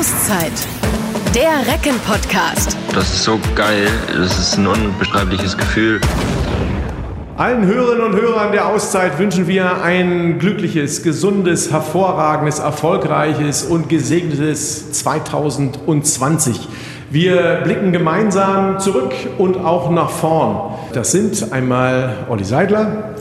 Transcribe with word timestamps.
Auszeit. 0.00 0.52
Der 1.34 1.70
Recken-Podcast. 1.70 2.74
Das 2.94 3.04
ist 3.12 3.22
so 3.22 3.38
geil. 3.54 3.86
Das 4.16 4.38
ist 4.38 4.56
ein 4.56 4.66
unbeschreibliches 4.66 5.58
Gefühl. 5.58 6.00
Allen 7.36 7.66
Hörerinnen 7.66 8.06
und 8.06 8.18
Hörern 8.18 8.50
der 8.50 8.66
Auszeit 8.66 9.18
wünschen 9.18 9.46
wir 9.46 9.82
ein 9.82 10.38
glückliches, 10.38 11.02
gesundes, 11.02 11.70
hervorragendes, 11.70 12.60
erfolgreiches 12.60 13.62
und 13.62 13.90
gesegnetes 13.90 14.90
2020. 14.92 16.66
Wir 17.10 17.60
blicken 17.64 17.92
gemeinsam 17.92 18.78
zurück 18.78 19.12
und 19.36 19.58
auch 19.58 19.90
nach 19.90 20.08
vorn. 20.08 20.78
Das 20.94 21.12
sind 21.12 21.52
einmal 21.52 22.24
Olli 22.30 22.44
Seidler. 22.44 23.16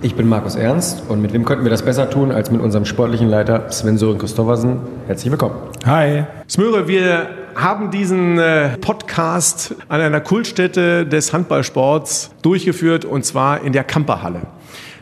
Ich 0.00 0.14
bin 0.14 0.28
Markus 0.28 0.54
Ernst 0.54 1.02
und 1.08 1.20
mit 1.20 1.32
wem 1.32 1.44
könnten 1.44 1.64
wir 1.64 1.72
das 1.72 1.82
besser 1.82 2.08
tun 2.08 2.30
als 2.30 2.52
mit 2.52 2.60
unserem 2.60 2.84
sportlichen 2.84 3.28
Leiter 3.28 3.72
Sven 3.72 3.98
Sören 3.98 4.18
Christoffersen. 4.18 4.78
Herzlich 5.08 5.28
willkommen. 5.32 5.56
Hi. 5.84 6.22
Smöre, 6.48 6.86
wir 6.86 7.26
haben 7.56 7.90
diesen 7.90 8.38
äh, 8.38 8.76
Podcast 8.78 9.74
an 9.88 10.00
einer 10.00 10.20
Kultstätte 10.20 11.04
des 11.04 11.32
Handballsports 11.32 12.30
durchgeführt 12.42 13.04
und 13.06 13.24
zwar 13.24 13.62
in 13.64 13.72
der 13.72 13.82
Kamperhalle. 13.82 14.42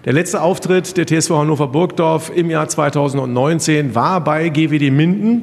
Der 0.07 0.15
letzte 0.15 0.41
Auftritt 0.41 0.97
der 0.97 1.07
TSV 1.07 1.31
Hannover 1.33 1.69
Burgdorf 1.69 2.33
im 2.35 2.49
Jahr 2.49 2.67
2019 2.67 3.95
war 3.95 4.25
bei 4.25 4.49
GWD 4.49 4.91
Minden. 4.91 5.43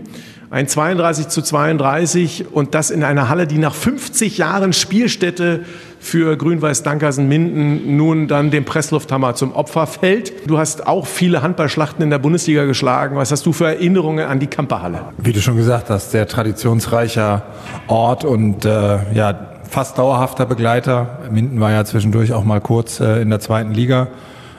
Ein 0.49 0.67
32 0.67 1.27
zu 1.27 1.43
32 1.43 2.45
und 2.51 2.73
das 2.73 2.89
in 2.89 3.03
einer 3.03 3.29
Halle, 3.29 3.45
die 3.45 3.57
nach 3.59 3.75
50 3.75 4.37
Jahren 4.39 4.73
Spielstätte 4.73 5.65
für 6.03 6.35
Grün-Weiß 6.35 6.83
Dankersen 6.83 7.29
Minden 7.29 7.95
nun 7.95 8.27
dann 8.27 8.51
dem 8.51 8.65
Presslufthammer 8.65 9.35
zum 9.35 9.53
Opfer 9.53 9.87
fällt. 9.87 10.49
Du 10.49 10.57
hast 10.57 10.85
auch 10.85 11.07
viele 11.07 11.41
Handballschlachten 11.41 12.03
in 12.03 12.09
der 12.09 12.19
Bundesliga 12.19 12.65
geschlagen. 12.65 13.15
Was 13.15 13.31
hast 13.31 13.45
du 13.45 13.53
für 13.53 13.67
Erinnerungen 13.67 14.27
an 14.27 14.39
die 14.39 14.47
Kamperhalle? 14.47 14.99
Wie 15.17 15.31
du 15.31 15.39
schon 15.39 15.55
gesagt 15.55 15.89
hast, 15.89 16.11
sehr 16.11 16.27
traditionsreicher 16.27 17.43
Ort 17.87 18.25
und 18.25 18.65
äh, 18.65 19.13
ja, 19.13 19.51
fast 19.69 19.97
dauerhafter 19.97 20.45
Begleiter. 20.45 21.19
Minden 21.31 21.61
war 21.61 21.71
ja 21.71 21.85
zwischendurch 21.85 22.33
auch 22.33 22.43
mal 22.43 22.59
kurz 22.59 22.99
äh, 22.99 23.21
in 23.21 23.29
der 23.29 23.39
zweiten 23.39 23.71
Liga. 23.71 24.09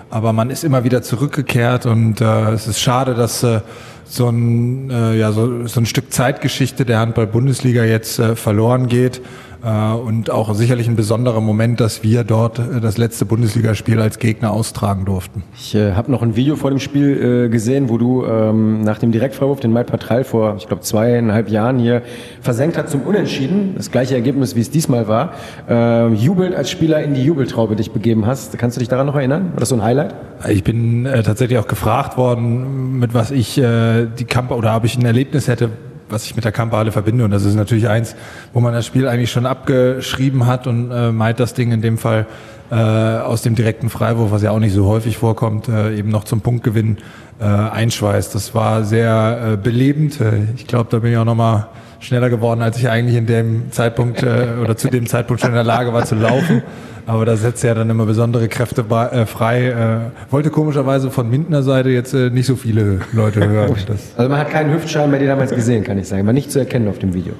Aber 0.08 0.32
man 0.32 0.48
ist 0.48 0.64
immer 0.64 0.82
wieder 0.84 1.02
zurückgekehrt 1.02 1.84
und 1.84 2.22
äh, 2.22 2.52
es 2.52 2.66
ist 2.66 2.80
schade, 2.80 3.14
dass 3.14 3.42
äh, 3.42 3.60
so 4.06 4.28
ein, 4.28 4.90
äh, 4.90 5.18
ja, 5.18 5.32
so, 5.32 5.66
so 5.66 5.80
ein 5.80 5.86
Stück 5.86 6.12
Zeitgeschichte 6.12 6.84
der 6.84 7.00
Handball-Bundesliga 7.00 7.84
jetzt 7.84 8.18
äh, 8.18 8.34
verloren 8.34 8.86
geht. 8.86 9.20
Äh, 9.64 9.94
und 9.94 10.30
auch 10.30 10.54
sicherlich 10.54 10.88
ein 10.88 10.96
besonderer 10.96 11.40
Moment, 11.40 11.80
dass 11.80 12.02
wir 12.02 12.24
dort 12.24 12.58
äh, 12.58 12.80
das 12.80 12.98
letzte 12.98 13.24
Bundesligaspiel 13.24 13.98
als 14.00 14.18
Gegner 14.18 14.52
austragen 14.52 15.04
durften. 15.06 15.42
Ich 15.56 15.74
äh, 15.74 15.92
habe 15.92 16.10
noch 16.12 16.22
ein 16.22 16.36
Video 16.36 16.56
vor 16.56 16.70
dem 16.70 16.80
Spiel 16.80 17.46
äh, 17.46 17.48
gesehen, 17.48 17.88
wo 17.88 17.96
du 17.96 18.26
ähm, 18.26 18.82
nach 18.82 18.98
dem 18.98 19.10
Direktvorwurf 19.10 19.60
den 19.60 19.72
Mike 19.72 19.90
Patrall 19.90 20.24
vor, 20.24 20.56
ich 20.58 20.66
glaube, 20.66 20.82
zweieinhalb 20.82 21.48
Jahren 21.48 21.78
hier 21.78 22.02
versenkt 22.42 22.76
hat 22.76 22.90
zum 22.90 23.02
Unentschieden. 23.02 23.74
Das 23.76 23.90
gleiche 23.90 24.14
Ergebnis, 24.14 24.54
wie 24.54 24.60
es 24.60 24.70
diesmal 24.70 25.08
war. 25.08 25.32
Äh, 25.68 26.12
jubelnd 26.14 26.54
als 26.54 26.70
Spieler 26.70 27.02
in 27.02 27.14
die 27.14 27.24
Jubeltraube 27.24 27.74
dich 27.76 27.90
begeben 27.92 28.26
hast. 28.26 28.58
Kannst 28.58 28.76
du 28.76 28.80
dich 28.80 28.88
daran 28.88 29.06
noch 29.06 29.16
erinnern? 29.16 29.52
War 29.52 29.60
das 29.60 29.70
so 29.70 29.76
ein 29.76 29.82
Highlight? 29.82 30.14
Ich 30.48 30.62
bin 30.62 31.06
äh, 31.06 31.22
tatsächlich 31.22 31.58
auch 31.58 31.68
gefragt 31.68 32.18
worden, 32.18 32.98
mit 32.98 33.14
was 33.14 33.30
ich 33.30 33.56
äh, 33.56 34.06
die 34.18 34.24
Kamp 34.24 34.50
oder 34.50 34.76
ob 34.76 34.84
ich 34.84 34.98
ein 34.98 35.06
Erlebnis 35.06 35.48
hätte, 35.48 35.70
was 36.08 36.24
ich 36.24 36.36
mit 36.36 36.44
der 36.44 36.52
Kamperhalle 36.52 36.92
verbinde. 36.92 37.24
Und 37.24 37.30
das 37.30 37.44
ist 37.44 37.54
natürlich 37.54 37.88
eins, 37.88 38.14
wo 38.52 38.60
man 38.60 38.72
das 38.72 38.86
Spiel 38.86 39.08
eigentlich 39.08 39.30
schon 39.30 39.46
abgeschrieben 39.46 40.46
hat 40.46 40.66
und 40.66 40.90
äh, 40.90 41.12
meint 41.12 41.40
das 41.40 41.54
Ding 41.54 41.72
in 41.72 41.82
dem 41.82 41.98
Fall 41.98 42.26
äh, 42.70 42.74
aus 42.74 43.42
dem 43.42 43.54
direkten 43.54 43.90
Freiwurf, 43.90 44.30
was 44.30 44.42
ja 44.42 44.50
auch 44.50 44.58
nicht 44.58 44.74
so 44.74 44.86
häufig 44.86 45.18
vorkommt, 45.18 45.68
äh, 45.68 45.96
eben 45.96 46.08
noch 46.08 46.24
zum 46.24 46.40
Punktgewinn 46.40 46.98
äh, 47.40 47.44
einschweißt. 47.44 48.34
Das 48.34 48.54
war 48.54 48.84
sehr 48.84 49.52
äh, 49.52 49.56
belebend. 49.56 50.20
Äh, 50.20 50.44
ich 50.56 50.66
glaube, 50.66 50.88
da 50.90 50.98
bin 50.98 51.12
ich 51.12 51.18
auch 51.18 51.24
nochmal 51.24 51.68
schneller 52.00 52.30
geworden, 52.30 52.62
als 52.62 52.78
ich 52.78 52.88
eigentlich 52.88 53.16
in 53.16 53.26
dem 53.26 53.72
Zeitpunkt 53.72 54.22
äh, 54.22 54.48
oder 54.62 54.76
zu 54.76 54.88
dem 54.88 55.06
Zeitpunkt 55.06 55.40
schon 55.40 55.50
in 55.50 55.56
der 55.56 55.64
Lage 55.64 55.92
war 55.92 56.04
zu 56.04 56.14
laufen. 56.14 56.62
Aber 57.06 57.26
da 57.26 57.36
setzt 57.36 57.62
ja 57.64 57.74
dann 57.74 57.90
immer 57.90 58.06
besondere 58.06 58.48
Kräfte 58.48 58.82
äh, 58.90 59.26
frei. 59.26 59.68
Äh, 59.68 60.32
wollte 60.32 60.50
komischerweise 60.50 61.10
von 61.10 61.28
Mindner 61.28 61.62
Seite 61.62 61.90
jetzt 61.90 62.14
äh, 62.14 62.30
nicht 62.30 62.46
so 62.46 62.56
viele 62.56 63.00
Leute 63.12 63.46
hören. 63.46 63.74
also 64.16 64.30
man 64.30 64.38
hat 64.38 64.50
keinen 64.50 64.72
Hüftschein 64.72 65.10
bei 65.10 65.18
dir 65.18 65.28
damals 65.28 65.54
gesehen, 65.54 65.84
kann 65.84 65.98
ich 65.98 66.08
sagen. 66.08 66.24
War 66.26 66.32
nicht 66.32 66.50
zu 66.50 66.58
erkennen 66.58 66.88
auf 66.88 66.98
dem 66.98 67.12
Video. 67.12 67.34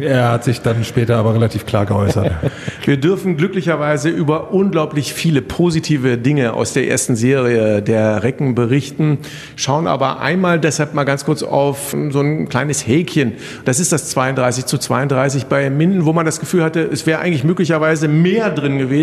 Er 0.00 0.32
hat 0.32 0.44
sich 0.44 0.60
dann 0.60 0.84
später 0.84 1.16
aber 1.16 1.34
relativ 1.34 1.64
klar 1.64 1.86
geäußert. 1.86 2.30
Wir 2.84 2.98
dürfen 2.98 3.36
glücklicherweise 3.36 4.08
über 4.08 4.52
unglaublich 4.52 5.12
viele 5.12 5.42
positive 5.42 6.18
Dinge 6.18 6.52
aus 6.54 6.72
der 6.72 6.88
ersten 6.88 7.16
Serie 7.16 7.82
der 7.82 8.22
Recken 8.22 8.54
berichten, 8.54 9.18
schauen 9.56 9.86
aber 9.86 10.20
einmal 10.20 10.58
deshalb 10.58 10.94
mal 10.94 11.04
ganz 11.04 11.24
kurz 11.24 11.42
auf 11.42 11.94
so 12.10 12.20
ein 12.20 12.48
kleines 12.48 12.86
Häkchen. 12.86 13.32
Das 13.64 13.80
ist 13.80 13.92
das 13.92 14.10
32 14.10 14.66
zu 14.66 14.78
32 14.78 15.46
bei 15.46 15.70
Minden, 15.70 16.04
wo 16.04 16.12
man 16.12 16.24
das 16.24 16.40
Gefühl 16.40 16.62
hatte, 16.62 16.80
es 16.80 17.06
wäre 17.06 17.20
eigentlich 17.20 17.44
möglicherweise 17.44 18.08
mehr 18.08 18.50
drin 18.50 18.78
gewesen. 18.78 18.97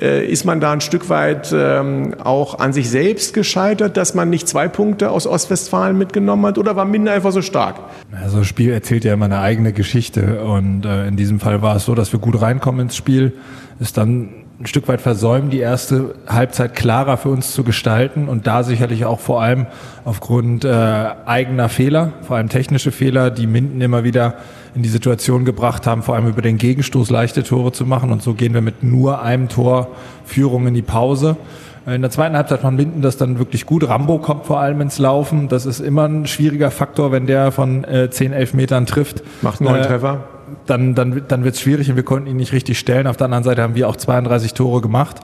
Äh, 0.00 0.26
ist 0.26 0.44
man 0.44 0.60
da 0.60 0.72
ein 0.72 0.80
Stück 0.80 1.08
weit 1.08 1.54
ähm, 1.56 2.14
auch 2.22 2.58
an 2.58 2.72
sich 2.72 2.90
selbst 2.90 3.34
gescheitert, 3.34 3.96
dass 3.96 4.14
man 4.14 4.30
nicht 4.30 4.48
zwei 4.48 4.68
Punkte 4.68 5.10
aus 5.10 5.26
Ostwestfalen 5.26 5.96
mitgenommen 5.96 6.46
hat? 6.46 6.58
Oder 6.58 6.76
war 6.76 6.84
Minden 6.84 7.08
einfach 7.08 7.32
so 7.32 7.42
stark? 7.42 7.76
Also 8.22 8.38
das 8.38 8.46
Spiel 8.46 8.72
erzählt 8.72 9.04
ja 9.04 9.14
immer 9.14 9.26
eine 9.26 9.40
eigene 9.40 9.72
Geschichte. 9.72 10.44
Und 10.44 10.84
äh, 10.84 11.06
in 11.08 11.16
diesem 11.16 11.40
Fall 11.40 11.62
war 11.62 11.76
es 11.76 11.84
so, 11.84 11.94
dass 11.94 12.12
wir 12.12 12.20
gut 12.20 12.40
reinkommen 12.40 12.82
ins 12.82 12.96
Spiel, 12.96 13.32
ist 13.80 13.96
dann 13.96 14.44
ein 14.60 14.66
Stück 14.66 14.86
weit 14.86 15.00
versäumen, 15.00 15.50
die 15.50 15.58
erste 15.58 16.14
Halbzeit 16.28 16.74
klarer 16.74 17.16
für 17.16 17.28
uns 17.28 17.52
zu 17.52 17.64
gestalten. 17.64 18.28
Und 18.28 18.46
da 18.46 18.62
sicherlich 18.62 19.04
auch 19.04 19.20
vor 19.20 19.42
allem 19.42 19.66
aufgrund 20.04 20.64
äh, 20.64 20.68
eigener 21.26 21.68
Fehler, 21.68 22.12
vor 22.22 22.36
allem 22.36 22.48
technische 22.48 22.92
Fehler, 22.92 23.30
die 23.30 23.46
Minden 23.46 23.80
immer 23.80 24.04
wieder 24.04 24.34
in 24.74 24.82
die 24.82 24.88
Situation 24.88 25.44
gebracht 25.44 25.86
haben, 25.86 26.02
vor 26.02 26.14
allem 26.14 26.26
über 26.26 26.42
den 26.42 26.58
Gegenstoß 26.58 27.10
leichte 27.10 27.42
Tore 27.42 27.72
zu 27.72 27.86
machen 27.86 28.10
und 28.10 28.22
so 28.22 28.34
gehen 28.34 28.54
wir 28.54 28.60
mit 28.60 28.82
nur 28.82 29.22
einem 29.22 29.48
Tor 29.48 29.88
Führung 30.24 30.66
in 30.66 30.74
die 30.74 30.82
Pause. 30.82 31.36
In 31.86 32.00
der 32.00 32.10
zweiten 32.10 32.34
Halbzeit 32.34 32.60
von 32.60 32.76
Minden 32.76 33.02
das 33.02 33.18
dann 33.18 33.38
wirklich 33.38 33.66
gut. 33.66 33.86
Rambo 33.86 34.18
kommt 34.18 34.46
vor 34.46 34.58
allem 34.58 34.80
ins 34.80 34.98
Laufen. 34.98 35.48
Das 35.48 35.66
ist 35.66 35.80
immer 35.80 36.08
ein 36.08 36.26
schwieriger 36.26 36.70
Faktor, 36.70 37.12
wenn 37.12 37.26
der 37.26 37.52
von 37.52 37.84
äh, 37.84 38.08
10, 38.08 38.32
11 38.32 38.54
Metern 38.54 38.86
trifft. 38.86 39.22
Macht 39.42 39.60
neun 39.60 39.80
äh, 39.80 39.86
Treffer. 39.86 40.24
Dann, 40.64 40.94
dann, 40.94 41.22
dann 41.28 41.44
wird 41.44 41.56
es 41.56 41.60
schwierig 41.60 41.90
und 41.90 41.96
wir 41.96 42.02
konnten 42.02 42.26
ihn 42.26 42.36
nicht 42.36 42.52
richtig 42.52 42.78
stellen. 42.78 43.06
Auf 43.06 43.18
der 43.18 43.26
anderen 43.26 43.44
Seite 43.44 43.62
haben 43.62 43.74
wir 43.74 43.86
auch 43.88 43.96
32 43.96 44.54
Tore 44.54 44.80
gemacht 44.80 45.20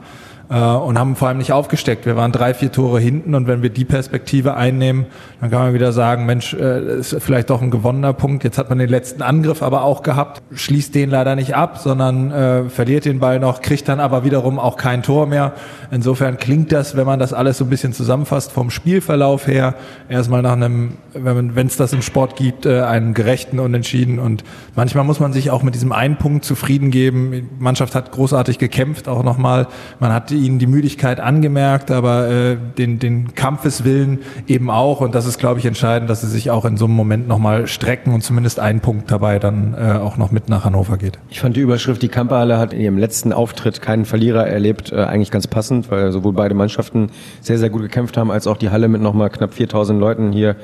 äh, 0.51 0.55
und 0.55 0.99
haben 0.99 1.15
vor 1.15 1.29
allem 1.29 1.37
nicht 1.37 1.53
aufgesteckt. 1.53 2.05
Wir 2.05 2.15
waren 2.17 2.31
drei, 2.31 2.53
vier 2.53 2.71
Tore 2.71 2.99
hinten 2.99 3.33
und 3.35 3.47
wenn 3.47 3.61
wir 3.61 3.69
die 3.69 3.85
Perspektive 3.85 4.55
einnehmen, 4.55 5.05
dann 5.39 5.49
kann 5.49 5.61
man 5.61 5.73
wieder 5.73 5.93
sagen, 5.93 6.25
Mensch, 6.25 6.53
äh, 6.53 6.99
ist 6.99 7.15
vielleicht 7.19 7.49
doch 7.49 7.61
ein 7.61 7.71
gewonnener 7.71 8.13
Punkt. 8.13 8.43
Jetzt 8.43 8.57
hat 8.57 8.69
man 8.69 8.77
den 8.77 8.89
letzten 8.89 9.21
Angriff 9.21 9.63
aber 9.63 9.83
auch 9.83 10.03
gehabt, 10.03 10.41
schließt 10.53 10.93
den 10.93 11.09
leider 11.09 11.35
nicht 11.35 11.55
ab, 11.55 11.77
sondern 11.77 12.31
äh, 12.31 12.69
verliert 12.69 13.05
den 13.05 13.19
Ball 13.19 13.39
noch, 13.39 13.61
kriegt 13.61 13.87
dann 13.87 14.01
aber 14.01 14.25
wiederum 14.25 14.59
auch 14.59 14.75
kein 14.75 15.03
Tor 15.03 15.25
mehr. 15.25 15.53
Insofern 15.89 16.37
klingt 16.37 16.71
das, 16.71 16.97
wenn 16.97 17.05
man 17.05 17.19
das 17.19 17.31
alles 17.31 17.57
so 17.57 17.63
ein 17.65 17.69
bisschen 17.69 17.93
zusammenfasst, 17.93 18.51
vom 18.51 18.69
Spielverlauf 18.69 19.47
her 19.47 19.75
erstmal 20.09 20.41
nach 20.41 20.53
einem, 20.53 20.97
wenn 21.13 21.67
es 21.67 21.77
das 21.77 21.93
im 21.93 22.01
Sport 22.01 22.35
gibt, 22.35 22.65
äh, 22.65 22.81
einen 22.81 23.13
gerechten 23.13 23.59
Unentschieden. 23.59 24.19
Und 24.19 24.43
manchmal 24.75 25.05
muss 25.05 25.19
man 25.21 25.31
sich 25.31 25.49
auch 25.49 25.63
mit 25.63 25.75
diesem 25.75 25.93
einen 25.93 26.17
Punkt 26.17 26.43
zufrieden 26.43 26.91
geben. 26.91 27.31
Die 27.31 27.47
Mannschaft 27.59 27.95
hat 27.95 28.11
großartig 28.11 28.57
gekämpft, 28.57 29.07
auch 29.07 29.23
nochmal. 29.23 29.67
Man 29.99 30.11
hat 30.11 30.31
ihnen 30.41 30.59
die 30.59 30.67
Müdigkeit 30.67 31.19
angemerkt, 31.19 31.91
aber 31.91 32.29
äh, 32.29 32.57
den, 32.77 32.99
den 32.99 33.33
Kampfeswillen 33.35 34.19
eben 34.47 34.69
auch. 34.69 35.01
Und 35.01 35.15
das 35.15 35.25
ist, 35.25 35.39
glaube 35.39 35.59
ich, 35.59 35.65
entscheidend, 35.65 36.09
dass 36.09 36.21
sie 36.21 36.27
sich 36.27 36.51
auch 36.51 36.65
in 36.65 36.77
so 36.77 36.85
einem 36.85 36.95
Moment 36.95 37.27
nochmal 37.27 37.67
strecken 37.67 38.13
und 38.13 38.21
zumindest 38.21 38.59
ein 38.59 38.81
Punkt 38.81 39.09
dabei 39.11 39.39
dann 39.39 39.73
äh, 39.73 39.93
auch 39.93 40.17
noch 40.17 40.31
mit 40.31 40.49
nach 40.49 40.65
Hannover 40.65 40.97
geht. 40.97 41.19
Ich 41.29 41.39
fand 41.39 41.55
die 41.55 41.61
Überschrift, 41.61 42.01
die 42.01 42.09
Kamperhalle 42.09 42.57
hat 42.57 42.73
in 42.73 42.81
ihrem 42.81 42.97
letzten 42.97 43.33
Auftritt 43.33 43.81
keinen 43.81 44.05
Verlierer 44.05 44.47
erlebt, 44.47 44.91
äh, 44.91 45.03
eigentlich 45.03 45.31
ganz 45.31 45.47
passend, 45.47 45.91
weil 45.91 46.11
sowohl 46.11 46.33
beide 46.33 46.55
Mannschaften 46.55 47.09
sehr, 47.41 47.57
sehr 47.57 47.69
gut 47.69 47.81
gekämpft 47.81 48.17
haben, 48.17 48.31
als 48.31 48.47
auch 48.47 48.57
die 48.57 48.69
Halle 48.69 48.87
mit 48.87 49.01
nochmal 49.01 49.29
knapp 49.29 49.53
4000 49.53 49.99
Leuten 49.99 50.31
hier 50.31 50.55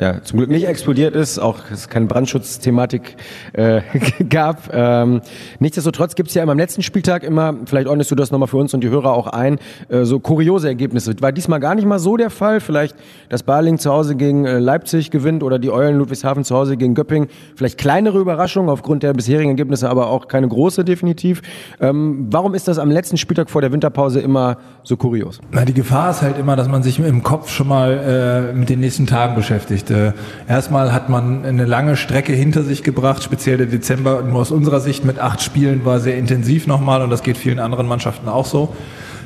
ja, 0.00 0.22
zum 0.22 0.38
Glück 0.38 0.50
nicht 0.50 0.66
explodiert 0.66 1.14
ist, 1.14 1.38
auch 1.38 1.58
es 1.72 1.88
keine 1.88 2.06
Brandschutzthematik 2.06 3.16
äh, 3.52 3.80
gab. 4.28 4.74
Ähm, 4.74 5.20
nichtsdestotrotz 5.60 6.16
gibt's 6.16 6.34
ja 6.34 6.42
immer 6.42 6.52
am 6.52 6.58
letzten 6.58 6.82
Spieltag 6.82 7.22
immer, 7.22 7.54
vielleicht 7.66 7.86
ordnest 7.86 8.10
du 8.10 8.16
das 8.16 8.32
nochmal 8.32 8.48
für 8.48 8.56
uns 8.56 8.74
und 8.74 8.80
die 8.82 8.88
Hörer 8.88 9.12
auch 9.12 9.28
ein, 9.28 9.58
äh, 9.88 10.04
so 10.04 10.18
kuriose 10.18 10.66
Ergebnisse. 10.66 11.14
War 11.20 11.30
diesmal 11.30 11.60
gar 11.60 11.76
nicht 11.76 11.86
mal 11.86 12.00
so 12.00 12.16
der 12.16 12.30
Fall. 12.30 12.58
Vielleicht, 12.58 12.96
dass 13.28 13.44
Baling 13.44 13.78
zu 13.78 13.92
Hause 13.92 14.16
gegen 14.16 14.46
äh, 14.46 14.58
Leipzig 14.58 15.12
gewinnt 15.12 15.44
oder 15.44 15.60
die 15.60 15.70
Eulen 15.70 15.96
Ludwigshafen 15.96 16.42
zu 16.42 16.56
Hause 16.56 16.76
gegen 16.76 16.94
Göpping. 16.94 17.28
Vielleicht 17.54 17.78
kleinere 17.78 18.18
Überraschungen 18.18 18.70
aufgrund 18.70 19.04
der 19.04 19.12
bisherigen 19.12 19.50
Ergebnisse, 19.50 19.88
aber 19.88 20.08
auch 20.08 20.26
keine 20.26 20.48
große 20.48 20.84
definitiv. 20.84 21.40
Ähm, 21.80 22.26
warum 22.30 22.54
ist 22.54 22.66
das 22.66 22.80
am 22.80 22.90
letzten 22.90 23.16
Spieltag 23.16 23.48
vor 23.48 23.60
der 23.60 23.70
Winterpause 23.70 24.20
immer 24.20 24.56
so 24.82 24.96
kurios? 24.96 25.40
Na, 25.52 25.64
die 25.64 25.74
Gefahr 25.74 26.10
ist 26.10 26.22
halt 26.22 26.36
immer, 26.36 26.56
dass 26.56 26.68
man 26.68 26.82
sich 26.82 26.98
im 26.98 27.22
Kopf 27.22 27.48
schon 27.48 27.68
mal 27.68 28.50
äh, 28.52 28.52
mit 28.54 28.68
den 28.68 28.80
nächsten 28.80 29.06
Tagen 29.06 29.36
beschäftigt 29.36 29.83
beschäftigt. 29.84 29.90
Äh, 29.90 30.12
erstmal 30.48 30.92
hat 30.92 31.08
man 31.08 31.44
eine 31.44 31.64
lange 31.64 31.96
Strecke 31.96 32.32
hinter 32.32 32.62
sich 32.62 32.82
gebracht, 32.82 33.22
speziell 33.22 33.58
der 33.58 33.66
Dezember 33.66 34.22
nur 34.22 34.40
aus 34.40 34.50
unserer 34.50 34.80
Sicht 34.80 35.04
mit 35.04 35.18
acht 35.18 35.42
Spielen 35.42 35.84
war 35.84 36.00
sehr 36.00 36.16
intensiv 36.16 36.66
nochmal 36.66 37.02
und 37.02 37.10
das 37.10 37.22
geht 37.22 37.36
vielen 37.36 37.58
anderen 37.58 37.86
Mannschaften 37.86 38.28
auch 38.28 38.46
so. 38.46 38.74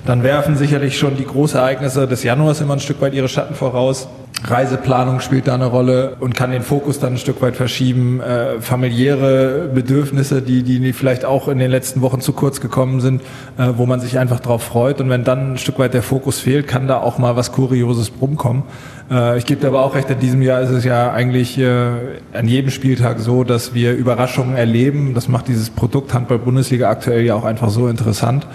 Dann 0.06 0.22
werfen 0.22 0.56
sicherlich 0.56 0.98
schon 0.98 1.16
die 1.16 1.24
Großereignisse 1.24 2.06
des 2.06 2.22
Januars 2.22 2.60
immer 2.60 2.74
ein 2.74 2.80
Stück 2.80 3.00
weit 3.00 3.14
ihre 3.14 3.28
Schatten 3.28 3.54
voraus. 3.54 4.08
Reiseplanung 4.44 5.18
spielt 5.18 5.48
da 5.48 5.54
eine 5.54 5.66
Rolle 5.66 6.16
und 6.20 6.34
kann 6.34 6.52
den 6.52 6.62
Fokus 6.62 7.00
dann 7.00 7.14
ein 7.14 7.18
Stück 7.18 7.42
weit 7.42 7.56
verschieben. 7.56 8.20
Äh, 8.20 8.60
familiäre 8.60 9.68
Bedürfnisse, 9.74 10.42
die, 10.42 10.62
die 10.62 10.92
vielleicht 10.92 11.24
auch 11.24 11.48
in 11.48 11.58
den 11.58 11.70
letzten 11.70 12.02
Wochen 12.02 12.20
zu 12.20 12.32
kurz 12.32 12.60
gekommen 12.60 13.00
sind, 13.00 13.22
äh, 13.58 13.72
wo 13.76 13.84
man 13.84 13.98
sich 14.00 14.18
einfach 14.18 14.38
drauf 14.38 14.62
freut. 14.62 15.00
Und 15.00 15.10
wenn 15.10 15.24
dann 15.24 15.54
ein 15.54 15.58
Stück 15.58 15.78
weit 15.80 15.92
der 15.92 16.02
Fokus 16.02 16.38
fehlt, 16.38 16.68
kann 16.68 16.86
da 16.86 16.98
auch 16.98 17.18
mal 17.18 17.34
was 17.34 17.50
Kurioses 17.50 18.12
rumkommen. 18.20 18.62
Äh, 19.10 19.38
ich 19.38 19.46
gebe 19.46 19.66
aber 19.66 19.82
auch 19.82 19.96
recht, 19.96 20.08
in 20.08 20.20
diesem 20.20 20.42
Jahr 20.42 20.60
ist 20.60 20.70
es 20.70 20.84
ja 20.84 21.10
eigentlich 21.12 21.58
äh, 21.58 21.90
an 22.32 22.46
jedem 22.46 22.70
Spieltag 22.70 23.18
so, 23.18 23.42
dass 23.42 23.74
wir 23.74 23.94
Überraschungen 23.94 24.56
erleben. 24.56 25.14
Das 25.14 25.26
macht 25.26 25.48
dieses 25.48 25.70
Produkt 25.70 26.14
Handball-Bundesliga 26.14 26.88
aktuell 26.88 27.24
ja 27.24 27.34
auch 27.34 27.44
einfach 27.44 27.70
so 27.70 27.88
interessant. 27.88 28.46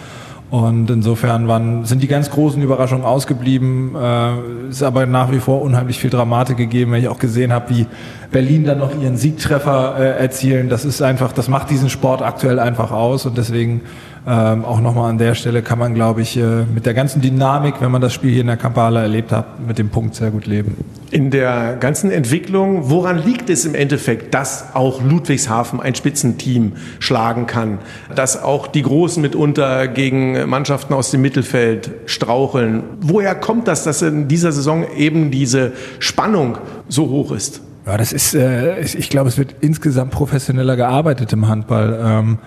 Und 0.54 0.92
insofern 0.92 1.48
waren, 1.48 1.84
sind 1.86 2.04
die 2.04 2.08
ganz 2.08 2.30
großen 2.30 2.62
Überraschungen 2.62 3.04
ausgeblieben. 3.04 3.96
Äh, 3.96 4.70
ist 4.70 4.84
aber 4.84 5.08
nach 5.08 5.32
wie 5.32 5.40
vor 5.40 5.64
unheimlich 5.64 5.98
viel 5.98 6.12
Dramatik 6.12 6.58
gegeben, 6.58 6.92
wenn 6.92 7.02
ich 7.02 7.08
auch 7.08 7.18
gesehen 7.18 7.52
habe, 7.52 7.72
wie 7.72 7.88
Berlin 8.32 8.64
dann 8.64 8.78
noch 8.78 8.92
ihren 9.02 9.18
Siegtreffer 9.18 9.96
äh, 9.98 10.22
erzielen. 10.22 10.70
Das 10.70 10.86
ist 10.86 11.02
einfach, 11.02 11.32
das 11.32 11.48
macht 11.48 11.72
diesen 11.72 11.90
Sport 11.90 12.22
aktuell 12.22 12.60
einfach 12.60 12.92
aus 12.92 13.26
und 13.26 13.36
deswegen 13.36 13.82
ähm, 14.26 14.64
auch 14.64 14.80
nochmal 14.80 15.10
an 15.10 15.18
der 15.18 15.36
Stelle 15.36 15.62
kann 15.62 15.78
man, 15.78 15.94
glaube 15.94 16.22
ich, 16.22 16.38
äh, 16.38 16.64
mit 16.74 16.86
der 16.86 16.94
ganzen 16.94 17.22
Dynamik, 17.22 17.76
wenn 17.82 17.92
man 17.92 18.02
das 18.02 18.14
Spiel 18.14 18.32
hier 18.32 18.42
in 18.42 18.48
der 18.48 18.56
Kampala 18.56 19.02
erlebt 19.02 19.34
hat, 19.34 19.66
mit 19.68 19.78
dem 19.78 19.90
Punkt 19.90 20.16
sehr 20.16 20.32
gut 20.32 20.46
leben. 20.46 20.78
In 21.12 21.30
der 21.30 21.76
ganzen 21.76 22.10
Entwicklung, 22.10 22.90
woran 22.90 23.22
liegt 23.22 23.50
es 23.50 23.66
im 23.66 23.76
Endeffekt, 23.76 24.34
dass 24.34 24.76
auch 24.76 25.04
Ludwigshafen 25.04 25.82
ein 25.82 25.94
Spitzenteam 25.94 26.74
schlagen 27.00 27.48
kann, 27.48 27.80
dass 28.16 28.42
auch 28.42 28.68
die 28.68 28.82
Großen 28.82 29.22
mitunter 29.22 29.90
gegen 29.90 30.50
Mannschaften 30.50 30.94
aus 30.94 31.12
dem 31.12 31.22
Mittelfeld 31.22 31.92
straucheln? 32.06 32.84
Woher 33.02 33.36
kommt 33.36 33.68
das, 33.68 33.84
dass 33.84 34.02
in 34.02 34.30
dieser 34.30 34.54
Saison 34.54 34.86
eben 34.96 35.32
diese 35.32 35.74
Spannung 36.00 36.58
so 36.88 37.10
hoch 37.10 37.34
ist? 37.34 37.62
Ja, 37.86 37.98
das 37.98 38.14
ist, 38.14 38.34
äh, 38.34 38.80
ich 38.80 39.10
glaube, 39.10 39.28
es 39.28 39.38
wird 39.38 39.56
insgesamt 39.60 40.12
professioneller 40.12 40.78
gearbeitet 40.78 41.34
im 41.34 41.50
Handball. 41.50 42.00
Ähm, 42.02 42.38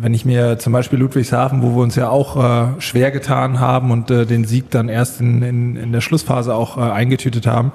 wenn 0.00 0.14
ich 0.14 0.24
mir 0.24 0.58
zum 0.58 0.72
Beispiel 0.72 0.98
Ludwigshafen, 0.98 1.62
wo 1.62 1.74
wir 1.76 1.82
uns 1.82 1.96
ja 1.96 2.08
auch 2.08 2.36
äh, 2.36 2.80
schwer 2.80 3.10
getan 3.10 3.60
haben 3.60 3.90
und 3.90 4.10
äh, 4.10 4.26
den 4.26 4.44
Sieg 4.44 4.70
dann 4.70 4.88
erst 4.88 5.20
in, 5.20 5.42
in, 5.42 5.76
in 5.76 5.92
der 5.92 6.00
Schlussphase 6.00 6.54
auch 6.54 6.76
äh, 6.76 6.80
eingetütet 6.80 7.46
haben, 7.46 7.72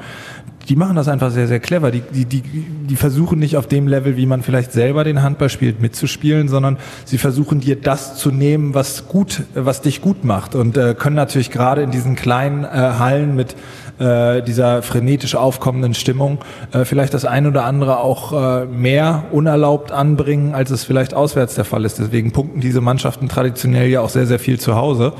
die 0.69 0.75
machen 0.75 0.95
das 0.95 1.07
einfach 1.07 1.31
sehr, 1.31 1.47
sehr 1.47 1.59
clever. 1.59 1.91
Die, 1.91 2.01
die, 2.01 2.25
die, 2.25 2.41
die 2.41 2.95
versuchen 2.95 3.39
nicht 3.39 3.57
auf 3.57 3.67
dem 3.67 3.87
Level, 3.87 4.17
wie 4.17 4.25
man 4.25 4.43
vielleicht 4.43 4.71
selber 4.71 5.03
den 5.03 5.21
Handball 5.21 5.49
spielt, 5.49 5.81
mitzuspielen, 5.81 6.47
sondern 6.47 6.77
sie 7.05 7.17
versuchen 7.17 7.59
dir 7.59 7.75
das 7.75 8.15
zu 8.15 8.31
nehmen, 8.31 8.73
was 8.73 9.07
gut, 9.07 9.43
was 9.53 9.81
dich 9.81 10.01
gut 10.01 10.23
macht 10.23 10.55
und 10.55 10.77
äh, 10.77 10.95
können 10.97 11.15
natürlich 11.15 11.51
gerade 11.51 11.81
in 11.81 11.91
diesen 11.91 12.15
kleinen 12.15 12.63
äh, 12.63 12.67
Hallen 12.67 13.35
mit 13.35 13.55
äh, 13.99 14.41
dieser 14.41 14.81
frenetisch 14.81 15.35
aufkommenden 15.35 15.93
Stimmung 15.93 16.39
äh, 16.71 16.85
vielleicht 16.85 17.13
das 17.13 17.25
ein 17.25 17.45
oder 17.45 17.65
andere 17.65 17.99
auch 17.99 18.33
äh, 18.33 18.65
mehr 18.65 19.25
unerlaubt 19.31 19.91
anbringen, 19.91 20.55
als 20.55 20.71
es 20.71 20.83
vielleicht 20.83 21.13
auswärts 21.13 21.55
der 21.55 21.65
Fall 21.65 21.85
ist. 21.85 21.99
Deswegen 21.99 22.31
punkten 22.31 22.59
diese 22.59 22.81
Mannschaften 22.81 23.29
traditionell 23.29 23.89
ja 23.89 24.01
auch 24.01 24.09
sehr, 24.09 24.25
sehr 24.25 24.39
viel 24.39 24.59
zu 24.59 24.75
Hause. 24.75 25.13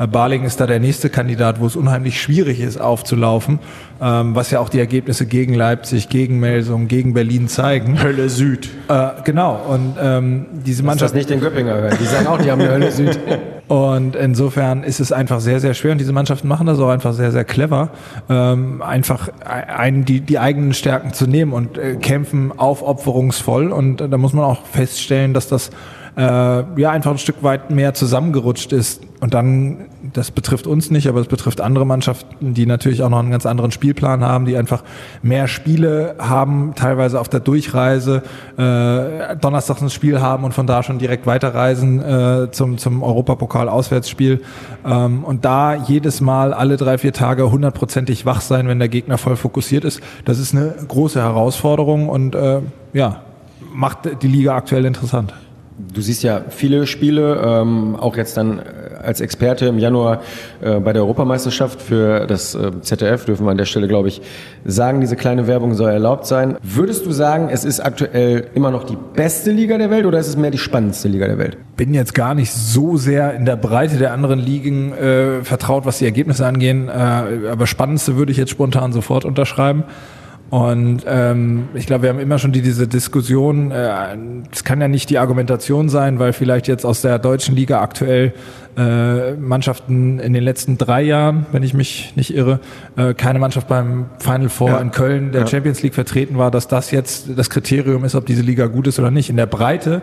Äh, 0.00 0.06
Barling 0.06 0.44
ist 0.44 0.60
da 0.60 0.66
der 0.66 0.80
nächste 0.80 1.10
Kandidat, 1.10 1.60
wo 1.60 1.66
es 1.66 1.76
unheimlich 1.76 2.20
schwierig 2.20 2.60
ist, 2.60 2.80
aufzulaufen, 2.80 3.58
ähm, 4.00 4.34
was 4.34 4.50
ja 4.50 4.60
auch 4.60 4.70
die 4.70 4.78
Ergebnisse 4.78 5.26
gegen 5.26 5.54
Leipzig, 5.54 6.08
gegen 6.08 6.40
Melsung, 6.40 6.88
gegen 6.88 7.12
Berlin 7.12 7.48
zeigen. 7.48 8.02
Hölle 8.02 8.28
Süd. 8.30 8.70
Äh, 8.88 9.08
genau. 9.24 9.60
Und 9.68 9.96
ähm, 10.00 10.46
diese 10.52 10.82
Mannschaft. 10.82 11.10
Das 11.10 11.14
nicht 11.14 11.30
den 11.30 11.40
Göppinger 11.40 11.74
hören. 11.74 11.98
Die 12.00 12.06
sagen 12.06 12.26
auch, 12.26 12.38
die 12.38 12.50
haben 12.50 12.60
eine 12.60 12.70
Hölle 12.70 12.90
Süd. 12.90 13.18
Und 13.68 14.16
insofern 14.16 14.82
ist 14.82 14.98
es 14.98 15.12
einfach 15.12 15.38
sehr, 15.38 15.60
sehr 15.60 15.74
schwer. 15.74 15.92
Und 15.92 15.98
diese 15.98 16.12
Mannschaften 16.12 16.48
machen 16.48 16.66
das 16.66 16.80
auch 16.80 16.88
einfach 16.88 17.12
sehr, 17.12 17.30
sehr 17.30 17.44
clever, 17.44 17.90
ähm, 18.28 18.82
einfach 18.82 19.28
ein, 19.44 20.04
die, 20.04 20.22
die 20.22 20.40
eigenen 20.40 20.74
Stärken 20.74 21.12
zu 21.12 21.28
nehmen 21.28 21.52
und 21.52 21.78
äh, 21.78 21.94
kämpfen 21.94 22.50
aufopferungsvoll. 22.58 23.70
Und 23.70 24.00
äh, 24.00 24.08
da 24.08 24.18
muss 24.18 24.32
man 24.32 24.44
auch 24.44 24.66
feststellen, 24.66 25.34
dass 25.34 25.46
das 25.46 25.70
äh, 26.16 26.22
ja 26.22 26.90
einfach 26.90 27.10
ein 27.10 27.18
Stück 27.18 27.42
weit 27.42 27.70
mehr 27.70 27.94
zusammengerutscht 27.94 28.72
ist. 28.72 29.02
Und 29.20 29.34
dann, 29.34 29.86
das 30.14 30.30
betrifft 30.30 30.66
uns 30.66 30.90
nicht, 30.90 31.06
aber 31.06 31.20
es 31.20 31.26
betrifft 31.26 31.60
andere 31.60 31.84
Mannschaften, 31.84 32.54
die 32.54 32.64
natürlich 32.64 33.02
auch 33.02 33.10
noch 33.10 33.18
einen 33.18 33.30
ganz 33.30 33.44
anderen 33.44 33.70
Spielplan 33.70 34.24
haben, 34.24 34.46
die 34.46 34.56
einfach 34.56 34.82
mehr 35.22 35.46
Spiele 35.46 36.14
haben, 36.18 36.72
teilweise 36.74 37.20
auf 37.20 37.28
der 37.28 37.40
Durchreise, 37.40 38.22
äh, 38.56 39.36
Donnerstags 39.36 39.82
ein 39.82 39.90
Spiel 39.90 40.22
haben 40.22 40.44
und 40.44 40.54
von 40.54 40.66
da 40.66 40.82
schon 40.82 40.98
direkt 40.98 41.26
weiterreisen 41.26 42.02
äh, 42.02 42.50
zum, 42.50 42.78
zum 42.78 43.02
Europapokal-Auswärtsspiel. 43.02 44.40
Ähm, 44.86 45.22
und 45.22 45.44
da 45.44 45.74
jedes 45.74 46.22
Mal 46.22 46.54
alle 46.54 46.78
drei, 46.78 46.96
vier 46.96 47.12
Tage 47.12 47.50
hundertprozentig 47.50 48.24
wach 48.24 48.40
sein, 48.40 48.68
wenn 48.68 48.78
der 48.78 48.88
Gegner 48.88 49.18
voll 49.18 49.36
fokussiert 49.36 49.84
ist, 49.84 50.00
das 50.24 50.38
ist 50.38 50.54
eine 50.54 50.74
große 50.88 51.20
Herausforderung 51.20 52.08
und 52.08 52.34
äh, 52.34 52.60
ja, 52.94 53.20
macht 53.74 54.22
die 54.22 54.28
Liga 54.28 54.56
aktuell 54.56 54.86
interessant. 54.86 55.34
Du 55.78 56.00
siehst 56.00 56.22
ja 56.22 56.42
viele 56.48 56.86
Spiele, 56.86 57.40
ähm, 57.44 57.96
auch 57.96 58.16
jetzt 58.16 58.36
dann 58.36 58.58
äh, 58.58 58.62
als 59.02 59.20
Experte 59.20 59.66
im 59.66 59.78
Januar 59.78 60.22
äh, 60.60 60.78
bei 60.78 60.92
der 60.92 61.02
Europameisterschaft 61.02 61.80
für 61.80 62.26
das 62.26 62.54
äh, 62.54 62.80
ZDF, 62.82 63.24
dürfen 63.24 63.46
wir 63.46 63.50
an 63.50 63.56
der 63.56 63.64
Stelle, 63.64 63.88
glaube 63.88 64.08
ich, 64.08 64.20
sagen, 64.64 65.00
diese 65.00 65.16
kleine 65.16 65.46
Werbung 65.46 65.74
soll 65.74 65.90
erlaubt 65.90 66.26
sein. 66.26 66.56
Würdest 66.62 67.06
du 67.06 67.12
sagen, 67.12 67.48
es 67.50 67.64
ist 67.64 67.80
aktuell 67.80 68.48
immer 68.54 68.70
noch 68.70 68.84
die 68.84 68.96
beste 69.14 69.52
Liga 69.52 69.78
der 69.78 69.90
Welt 69.90 70.04
oder 70.06 70.18
ist 70.18 70.28
es 70.28 70.36
mehr 70.36 70.50
die 70.50 70.58
spannendste 70.58 71.08
Liga 71.08 71.26
der 71.26 71.38
Welt? 71.38 71.56
Bin 71.76 71.94
jetzt 71.94 72.14
gar 72.14 72.34
nicht 72.34 72.52
so 72.52 72.96
sehr 72.96 73.34
in 73.34 73.46
der 73.46 73.56
Breite 73.56 73.96
der 73.96 74.12
anderen 74.12 74.38
Ligen 74.38 74.92
äh, 74.92 75.42
vertraut, 75.44 75.86
was 75.86 75.98
die 75.98 76.04
Ergebnisse 76.04 76.46
angehen, 76.46 76.88
äh, 76.88 76.92
aber 77.50 77.66
spannendste 77.66 78.16
würde 78.16 78.32
ich 78.32 78.38
jetzt 78.38 78.50
spontan 78.50 78.92
sofort 78.92 79.24
unterschreiben. 79.24 79.84
Und 80.50 81.04
ähm, 81.06 81.68
ich 81.74 81.86
glaube, 81.86 82.02
wir 82.02 82.10
haben 82.10 82.18
immer 82.18 82.40
schon 82.40 82.50
die, 82.50 82.60
diese 82.60 82.88
Diskussion, 82.88 83.70
äh, 83.70 84.16
es 84.50 84.60
äh, 84.60 84.64
kann 84.64 84.80
ja 84.80 84.88
nicht 84.88 85.08
die 85.08 85.18
Argumentation 85.18 85.88
sein, 85.88 86.18
weil 86.18 86.32
vielleicht 86.32 86.66
jetzt 86.66 86.84
aus 86.84 87.02
der 87.02 87.20
deutschen 87.20 87.54
Liga 87.54 87.80
aktuell 87.80 88.34
äh, 88.76 89.34
Mannschaften 89.34 90.18
in 90.18 90.32
den 90.32 90.42
letzten 90.42 90.76
drei 90.76 91.02
Jahren, 91.02 91.46
wenn 91.52 91.62
ich 91.62 91.72
mich 91.72 92.14
nicht 92.16 92.34
irre, 92.34 92.58
äh, 92.96 93.14
keine 93.14 93.38
Mannschaft 93.38 93.68
beim 93.68 94.06
Final 94.18 94.48
Four 94.48 94.70
ja. 94.70 94.78
in 94.78 94.90
Köln 94.90 95.30
der 95.30 95.42
ja. 95.42 95.46
Champions 95.46 95.82
League 95.82 95.94
vertreten 95.94 96.36
war, 96.36 96.50
dass 96.50 96.66
das 96.66 96.90
jetzt 96.90 97.28
das 97.36 97.48
Kriterium 97.48 98.04
ist, 98.04 98.16
ob 98.16 98.26
diese 98.26 98.42
Liga 98.42 98.66
gut 98.66 98.88
ist 98.88 98.98
oder 98.98 99.12
nicht. 99.12 99.30
In 99.30 99.36
der 99.36 99.46
Breite 99.46 100.02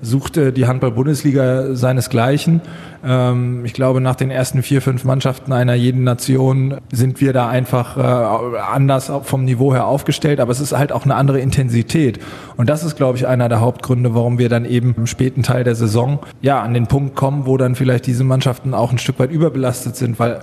suchte 0.00 0.52
die 0.52 0.66
Handball-Bundesliga 0.66 1.74
seinesgleichen. 1.74 2.60
Ähm, 3.04 3.64
ich 3.64 3.72
glaube, 3.72 4.00
nach 4.00 4.14
den 4.14 4.30
ersten 4.30 4.62
vier, 4.62 4.82
fünf 4.82 5.04
Mannschaften 5.04 5.52
einer 5.52 5.74
jeden 5.74 6.04
Nation 6.04 6.76
sind 6.92 7.20
wir 7.20 7.32
da 7.32 7.48
einfach 7.48 7.96
äh, 7.96 8.58
anders 8.58 9.10
vom 9.22 9.44
Niveau 9.44 9.72
her 9.72 9.86
aufgestellt, 9.86 10.40
aber 10.40 10.52
es 10.52 10.60
ist 10.60 10.76
halt 10.76 10.92
auch 10.92 11.04
eine 11.04 11.14
andere 11.14 11.40
Intensität. 11.40 12.18
Und 12.56 12.68
das 12.68 12.84
ist, 12.84 12.96
glaube 12.96 13.18
ich, 13.18 13.26
einer 13.26 13.48
der 13.48 13.60
Hauptgründe, 13.60 14.14
warum 14.14 14.38
wir 14.38 14.48
dann 14.48 14.64
eben 14.64 14.94
im 14.96 15.06
späten 15.06 15.42
Teil 15.42 15.64
der 15.64 15.74
Saison 15.74 16.20
ja 16.40 16.60
an 16.60 16.74
den 16.74 16.86
Punkt 16.86 17.14
kommen, 17.14 17.46
wo 17.46 17.56
dann 17.56 17.74
vielleicht 17.74 18.06
diese 18.06 18.24
Mannschaften 18.24 18.74
auch 18.74 18.92
ein 18.92 18.98
Stück 18.98 19.18
weit 19.18 19.30
überbelastet 19.30 19.96
sind, 19.96 20.18
weil 20.18 20.40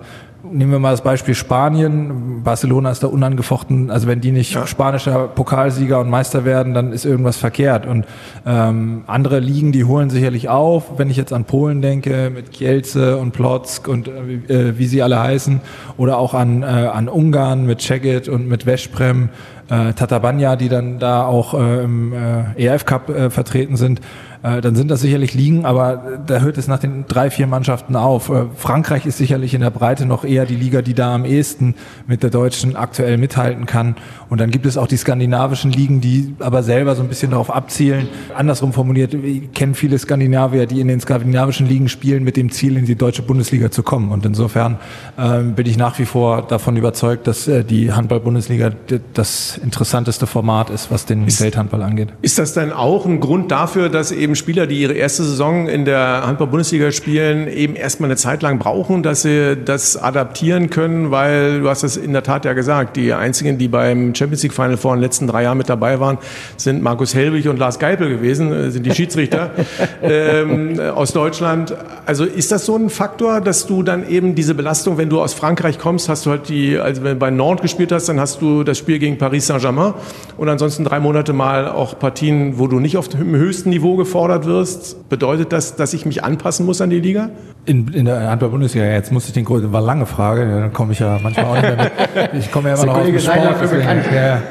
Nehmen 0.51 0.71
wir 0.71 0.79
mal 0.79 0.91
das 0.91 1.01
Beispiel 1.01 1.33
Spanien. 1.35 2.43
Barcelona 2.43 2.91
ist 2.91 3.03
da 3.03 3.07
unangefochten. 3.07 3.89
Also 3.89 4.07
wenn 4.07 4.21
die 4.21 4.31
nicht 4.31 4.53
ja. 4.53 4.67
spanischer 4.67 5.27
Pokalsieger 5.27 5.99
und 5.99 6.09
Meister 6.09 6.45
werden, 6.45 6.73
dann 6.73 6.91
ist 6.91 7.05
irgendwas 7.05 7.37
verkehrt. 7.37 7.85
Und 7.85 8.05
ähm, 8.45 9.03
andere 9.07 9.39
Ligen, 9.39 9.71
die 9.71 9.85
holen 9.85 10.09
sicherlich 10.09 10.49
auf. 10.49 10.97
Wenn 10.97 11.09
ich 11.09 11.17
jetzt 11.17 11.33
an 11.33 11.45
Polen 11.45 11.81
denke, 11.81 12.31
mit 12.33 12.51
Kielce 12.51 13.17
und 13.17 13.31
Plotzk 13.31 13.87
und 13.87 14.07
äh, 14.07 14.77
wie 14.77 14.85
sie 14.85 15.01
alle 15.01 15.19
heißen, 15.19 15.61
oder 15.97 16.17
auch 16.17 16.33
an, 16.33 16.63
äh, 16.63 16.65
an 16.65 17.09
Ungarn 17.09 17.65
mit 17.65 17.81
Cegit 17.81 18.29
und 18.29 18.47
mit 18.47 18.65
Veszprem, 18.65 19.29
äh, 19.69 19.93
Tatabanya, 19.93 20.55
die 20.55 20.69
dann 20.69 20.99
da 20.99 21.25
auch 21.25 21.53
äh, 21.53 21.83
im 21.83 22.13
äh, 22.13 22.67
EF 22.67 22.85
Cup 22.85 23.09
äh, 23.09 23.29
vertreten 23.29 23.77
sind 23.77 23.99
äh, 24.45 24.61
dann 24.61 24.75
sind 24.75 24.91
das 24.91 25.01
sicherlich 25.01 25.33
Ligen, 25.33 25.65
aber 25.65 26.19
da 26.27 26.39
hört 26.39 26.59
es 26.59 26.67
nach 26.67 26.77
den 26.77 27.05
drei, 27.07 27.31
vier 27.31 27.47
Mannschaften 27.47 27.95
auf. 27.95 28.29
Äh, 28.29 28.43
Frankreich 28.55 29.07
ist 29.07 29.17
sicherlich 29.17 29.55
in 29.55 29.61
der 29.61 29.71
Breite 29.71 30.05
noch 30.05 30.23
eher 30.23 30.45
die 30.45 30.55
Liga, 30.55 30.83
die 30.83 30.93
da 30.93 31.15
am 31.15 31.25
ehesten 31.25 31.73
mit 32.05 32.21
der 32.21 32.29
deutschen 32.29 32.75
aktuell 32.75 33.17
mithalten 33.17 33.65
kann. 33.65 33.95
Und 34.29 34.39
dann 34.39 34.51
gibt 34.51 34.67
es 34.67 34.77
auch 34.77 34.85
die 34.85 34.97
skandinavischen 34.97 35.71
Ligen, 35.71 35.99
die 35.99 36.35
aber 36.39 36.61
selber 36.61 36.95
so 36.95 37.01
ein 37.01 37.09
bisschen 37.09 37.31
darauf 37.31 37.49
abzielen. 37.49 38.07
Andersrum 38.35 38.71
formuliert, 38.71 39.15
ich 39.15 39.51
kenne 39.53 39.73
viele 39.73 39.97
Skandinavier, 39.97 40.67
die 40.67 40.79
in 40.79 40.89
den 40.89 40.99
skandinavischen 40.99 41.67
Ligen 41.67 41.89
spielen 41.89 42.23
mit 42.23 42.37
dem 42.37 42.51
Ziel, 42.51 42.77
in 42.77 42.85
die 42.85 42.95
deutsche 42.95 43.23
Bundesliga 43.23 43.71
zu 43.71 43.81
kommen. 43.81 44.11
Und 44.11 44.27
insofern 44.27 44.77
äh, 45.17 45.41
bin 45.41 45.65
ich 45.65 45.77
nach 45.77 45.97
wie 45.97 46.05
vor 46.05 46.43
davon 46.43 46.77
überzeugt, 46.77 47.25
dass 47.25 47.47
äh, 47.47 47.63
die 47.63 47.93
Handball-Bundesliga 47.93 48.71
das 49.15 49.57
interessanteste 49.57 50.27
Format 50.27 50.69
ist, 50.69 50.91
was 50.91 51.07
den 51.07 51.25
ist, 51.25 51.41
Welthandball 51.41 51.81
angeht. 51.81 52.09
Ist 52.21 52.37
das 52.37 52.53
denn 52.53 52.71
auch 52.71 53.07
ein 53.07 53.19
Grund 53.19 53.49
dafür, 53.49 53.89
dass 53.89 54.11
eben 54.11 54.34
Spieler, 54.35 54.67
die 54.67 54.81
ihre 54.81 54.93
erste 54.93 55.23
Saison 55.23 55.67
in 55.67 55.85
der 55.85 56.23
Handball-Bundesliga 56.25 56.91
spielen, 56.91 57.47
eben 57.47 57.75
erstmal 57.75 58.09
eine 58.09 58.17
Zeit 58.17 58.41
lang 58.41 58.59
brauchen, 58.59 59.03
dass 59.03 59.21
sie 59.21 59.57
das 59.57 59.97
adaptieren 59.97 60.69
können? 60.69 61.11
Weil 61.11 61.61
du 61.61 61.69
hast 61.69 61.83
das 61.83 61.97
in 61.97 62.13
der 62.13 62.23
Tat 62.23 62.45
ja 62.45 62.53
gesagt, 62.53 62.95
die 62.97 63.13
einzigen, 63.13 63.57
die 63.57 63.67
beim 63.67 64.13
Champions 64.15 64.43
League 64.43 64.53
Final 64.53 64.77
vor 64.77 64.95
den 64.95 65.01
letzten 65.01 65.27
drei 65.27 65.43
Jahren 65.43 65.57
mit 65.57 65.69
dabei 65.69 65.99
waren, 65.99 66.17
sind 66.57 66.81
Markus 66.81 67.13
Helwig 67.13 67.47
und 67.47 67.57
Lars 67.57 67.79
Geipel 67.79 68.09
gewesen, 68.09 68.51
äh, 68.51 68.71
sind 68.71 68.85
die 68.85 68.93
Schiedsrichter 68.93 69.51
ähm, 70.01 70.79
aus 70.79 71.13
Deutschland. 71.13 71.75
Also 72.05 72.25
ist 72.25 72.51
das 72.51 72.65
so 72.65 72.75
ein 72.75 72.89
Faktor, 72.89 73.41
dass 73.41 73.65
du 73.67 73.83
dann 73.83 74.07
eben 74.07 74.35
diese 74.35 74.55
Belastung, 74.55 74.97
wenn 74.97 75.09
du 75.09 75.21
aus 75.21 75.33
Frankreich 75.33 75.79
kommst, 75.79 76.09
hast 76.09 76.25
du 76.25 76.31
halt 76.31 76.49
die, 76.49 76.77
also 76.77 77.03
wenn 77.03 77.13
du 77.13 77.19
bei 77.19 77.31
Nantes 77.31 77.61
gespielt 77.63 77.91
hast, 77.91 78.09
dann 78.09 78.19
hast 78.19 78.41
du 78.41 78.63
das 78.63 78.77
Spiel 78.77 78.99
gegen 78.99 79.17
Paris 79.17 79.47
Saint-Germain 79.47 79.93
und 80.37 80.49
ansonsten 80.49 80.83
drei 80.83 80.99
Monate 80.99 81.33
mal 81.33 81.67
auch 81.67 81.97
Partien, 81.97 82.59
wo 82.59 82.67
du 82.67 82.79
nicht 82.79 82.97
auf 82.97 83.07
dem 83.07 83.35
höchsten 83.35 83.69
Niveau 83.69 83.95
gefordert 83.95 84.24
wirst. 84.45 85.09
Bedeutet 85.09 85.51
das, 85.51 85.75
dass 85.75 85.93
ich 85.93 86.05
mich 86.05 86.23
anpassen 86.23 86.65
muss 86.65 86.81
an 86.81 86.89
die 86.89 86.99
Liga? 86.99 87.29
In, 87.65 87.87
in 87.89 88.05
der 88.05 88.29
Handball-Bundesliga, 88.29 88.85
jetzt 88.85 89.11
muss 89.11 89.27
ich 89.27 89.33
den 89.33 89.45
Grund, 89.45 89.71
war 89.71 89.81
lange 89.81 90.05
Frage, 90.05 90.45
dann 90.47 90.73
komme 90.73 90.93
ich 90.93 90.99
ja 90.99 91.19
manchmal 91.21 91.45
auch 91.45 91.55
nicht 91.55 91.63
mehr 91.63 91.91
mit. 92.23 92.33
Ich 92.43 92.51
komme 92.51 92.69
ja 92.69 92.75
immer 92.75 92.85
noch 92.85 92.97
auf 92.97 93.05
den 93.05 93.19
Sport. 93.19 94.13
Ja, 94.13 94.41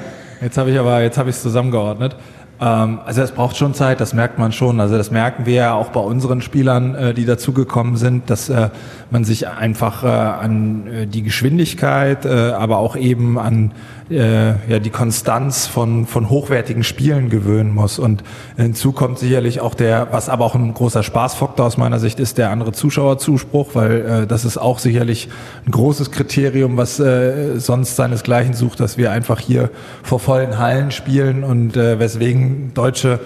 jetzt 0.41 0.59
habe 0.59 0.71
ich 0.71 0.79
aber, 0.79 1.03
jetzt 1.03 1.19
habe 1.19 1.31
ich 1.31 1.37
es 1.37 1.43
zusammengeordnet. 1.43 2.17
Ähm, 2.61 3.01
also 3.05 3.23
es 3.23 3.33
braucht 3.33 3.57
schon 3.57 3.75
Zeit, 3.75 4.01
das 4.01 4.15
merkt 4.15 4.39
man 4.39 4.53
schon. 4.53 4.81
Also 4.81 4.97
das 4.97 5.11
merken 5.11 5.47
wir 5.47 5.55
ja 5.55 5.75
auch 5.75 5.89
bei 5.89 6.01
unseren 6.01 6.41
Spielern, 6.41 6.95
äh, 6.95 7.15
die 7.15 7.25
dazugekommen 7.25 7.97
sind, 7.97 8.31
dass 8.31 8.49
äh, 8.49 8.71
man 9.11 9.25
sich 9.25 9.49
einfach 9.49 10.05
äh, 10.05 10.07
an 10.07 11.09
die 11.13 11.23
Geschwindigkeit, 11.23 12.27
aber 12.27 12.79
auch 12.79 12.97
eben 12.97 13.39
an 13.39 13.73
ja, 14.09 14.79
die 14.79 14.91
Konstanz 14.91 15.67
von, 15.67 16.07
von 16.07 16.29
hochwertigen 16.29 16.85
Spielen 16.85 17.31
gewöhnen 17.31 17.75
muss. 17.75 17.99
Und 17.99 18.23
hinzu 18.57 18.93
kommt 18.93 19.19
sicherlich 19.19 19.61
auch 19.61 19.75
der, 19.75 20.09
was 20.11 20.29
aber 20.29 20.45
auch 20.45 20.55
ein 20.55 20.75
großer 20.75 21.03
Spaßfaktor 21.03 21.67
aus 21.67 21.77
meiner 21.77 21.99
Sicht 21.99 22.21
ist, 22.21 22.39
der 22.39 22.51
andere 22.51 22.73
Zuschauerzuspruch, 22.73 23.71
weil 23.75 24.27
das 24.27 24.45
ist 24.45 24.59
auch 24.59 24.79
sicherlich 24.79 25.29
ein 25.67 25.71
großes 25.71 26.11
Kriterium, 26.11 26.77
was 26.77 26.97
sonst 26.97 27.97
seinesgleichen 27.97 28.55
sucht, 28.55 28.81
dass 28.81 28.99
wir 28.99 29.11
einfach 29.11 29.41
hier 29.41 29.71
vor 30.03 30.21
vollen 30.21 30.59
Hallen 30.59 30.91
spielen 30.91 31.43
und 31.43 31.77
weswegen 31.77 32.73
Deutsche 32.75 33.21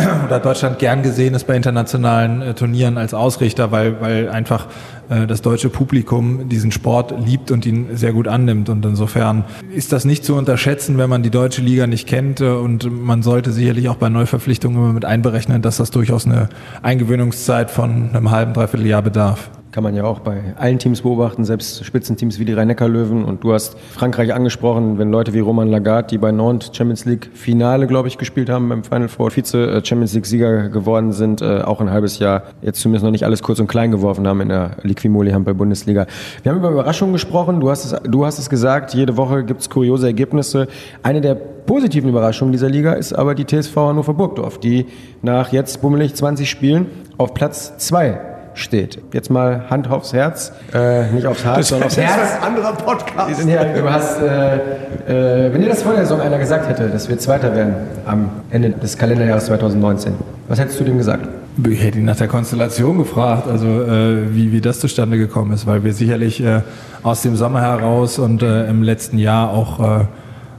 oder 0.26 0.40
Deutschland 0.40 0.78
gern 0.78 1.02
gesehen 1.02 1.34
ist 1.34 1.46
bei 1.46 1.56
internationalen 1.56 2.42
äh, 2.42 2.54
Turnieren 2.54 2.98
als 2.98 3.14
Ausrichter, 3.14 3.70
weil, 3.72 4.00
weil 4.00 4.28
einfach 4.28 4.66
äh, 5.08 5.26
das 5.26 5.42
deutsche 5.42 5.68
Publikum 5.68 6.48
diesen 6.48 6.72
Sport 6.72 7.14
liebt 7.24 7.50
und 7.50 7.66
ihn 7.66 7.96
sehr 7.96 8.12
gut 8.12 8.28
annimmt. 8.28 8.68
Und 8.68 8.84
insofern 8.84 9.44
ist 9.74 9.92
das 9.92 10.04
nicht 10.04 10.24
zu 10.24 10.36
unterschätzen, 10.36 10.98
wenn 10.98 11.10
man 11.10 11.22
die 11.22 11.30
deutsche 11.30 11.62
Liga 11.62 11.86
nicht 11.86 12.08
kennt. 12.08 12.40
Äh, 12.40 12.50
und 12.50 12.90
man 12.90 13.22
sollte 13.22 13.52
sicherlich 13.52 13.88
auch 13.88 13.96
bei 13.96 14.08
Neuverpflichtungen 14.08 14.76
immer 14.76 14.92
mit 14.92 15.04
einberechnen, 15.04 15.62
dass 15.62 15.76
das 15.76 15.90
durchaus 15.90 16.26
eine 16.26 16.48
Eingewöhnungszeit 16.82 17.70
von 17.70 18.10
einem 18.10 18.30
halben, 18.30 18.52
dreiviertel 18.52 18.86
Jahr 18.86 19.02
bedarf. 19.02 19.50
Kann 19.72 19.84
man 19.84 19.94
ja 19.94 20.02
auch 20.02 20.18
bei 20.18 20.54
allen 20.58 20.80
Teams 20.80 21.02
beobachten, 21.02 21.44
selbst 21.44 21.84
Spitzenteams 21.84 22.40
wie 22.40 22.44
die 22.44 22.54
Rhein-Neckar-Löwen. 22.54 23.24
Und 23.24 23.44
du 23.44 23.52
hast 23.52 23.78
Frankreich 23.78 24.34
angesprochen, 24.34 24.98
wenn 24.98 25.12
Leute 25.12 25.32
wie 25.32 25.38
Roman 25.38 25.68
Lagarde, 25.68 26.08
die 26.08 26.18
bei 26.18 26.32
Nantes 26.32 26.72
Champions 26.72 27.04
League 27.04 27.30
Finale, 27.34 27.86
glaube 27.86 28.08
ich, 28.08 28.18
gespielt 28.18 28.50
haben, 28.50 28.68
beim 28.68 28.82
Final 28.82 29.06
Four 29.06 29.30
Vize 29.30 29.56
äh, 29.56 29.84
Champions 29.84 30.12
League 30.14 30.26
Sieger 30.26 30.70
geworden 30.70 31.12
sind, 31.12 31.40
äh, 31.40 31.60
auch 31.60 31.80
ein 31.80 31.88
halbes 31.88 32.18
Jahr 32.18 32.42
jetzt 32.62 32.80
zumindest 32.80 33.04
noch 33.04 33.12
nicht 33.12 33.24
alles 33.24 33.44
kurz 33.44 33.60
und 33.60 33.68
klein 33.68 33.92
geworfen 33.92 34.26
haben 34.26 34.40
in 34.40 34.48
der 34.48 34.72
Liquimoli 34.82 35.30
Handball 35.30 35.54
Bundesliga. 35.54 36.06
Wir 36.42 36.50
haben 36.50 36.58
über 36.58 36.70
Überraschungen 36.70 37.12
gesprochen. 37.12 37.60
Du 37.60 37.70
hast 37.70 37.84
es, 37.84 38.10
du 38.10 38.26
hast 38.26 38.40
es 38.40 38.50
gesagt, 38.50 38.92
jede 38.94 39.16
Woche 39.16 39.44
gibt 39.44 39.60
es 39.60 39.70
kuriose 39.70 40.08
Ergebnisse. 40.08 40.66
Eine 41.04 41.20
der 41.20 41.36
positiven 41.36 42.10
Überraschungen 42.10 42.50
dieser 42.50 42.68
Liga 42.68 42.94
ist 42.94 43.12
aber 43.12 43.36
die 43.36 43.44
TSV 43.44 43.76
Hannover 43.76 44.14
Burgdorf, 44.14 44.58
die 44.58 44.86
nach 45.22 45.52
jetzt 45.52 45.80
bummelig 45.80 46.16
20 46.16 46.50
Spielen 46.50 46.86
auf 47.18 47.34
Platz 47.34 47.76
zwei 47.78 48.18
steht. 48.54 49.00
Jetzt 49.12 49.30
mal 49.30 49.70
Hand 49.70 49.90
aufs 49.90 50.12
Herz, 50.12 50.52
äh, 50.74 51.10
nicht 51.12 51.26
aufs 51.26 51.44
Herz, 51.44 51.68
sondern 51.68 51.86
aufs 51.86 51.96
Herz. 51.96 52.16
Das 52.16 52.30
ist 52.30 52.36
ein 52.36 52.42
anderer 52.42 52.72
Podcast. 52.72 53.44
Ja, 53.46 53.64
du 53.64 53.90
hast, 53.90 54.20
äh, 54.20 55.46
äh, 55.46 55.52
wenn 55.52 55.62
dir 55.62 55.68
das 55.68 55.82
vor 55.82 55.92
der 55.92 56.02
Saison 56.02 56.20
einer 56.20 56.38
gesagt 56.38 56.68
hätte, 56.68 56.88
dass 56.88 57.08
wir 57.08 57.18
Zweiter 57.18 57.54
werden 57.54 57.74
am 58.06 58.30
Ende 58.50 58.70
des 58.70 58.96
Kalenderjahres 58.96 59.46
2019, 59.46 60.14
was 60.48 60.58
hättest 60.58 60.80
du 60.80 60.84
dem 60.84 60.98
gesagt? 60.98 61.28
Ich 61.68 61.82
hätte 61.82 61.98
ihn 61.98 62.04
nach 62.04 62.16
der 62.16 62.28
Konstellation 62.28 62.98
gefragt, 62.98 63.48
also 63.48 63.66
äh, 63.66 64.34
wie, 64.34 64.52
wie 64.52 64.60
das 64.60 64.80
zustande 64.80 65.18
gekommen 65.18 65.52
ist, 65.52 65.66
weil 65.66 65.84
wir 65.84 65.92
sicherlich 65.92 66.42
äh, 66.42 66.60
aus 67.02 67.22
dem 67.22 67.36
Sommer 67.36 67.60
heraus 67.60 68.18
und 68.18 68.42
äh, 68.42 68.68
im 68.68 68.82
letzten 68.82 69.18
Jahr 69.18 69.50
auch 69.50 69.80
äh, 69.80 70.04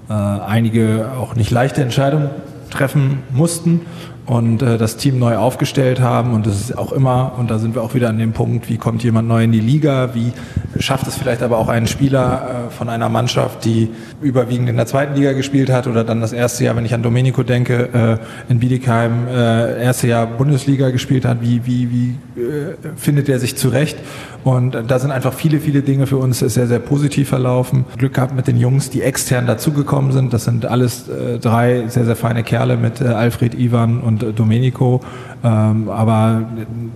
äh, 0.09 0.13
einige 0.13 1.11
auch 1.19 1.35
nicht 1.35 1.51
leichte 1.51 1.81
Entscheidungen 1.81 2.29
treffen 2.69 3.23
mussten 3.31 3.81
und 4.25 4.61
äh, 4.61 4.77
das 4.77 4.97
Team 4.97 5.19
neu 5.19 5.37
aufgestellt 5.37 5.99
haben. 5.99 6.33
Und 6.33 6.45
das 6.45 6.59
ist 6.59 6.77
auch 6.77 6.91
immer, 6.91 7.33
und 7.37 7.51
da 7.51 7.59
sind 7.59 7.75
wir 7.75 7.81
auch 7.81 7.93
wieder 7.93 8.09
an 8.09 8.17
dem 8.17 8.33
Punkt, 8.33 8.69
wie 8.69 8.77
kommt 8.77 9.03
jemand 9.03 9.27
neu 9.27 9.43
in 9.43 9.51
die 9.51 9.59
Liga, 9.59 10.13
wie 10.13 10.31
schafft 10.79 11.07
es 11.07 11.15
vielleicht 11.15 11.41
aber 11.41 11.57
auch 11.57 11.69
einen 11.69 11.87
Spieler 11.87 12.67
äh, 12.67 12.71
von 12.71 12.89
einer 12.89 13.09
Mannschaft, 13.09 13.65
die 13.65 13.89
überwiegend 14.21 14.69
in 14.69 14.77
der 14.77 14.85
zweiten 14.85 15.15
Liga 15.15 15.33
gespielt 15.33 15.71
hat 15.71 15.87
oder 15.87 16.03
dann 16.03 16.21
das 16.21 16.33
erste 16.33 16.63
Jahr, 16.63 16.75
wenn 16.75 16.85
ich 16.85 16.93
an 16.93 17.03
Domenico 17.03 17.43
denke, 17.43 18.19
äh, 18.47 18.51
in 18.51 18.59
Bietigheim 18.59 19.27
äh, 19.27 19.83
erste 19.83 20.07
Jahr 20.07 20.27
Bundesliga 20.27 20.89
gespielt 20.89 21.25
hat, 21.25 21.41
wie, 21.41 21.65
wie, 21.65 21.91
wie 21.91 22.41
äh, 22.41 22.75
findet 22.95 23.29
er 23.29 23.39
sich 23.39 23.55
zurecht? 23.55 23.97
Und 24.43 24.75
da 24.87 24.97
sind 24.97 25.11
einfach 25.11 25.33
viele, 25.33 25.59
viele 25.59 25.81
Dinge 25.83 26.07
für 26.07 26.17
uns 26.17 26.39
sehr, 26.39 26.67
sehr 26.67 26.79
positiv 26.79 27.29
verlaufen. 27.29 27.85
Glück 27.97 28.15
gehabt 28.15 28.35
mit 28.35 28.47
den 28.47 28.57
Jungs, 28.57 28.89
die 28.89 29.03
extern 29.03 29.45
dazugekommen 29.45 30.11
sind. 30.11 30.33
Das 30.33 30.45
sind 30.45 30.65
alles 30.65 31.07
äh, 31.07 31.37
drei 31.37 31.87
sehr, 31.87 32.05
sehr 32.05 32.15
feine 32.15 32.43
Kerle 32.43 32.75
mit 32.77 33.01
äh, 33.01 33.05
Alfred, 33.05 33.53
Ivan 33.53 34.01
und 34.01 34.10
äh, 34.19 34.33
Domenico. 34.33 35.01
Ähm, 35.43 35.89
aber 35.89 36.43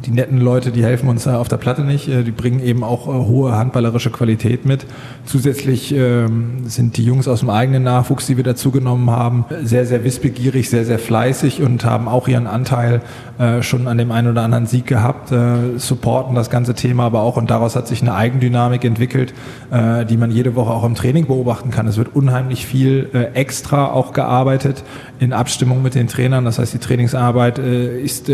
die 0.05 0.11
netten 0.11 0.39
Leute, 0.39 0.71
die 0.71 0.83
helfen 0.83 1.09
uns 1.09 1.27
auf 1.27 1.47
der 1.47 1.57
Platte 1.57 1.81
nicht. 1.81 2.07
Äh, 2.07 2.23
die 2.23 2.31
bringen 2.31 2.59
eben 2.59 2.83
auch 2.83 3.07
äh, 3.07 3.11
hohe 3.11 3.57
handballerische 3.57 4.11
Qualität 4.11 4.65
mit. 4.65 4.85
Zusätzlich 5.25 5.93
ähm, 5.95 6.63
sind 6.65 6.97
die 6.97 7.03
Jungs 7.03 7.27
aus 7.27 7.39
dem 7.39 7.49
eigenen 7.49 7.83
Nachwuchs, 7.83 8.27
die 8.27 8.37
wir 8.37 8.43
dazugenommen 8.43 9.09
haben, 9.09 9.45
sehr, 9.63 9.85
sehr 9.85 10.03
wissbegierig, 10.03 10.69
sehr, 10.69 10.85
sehr 10.85 10.99
fleißig 10.99 11.63
und 11.63 11.85
haben 11.85 12.07
auch 12.07 12.27
ihren 12.27 12.45
Anteil 12.45 13.01
äh, 13.39 13.63
schon 13.63 13.87
an 13.87 13.97
dem 13.97 14.11
einen 14.11 14.29
oder 14.29 14.43
anderen 14.43 14.67
Sieg 14.67 14.85
gehabt, 14.85 15.33
supporten 15.77 16.35
das 16.35 16.49
ganze 16.49 16.73
Thema 16.73 17.05
aber 17.05 17.21
auch 17.21 17.37
und 17.37 17.49
daraus 17.49 17.75
hat 17.75 17.87
sich 17.87 18.01
eine 18.01 18.13
Eigendynamik 18.13 18.83
entwickelt, 18.83 19.33
die 19.71 20.17
man 20.17 20.31
jede 20.31 20.55
Woche 20.55 20.71
auch 20.71 20.83
im 20.83 20.95
Training 20.95 21.25
beobachten 21.27 21.71
kann. 21.71 21.87
Es 21.87 21.97
wird 21.97 22.15
unheimlich 22.15 22.65
viel 22.65 23.09
extra 23.33 23.87
auch 23.87 24.13
gearbeitet 24.13 24.83
in 25.19 25.33
Abstimmung 25.33 25.81
mit 25.81 25.95
den 25.95 26.07
Trainern. 26.07 26.45
Das 26.45 26.59
heißt, 26.59 26.73
die 26.73 26.79
Trainingsarbeit 26.79 27.59
ist 27.59 28.29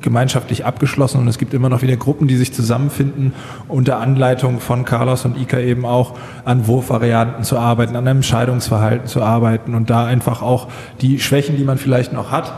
gemeinschaftlich 0.00 0.64
abgeschlossen 0.64 1.20
und 1.20 1.28
es 1.28 1.38
gibt 1.38 1.54
immer 1.54 1.68
noch 1.68 1.82
wieder 1.82 1.96
Gruppen, 1.96 2.28
die 2.28 2.36
sich 2.36 2.52
zusammenfinden, 2.52 3.32
unter 3.68 3.98
Anleitung 3.98 4.60
von 4.60 4.84
Carlos 4.84 5.24
und 5.24 5.40
Ika 5.40 5.58
eben 5.58 5.84
auch 5.84 6.14
an 6.44 6.66
Wurfvarianten 6.66 7.44
zu 7.44 7.58
arbeiten, 7.58 7.96
an 7.96 8.06
einem 8.06 8.22
Scheidungsverhalten 8.22 9.06
zu 9.06 9.22
arbeiten 9.22 9.74
und 9.74 9.90
da 9.90 10.04
einfach 10.04 10.42
auch 10.42 10.68
die 11.00 11.18
Schwächen, 11.18 11.56
die 11.56 11.64
man 11.64 11.78
vielleicht 11.78 12.12
noch 12.12 12.30
hat, 12.30 12.52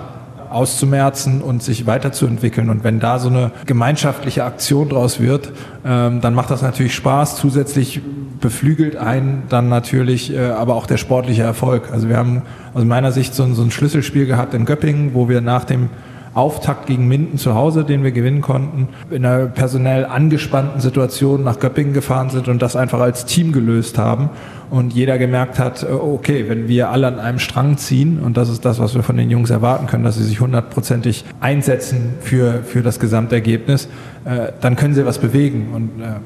auszumerzen 0.54 1.42
und 1.42 1.62
sich 1.62 1.86
weiterzuentwickeln. 1.86 2.70
Und 2.70 2.84
wenn 2.84 3.00
da 3.00 3.18
so 3.18 3.28
eine 3.28 3.50
gemeinschaftliche 3.66 4.44
Aktion 4.44 4.88
draus 4.88 5.20
wird, 5.20 5.52
ähm, 5.84 6.20
dann 6.20 6.34
macht 6.34 6.50
das 6.50 6.62
natürlich 6.62 6.94
Spaß. 6.94 7.36
Zusätzlich 7.36 8.00
beflügelt 8.40 8.96
einen 8.96 9.44
dann 9.48 9.68
natürlich 9.68 10.32
äh, 10.32 10.50
aber 10.50 10.76
auch 10.76 10.86
der 10.86 10.96
sportliche 10.96 11.42
Erfolg. 11.42 11.90
Also 11.90 12.08
wir 12.08 12.16
haben 12.16 12.42
aus 12.72 12.84
meiner 12.84 13.10
Sicht 13.10 13.34
so 13.34 13.42
ein 13.42 13.70
Schlüsselspiel 13.70 14.26
gehabt 14.26 14.54
in 14.54 14.64
Göppingen, 14.64 15.14
wo 15.14 15.28
wir 15.28 15.40
nach 15.40 15.64
dem 15.64 15.88
Auftakt 16.34 16.86
gegen 16.86 17.06
Minden 17.08 17.38
zu 17.38 17.54
Hause, 17.54 17.84
den 17.84 18.02
wir 18.02 18.12
gewinnen 18.12 18.40
konnten, 18.40 18.88
in 19.10 19.24
einer 19.24 19.46
personell 19.46 20.04
angespannten 20.04 20.80
Situation 20.80 21.44
nach 21.44 21.60
Göppingen 21.60 21.94
gefahren 21.94 22.30
sind 22.30 22.48
und 22.48 22.60
das 22.60 22.76
einfach 22.76 23.00
als 23.00 23.24
Team 23.24 23.52
gelöst 23.52 23.98
haben. 23.98 24.30
Und 24.70 24.92
jeder 24.92 25.18
gemerkt 25.18 25.58
hat, 25.58 25.82
äh, 25.84 25.86
okay, 25.86 26.46
wenn 26.48 26.68
wir 26.68 26.90
alle 26.90 27.06
an 27.06 27.20
einem 27.20 27.38
Strang 27.38 27.76
ziehen 27.76 28.18
und 28.20 28.36
das 28.36 28.48
ist 28.48 28.64
das, 28.64 28.80
was 28.80 28.94
wir 28.94 29.02
von 29.02 29.16
den 29.16 29.30
Jungs 29.30 29.50
erwarten 29.50 29.86
können, 29.86 30.04
dass 30.04 30.16
sie 30.16 30.24
sich 30.24 30.40
hundertprozentig 30.40 31.24
einsetzen 31.40 32.14
für, 32.20 32.62
für 32.64 32.82
das 32.82 32.98
Gesamtergebnis, 32.98 33.88
äh, 34.24 34.52
dann 34.60 34.76
können 34.76 34.94
sie 34.94 35.06
was 35.06 35.18
bewegen. 35.18 35.68
Und 35.72 36.02
äh, 36.02 36.16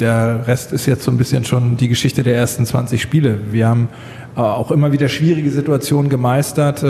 der 0.00 0.46
Rest 0.46 0.72
ist 0.72 0.86
jetzt 0.86 1.04
so 1.04 1.10
ein 1.10 1.18
bisschen 1.18 1.44
schon 1.44 1.76
die 1.76 1.88
Geschichte 1.88 2.22
der 2.22 2.36
ersten 2.36 2.66
20 2.66 3.00
Spiele. 3.00 3.38
Wir 3.50 3.68
haben 3.68 3.88
äh, 4.36 4.40
auch 4.40 4.72
immer 4.72 4.90
wieder 4.90 5.08
schwierige 5.08 5.50
Situationen 5.50 6.10
gemeistert, 6.10 6.82
äh, 6.82 6.86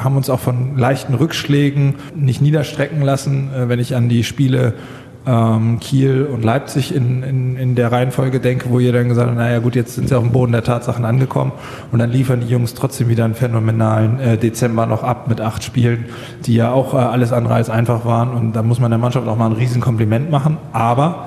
haben 0.00 0.16
uns 0.16 0.28
auch 0.28 0.40
von 0.40 0.76
leichten 0.76 1.14
Rückschlägen 1.14 1.94
nicht 2.16 2.40
niederstrecken 2.40 3.02
lassen. 3.02 3.50
Äh, 3.54 3.68
wenn 3.68 3.78
ich 3.78 3.94
an 3.94 4.08
die 4.08 4.24
Spiele 4.24 4.74
ähm, 5.24 5.78
Kiel 5.78 6.24
und 6.24 6.42
Leipzig 6.42 6.92
in, 6.92 7.22
in, 7.22 7.56
in 7.56 7.74
der 7.76 7.92
Reihenfolge 7.92 8.40
denke, 8.40 8.70
wo 8.70 8.80
ihr 8.80 8.92
dann 8.92 9.08
gesagt 9.08 9.28
habt, 9.28 9.38
naja 9.38 9.60
gut, 9.60 9.76
jetzt 9.76 9.94
sind 9.94 10.08
sie 10.08 10.16
auf 10.16 10.24
dem 10.24 10.32
Boden 10.32 10.50
der 10.50 10.64
Tatsachen 10.64 11.04
angekommen 11.04 11.52
und 11.92 12.00
dann 12.00 12.10
liefern 12.10 12.40
die 12.40 12.48
Jungs 12.48 12.74
trotzdem 12.74 13.08
wieder 13.08 13.24
einen 13.24 13.34
phänomenalen 13.34 14.40
Dezember 14.40 14.86
noch 14.86 15.02
ab 15.02 15.28
mit 15.28 15.40
acht 15.40 15.62
Spielen, 15.62 16.06
die 16.46 16.54
ja 16.54 16.72
auch 16.72 16.94
alles 16.94 17.32
andere 17.32 17.54
als 17.54 17.68
einfach 17.68 18.06
waren 18.06 18.30
und 18.30 18.54
da 18.54 18.62
muss 18.62 18.80
man 18.80 18.90
der 18.90 18.98
Mannschaft 18.98 19.28
auch 19.28 19.36
mal 19.36 19.46
ein 19.46 19.52
Riesenkompliment 19.52 20.30
machen, 20.30 20.56
aber 20.72 21.26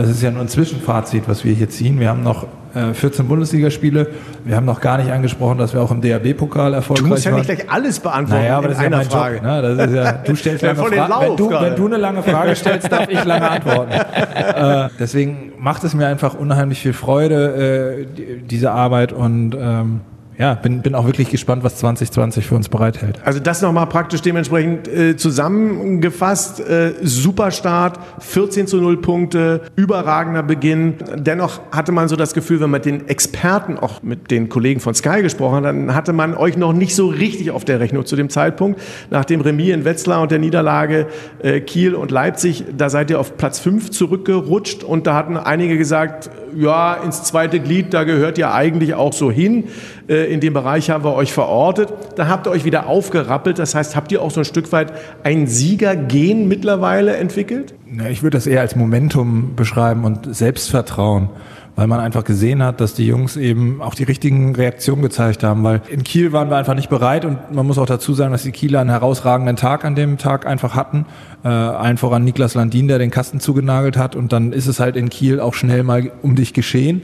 es 0.00 0.10
ist 0.10 0.22
ja 0.22 0.30
nur 0.30 0.42
ein 0.42 0.48
Zwischenfazit, 0.48 1.24
was 1.26 1.44
wir 1.44 1.54
hier 1.54 1.68
ziehen. 1.68 2.00
Wir 2.00 2.08
haben 2.08 2.22
noch 2.22 2.46
äh, 2.74 2.92
14 2.92 3.26
Bundesligaspiele. 3.26 4.08
Wir 4.44 4.56
haben 4.56 4.66
noch 4.66 4.80
gar 4.80 4.98
nicht 4.98 5.10
angesprochen, 5.10 5.58
dass 5.58 5.72
wir 5.72 5.80
auch 5.80 5.90
im 5.90 6.00
DAB-Pokal 6.00 6.74
erfolgreich 6.74 7.04
Du 7.04 7.08
musst 7.08 7.24
ja 7.24 7.32
waren. 7.32 7.40
nicht 7.40 7.46
gleich 7.48 7.70
alles 7.70 8.00
beantworten 8.00 8.42
Naja, 8.42 8.58
aber 8.58 8.68
das 8.68 8.76
ist 8.78 8.82
ja 8.84 8.90
mein 8.90 9.10
Frage. 9.10 9.34
Job. 9.36 9.44
Ne? 9.44 9.62
Das 9.62 9.88
ist 9.88 9.94
ja, 9.94 10.12
du 10.26 10.36
stellst 10.36 10.62
Ja, 10.62 10.72
lange 10.72 10.88
Fragen. 10.88 11.20
Wenn 11.20 11.36
du, 11.36 11.50
wenn 11.50 11.76
du 11.76 11.86
eine 11.86 11.96
lange 11.96 12.22
Frage 12.22 12.56
stellst, 12.56 12.92
darf 12.92 13.08
ich 13.08 13.24
lange 13.24 13.50
antworten. 13.50 13.92
äh, 14.34 14.88
deswegen 14.98 15.52
macht 15.58 15.84
es 15.84 15.94
mir 15.94 16.06
einfach 16.06 16.34
unheimlich 16.34 16.80
viel 16.80 16.92
Freude, 16.92 18.04
äh, 18.04 18.06
die, 18.06 18.42
diese 18.42 18.72
Arbeit 18.72 19.12
und 19.12 19.56
ähm, 19.58 20.00
ja, 20.38 20.54
bin, 20.54 20.82
bin 20.82 20.94
auch 20.94 21.06
wirklich 21.06 21.30
gespannt, 21.30 21.64
was 21.64 21.76
2020 21.76 22.46
für 22.46 22.54
uns 22.54 22.68
bereithält. 22.68 23.20
Also 23.24 23.40
das 23.40 23.62
nochmal 23.62 23.86
praktisch 23.86 24.20
dementsprechend 24.20 24.86
äh, 24.86 25.16
zusammengefasst. 25.16 26.60
Äh, 26.60 26.92
Superstart, 27.00 27.98
14 28.18 28.66
zu 28.66 28.76
0 28.76 29.00
Punkte, 29.00 29.62
überragender 29.76 30.42
Beginn. 30.42 30.96
Dennoch 31.14 31.60
hatte 31.72 31.90
man 31.92 32.08
so 32.08 32.16
das 32.16 32.34
Gefühl, 32.34 32.60
wenn 32.60 32.68
man 32.68 32.82
den 32.82 33.08
Experten, 33.08 33.78
auch 33.78 34.02
mit 34.02 34.30
den 34.30 34.50
Kollegen 34.50 34.80
von 34.80 34.94
Sky 34.94 35.22
gesprochen 35.22 35.56
hat, 35.56 35.64
dann 35.64 35.94
hatte 35.94 36.12
man 36.12 36.34
euch 36.34 36.58
noch 36.58 36.74
nicht 36.74 36.94
so 36.94 37.06
richtig 37.06 37.50
auf 37.50 37.64
der 37.64 37.80
Rechnung 37.80 38.04
zu 38.04 38.14
dem 38.14 38.28
Zeitpunkt. 38.28 38.80
Nach 39.10 39.24
dem 39.24 39.40
Remis 39.40 39.72
in 39.72 39.86
Wetzlar 39.86 40.20
und 40.20 40.30
der 40.30 40.38
Niederlage 40.38 41.06
äh, 41.42 41.60
Kiel 41.60 41.94
und 41.94 42.10
Leipzig, 42.10 42.64
da 42.76 42.90
seid 42.90 43.08
ihr 43.08 43.18
auf 43.20 43.38
Platz 43.38 43.58
5 43.58 43.90
zurückgerutscht 43.90 44.84
und 44.84 45.06
da 45.06 45.14
hatten 45.14 45.38
einige 45.38 45.78
gesagt, 45.78 46.30
ja, 46.56 46.94
ins 46.94 47.22
zweite 47.22 47.60
Glied, 47.60 47.92
da 47.92 48.04
gehört 48.04 48.38
ihr 48.38 48.52
eigentlich 48.52 48.94
auch 48.94 49.12
so 49.12 49.30
hin. 49.30 49.64
Äh, 50.08 50.32
in 50.32 50.40
dem 50.40 50.52
Bereich 50.52 50.90
haben 50.90 51.04
wir 51.04 51.14
euch 51.14 51.32
verortet. 51.32 51.92
Da 52.16 52.28
habt 52.28 52.46
ihr 52.46 52.50
euch 52.50 52.64
wieder 52.64 52.86
aufgerappelt. 52.86 53.58
Das 53.58 53.74
heißt, 53.74 53.96
habt 53.96 54.12
ihr 54.12 54.22
auch 54.22 54.30
so 54.30 54.40
ein 54.40 54.44
Stück 54.44 54.70
weit 54.72 54.92
ein 55.24 55.46
Siegergen 55.46 56.48
mittlerweile 56.48 57.16
entwickelt? 57.16 57.74
Ja, 57.96 58.06
ich 58.08 58.22
würde 58.22 58.36
das 58.36 58.46
eher 58.46 58.60
als 58.60 58.76
Momentum 58.76 59.54
beschreiben 59.56 60.04
und 60.04 60.34
Selbstvertrauen, 60.34 61.30
weil 61.76 61.86
man 61.86 62.00
einfach 62.00 62.24
gesehen 62.24 62.62
hat, 62.62 62.80
dass 62.80 62.94
die 62.94 63.06
Jungs 63.06 63.36
eben 63.36 63.80
auch 63.82 63.94
die 63.94 64.04
richtigen 64.04 64.54
Reaktionen 64.54 65.02
gezeigt 65.02 65.42
haben, 65.42 65.62
weil 65.64 65.82
in 65.88 66.02
Kiel 66.02 66.32
waren 66.32 66.50
wir 66.50 66.56
einfach 66.56 66.74
nicht 66.74 66.90
bereit 66.90 67.24
und 67.24 67.52
man 67.52 67.66
muss 67.66 67.78
auch 67.78 67.86
dazu 67.86 68.14
sagen, 68.14 68.32
dass 68.32 68.42
die 68.42 68.52
Kieler 68.52 68.80
einen 68.80 68.90
herausragenden 68.90 69.56
Tag 69.56 69.84
an 69.84 69.94
dem 69.94 70.18
Tag 70.18 70.46
einfach 70.46 70.74
hatten. 70.74 71.06
Äh, 71.44 71.48
allen 71.48 71.96
voran 71.96 72.24
Niklas 72.24 72.54
Landin, 72.54 72.88
der 72.88 72.98
den 72.98 73.10
Kasten 73.10 73.40
zugenagelt 73.40 73.96
hat 73.96 74.16
und 74.16 74.32
dann 74.32 74.52
ist 74.52 74.66
es 74.66 74.80
halt 74.80 74.96
in 74.96 75.08
Kiel 75.08 75.40
auch 75.40 75.54
schnell 75.54 75.82
mal 75.82 76.10
um 76.22 76.36
dich 76.36 76.52
geschehen. 76.54 77.02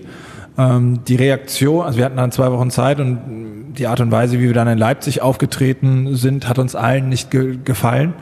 Ähm, 0.58 1.00
die 1.06 1.16
Reaktion, 1.16 1.84
also 1.84 1.98
wir 1.98 2.04
hatten 2.04 2.16
dann 2.16 2.30
zwei 2.30 2.50
Wochen 2.52 2.70
Zeit 2.70 3.00
und 3.00 3.72
die 3.78 3.86
Art 3.86 4.00
und 4.00 4.10
Weise, 4.10 4.38
wie 4.38 4.44
wir 4.44 4.54
dann 4.54 4.68
in 4.68 4.78
Leipzig 4.78 5.22
aufgetreten 5.22 6.14
sind, 6.14 6.48
hat 6.48 6.58
uns 6.58 6.74
allen 6.74 7.08
nicht 7.08 7.30
ge 7.30 7.58
gefallen. 7.64 8.14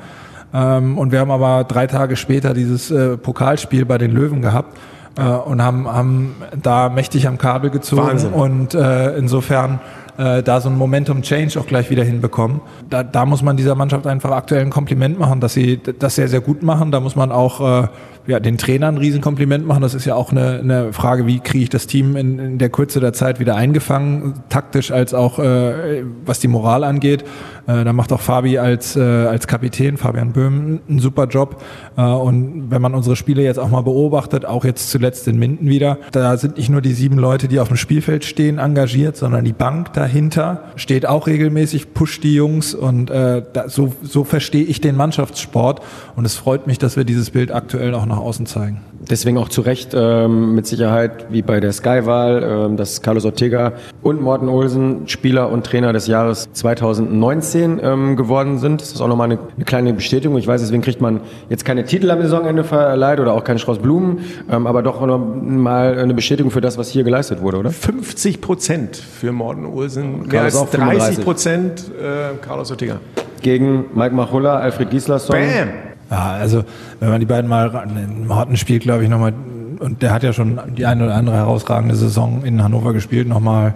Ähm, 0.54 0.98
und 0.98 1.12
wir 1.12 1.20
haben 1.20 1.30
aber 1.30 1.64
drei 1.64 1.86
Tage 1.86 2.16
später 2.16 2.54
dieses 2.54 2.90
äh, 2.90 3.16
Pokalspiel 3.16 3.84
bei 3.84 3.98
den 3.98 4.12
Löwen 4.12 4.42
gehabt 4.42 4.78
äh, 5.16 5.22
und 5.22 5.62
haben, 5.62 5.88
haben 5.88 6.36
da 6.62 6.88
mächtig 6.88 7.26
am 7.26 7.38
Kabel 7.38 7.70
gezogen 7.70 8.02
Wahnsinn. 8.02 8.32
und 8.32 8.74
äh, 8.74 9.16
insofern 9.16 9.80
äh, 10.18 10.42
da 10.42 10.60
so 10.60 10.68
ein 10.68 10.76
Momentum 10.76 11.22
Change 11.22 11.58
auch 11.58 11.66
gleich 11.66 11.90
wieder 11.90 12.04
hinbekommen. 12.04 12.60
Da, 12.88 13.02
da 13.02 13.24
muss 13.26 13.42
man 13.42 13.56
dieser 13.56 13.74
Mannschaft 13.74 14.06
einfach 14.06 14.30
aktuell 14.30 14.62
ein 14.62 14.70
Kompliment 14.70 15.18
machen, 15.18 15.40
dass 15.40 15.54
sie 15.54 15.80
das 15.98 16.16
sehr, 16.16 16.28
sehr 16.28 16.40
gut 16.40 16.62
machen. 16.62 16.90
Da 16.90 17.00
muss 17.00 17.16
man 17.16 17.32
auch 17.32 17.84
äh, 17.84 17.88
ja, 18.26 18.40
den 18.40 18.58
Trainern 18.58 18.94
ein 18.94 18.98
Riesenkompliment 18.98 19.66
machen. 19.66 19.82
Das 19.82 19.94
ist 19.94 20.04
ja 20.04 20.14
auch 20.14 20.30
eine, 20.30 20.60
eine 20.60 20.92
Frage, 20.92 21.26
wie 21.26 21.40
kriege 21.40 21.64
ich 21.64 21.70
das 21.70 21.86
Team 21.86 22.16
in, 22.16 22.38
in 22.38 22.58
der 22.58 22.68
Kürze 22.68 23.00
der 23.00 23.12
Zeit 23.12 23.40
wieder 23.40 23.56
eingefangen, 23.56 24.34
taktisch 24.48 24.90
als 24.90 25.14
auch 25.14 25.38
äh, 25.38 26.04
was 26.24 26.40
die 26.40 26.48
Moral 26.48 26.84
angeht. 26.84 27.24
Äh, 27.66 27.84
da 27.84 27.92
macht 27.92 28.12
auch 28.12 28.20
Fabi 28.20 28.58
als, 28.58 28.96
äh, 28.96 29.00
als 29.00 29.46
Kapitän, 29.46 29.96
Fabian 29.96 30.32
Böhm, 30.32 30.80
einen 30.88 30.98
super 30.98 31.26
Job. 31.26 31.62
Äh, 31.96 32.02
und 32.02 32.70
wenn 32.70 32.82
man 32.82 32.94
unsere 32.94 33.16
Spiele 33.16 33.42
jetzt 33.42 33.58
auch 33.58 33.68
mal 33.68 33.82
beobachtet, 33.82 34.44
auch 34.44 34.64
jetzt 34.64 34.90
zuletzt 34.90 35.28
in 35.28 35.38
Minden 35.38 35.68
wieder, 35.68 35.98
da 36.12 36.36
sind 36.36 36.56
nicht 36.56 36.70
nur 36.70 36.80
die 36.80 36.92
sieben 36.92 37.18
Leute, 37.18 37.48
die 37.48 37.60
auf 37.60 37.68
dem 37.68 37.76
Spielfeld 37.76 38.24
stehen, 38.24 38.58
engagiert, 38.58 39.16
sondern 39.16 39.44
die 39.44 39.52
Bank 39.52 39.92
dahinter 39.92 40.64
steht 40.76 41.06
auch 41.06 41.26
regelmäßig, 41.26 41.94
pusht 41.94 42.24
die 42.24 42.34
Jungs 42.34 42.74
und 42.74 43.10
äh, 43.10 43.42
da, 43.52 43.68
so, 43.68 43.92
so 44.02 44.24
verstehe 44.24 44.64
ich 44.64 44.80
den 44.80 44.96
Mannschaftssport 44.96 45.80
und 46.16 46.24
es 46.24 46.36
freut 46.36 46.66
mich, 46.66 46.78
dass 46.78 46.96
wir 46.96 47.04
dieses 47.04 47.30
Bild 47.30 47.52
aktuell 47.52 47.94
auch 47.94 48.06
nach 48.10 48.18
außen 48.18 48.46
zeigen. 48.46 48.80
Deswegen 49.08 49.38
auch 49.38 49.48
zu 49.48 49.62
Recht 49.62 49.92
ähm, 49.94 50.54
mit 50.54 50.66
Sicherheit, 50.66 51.26
wie 51.30 51.40
bei 51.40 51.58
der 51.58 51.72
Sky-Wahl, 51.72 52.66
ähm, 52.70 52.76
dass 52.76 53.00
Carlos 53.00 53.24
Ortega 53.24 53.72
und 54.02 54.20
Morten 54.20 54.48
Olsen 54.48 55.08
Spieler 55.08 55.50
und 55.50 55.64
Trainer 55.64 55.92
des 55.94 56.06
Jahres 56.06 56.52
2019 56.52 57.80
ähm, 57.82 58.16
geworden 58.16 58.58
sind. 58.58 58.82
Das 58.82 58.92
ist 58.92 59.00
auch 59.00 59.08
nochmal 59.08 59.30
eine, 59.30 59.38
eine 59.56 59.64
kleine 59.64 59.94
Bestätigung. 59.94 60.36
Ich 60.36 60.46
weiß, 60.46 60.60
deswegen 60.60 60.82
kriegt 60.82 61.00
man 61.00 61.20
jetzt 61.48 61.64
keine 61.64 61.84
Titel 61.84 62.10
am 62.10 62.20
Saisonende 62.20 62.62
verleiht 62.62 63.20
oder 63.20 63.32
auch 63.32 63.44
keinen 63.44 63.58
Strauß 63.58 63.78
Blumen, 63.78 64.18
ähm, 64.50 64.66
aber 64.66 64.82
doch 64.82 65.00
noch 65.06 65.18
mal 65.18 65.98
eine 65.98 66.12
Bestätigung 66.12 66.50
für 66.50 66.60
das, 66.60 66.76
was 66.76 66.90
hier 66.90 67.02
geleistet 67.02 67.40
wurde, 67.40 67.56
oder? 67.56 67.70
50 67.70 68.40
Prozent 68.42 68.96
für 68.96 69.32
Morten 69.32 69.64
Olsen, 69.64 70.26
mehr 70.26 70.42
als 70.42 70.56
auch 70.56 70.68
35. 70.68 71.06
30 71.06 71.24
Prozent 71.24 71.84
äh, 71.98 72.36
Carlos 72.44 72.70
Ortega. 72.70 73.00
Gegen 73.40 73.86
Mike 73.94 74.14
Machulla, 74.14 74.58
Alfred 74.58 74.90
Gislason. 74.90 75.34
Bam! 75.34 75.89
Ja, 76.10 76.32
also 76.32 76.64
wenn 76.98 77.10
man 77.10 77.20
die 77.20 77.26
beiden 77.26 77.48
mal 77.48 77.86
Morten 78.26 78.56
spielt, 78.56 78.82
glaube 78.82 79.04
ich, 79.04 79.08
nochmal, 79.08 79.32
und 79.78 80.02
der 80.02 80.12
hat 80.12 80.22
ja 80.22 80.32
schon 80.32 80.58
die 80.76 80.84
eine 80.86 81.04
oder 81.04 81.14
andere 81.14 81.36
herausragende 81.36 81.94
Saison 81.94 82.44
in 82.44 82.62
Hannover 82.62 82.92
gespielt, 82.92 83.28
nochmal 83.28 83.74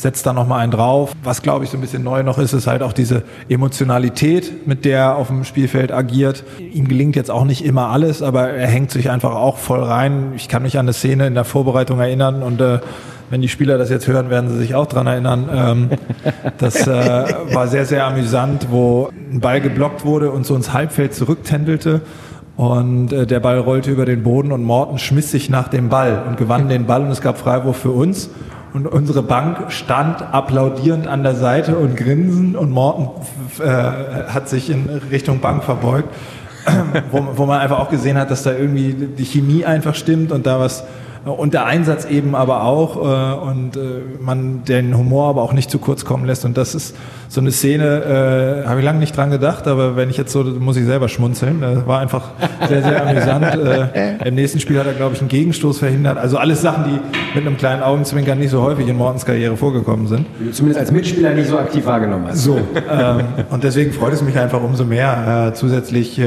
setzt 0.00 0.26
da 0.26 0.32
nochmal 0.32 0.60
einen 0.60 0.72
drauf. 0.72 1.12
Was, 1.22 1.42
glaube 1.42 1.64
ich, 1.64 1.70
so 1.70 1.76
ein 1.76 1.80
bisschen 1.80 2.02
neu 2.02 2.22
noch 2.22 2.38
ist, 2.38 2.52
ist 2.52 2.66
halt 2.66 2.82
auch 2.82 2.92
diese 2.92 3.22
Emotionalität, 3.48 4.66
mit 4.66 4.84
der 4.84 4.98
er 4.98 5.16
auf 5.16 5.28
dem 5.28 5.44
Spielfeld 5.44 5.92
agiert. 5.92 6.44
Ihm 6.58 6.88
gelingt 6.88 7.16
jetzt 7.16 7.30
auch 7.30 7.44
nicht 7.44 7.64
immer 7.64 7.88
alles, 7.88 8.22
aber 8.22 8.50
er 8.50 8.66
hängt 8.66 8.90
sich 8.90 9.10
einfach 9.10 9.34
auch 9.34 9.58
voll 9.58 9.82
rein. 9.82 10.32
Ich 10.36 10.48
kann 10.48 10.62
mich 10.62 10.78
an 10.78 10.86
eine 10.86 10.92
Szene 10.92 11.26
in 11.26 11.34
der 11.34 11.44
Vorbereitung 11.44 12.00
erinnern 12.00 12.42
und 12.42 12.60
äh, 12.60 12.80
wenn 13.30 13.42
die 13.42 13.48
Spieler 13.48 13.78
das 13.78 13.90
jetzt 13.90 14.08
hören, 14.08 14.28
werden 14.28 14.50
sie 14.50 14.58
sich 14.58 14.74
auch 14.74 14.86
dran 14.86 15.06
erinnern. 15.06 15.48
Ähm, 15.54 15.90
das 16.58 16.86
äh, 16.86 16.90
war 17.54 17.68
sehr, 17.68 17.86
sehr 17.86 18.04
amüsant, 18.04 18.66
wo 18.70 19.10
ein 19.32 19.40
Ball 19.40 19.60
geblockt 19.60 20.04
wurde 20.04 20.32
und 20.32 20.44
so 20.44 20.56
ins 20.56 20.72
Halbfeld 20.72 21.14
zurücktändelte. 21.14 22.00
Und 22.56 23.12
äh, 23.12 23.26
der 23.26 23.40
Ball 23.40 23.58
rollte 23.58 23.90
über 23.90 24.04
den 24.04 24.24
Boden 24.24 24.50
und 24.50 24.64
Morten 24.64 24.98
schmiss 24.98 25.30
sich 25.30 25.48
nach 25.48 25.68
dem 25.68 25.88
Ball 25.88 26.24
und 26.28 26.36
gewann 26.36 26.68
den 26.68 26.86
Ball 26.86 27.02
und 27.02 27.10
es 27.10 27.20
gab 27.20 27.38
Freiwurf 27.38 27.76
für 27.76 27.92
uns. 27.92 28.30
Und 28.72 28.86
unsere 28.86 29.22
Bank 29.22 29.72
stand 29.72 30.22
applaudierend 30.22 31.08
an 31.08 31.22
der 31.22 31.34
Seite 31.34 31.76
und 31.76 31.96
grinsen 31.96 32.54
und 32.54 32.70
Morten 32.70 33.08
äh, 33.60 33.64
hat 33.66 34.48
sich 34.48 34.70
in 34.70 34.88
Richtung 35.10 35.40
Bank 35.40 35.64
verbeugt, 35.64 36.08
wo, 37.10 37.26
wo 37.34 37.46
man 37.46 37.60
einfach 37.60 37.80
auch 37.80 37.90
gesehen 37.90 38.16
hat, 38.16 38.30
dass 38.30 38.44
da 38.44 38.52
irgendwie 38.52 38.92
die 38.92 39.24
Chemie 39.24 39.64
einfach 39.64 39.94
stimmt 39.94 40.30
und 40.30 40.46
da 40.46 40.60
was 40.60 40.84
und 41.24 41.54
der 41.54 41.66
Einsatz 41.66 42.04
eben 42.06 42.34
aber 42.34 42.64
auch 42.64 42.96
äh, 42.96 43.50
und 43.50 43.76
äh, 43.76 43.80
man 44.20 44.64
den 44.64 44.96
Humor 44.96 45.28
aber 45.28 45.42
auch 45.42 45.52
nicht 45.52 45.70
zu 45.70 45.78
kurz 45.78 46.04
kommen 46.04 46.24
lässt 46.24 46.44
und 46.44 46.56
das 46.56 46.74
ist 46.74 46.96
so 47.28 47.40
eine 47.40 47.52
Szene, 47.52 48.62
äh, 48.64 48.68
habe 48.68 48.80
ich 48.80 48.84
lange 48.84 48.98
nicht 48.98 49.16
dran 49.16 49.30
gedacht, 49.30 49.68
aber 49.68 49.96
wenn 49.96 50.10
ich 50.10 50.16
jetzt 50.16 50.32
so, 50.32 50.42
muss 50.42 50.76
ich 50.76 50.84
selber 50.84 51.08
schmunzeln. 51.08 51.60
Das 51.60 51.86
war 51.86 52.00
einfach 52.00 52.30
sehr, 52.68 52.82
sehr 52.82 53.06
amüsant. 53.06 53.46
Im 54.24 54.34
nächsten 54.34 54.58
Spiel 54.58 54.80
hat 54.80 54.86
er, 54.86 54.94
glaube 54.94 55.14
ich, 55.14 55.20
einen 55.20 55.28
Gegenstoß 55.28 55.78
verhindert. 55.78 56.18
Also 56.18 56.38
alles 56.38 56.60
Sachen, 56.60 56.84
die 56.84 57.38
mit 57.38 57.46
einem 57.46 57.56
kleinen 57.56 57.84
Augenzwinkern 57.84 58.38
nicht 58.38 58.50
so 58.50 58.62
häufig 58.62 58.88
in 58.88 58.96
Mortens 58.96 59.24
Karriere 59.24 59.56
vorgekommen 59.56 60.08
sind. 60.08 60.26
Zumindest 60.52 60.80
als 60.80 60.90
Mitspieler 60.90 61.32
nicht 61.32 61.48
so 61.48 61.58
aktiv 61.58 61.86
wahrgenommen 61.86 62.26
hast. 62.28 62.42
So, 62.42 62.56
ähm, 62.56 63.20
und 63.50 63.62
deswegen 63.62 63.92
freut 63.92 64.12
es 64.12 64.22
mich 64.22 64.36
einfach 64.36 64.60
umso 64.60 64.84
mehr. 64.84 65.52
Zusätzlich 65.54 66.20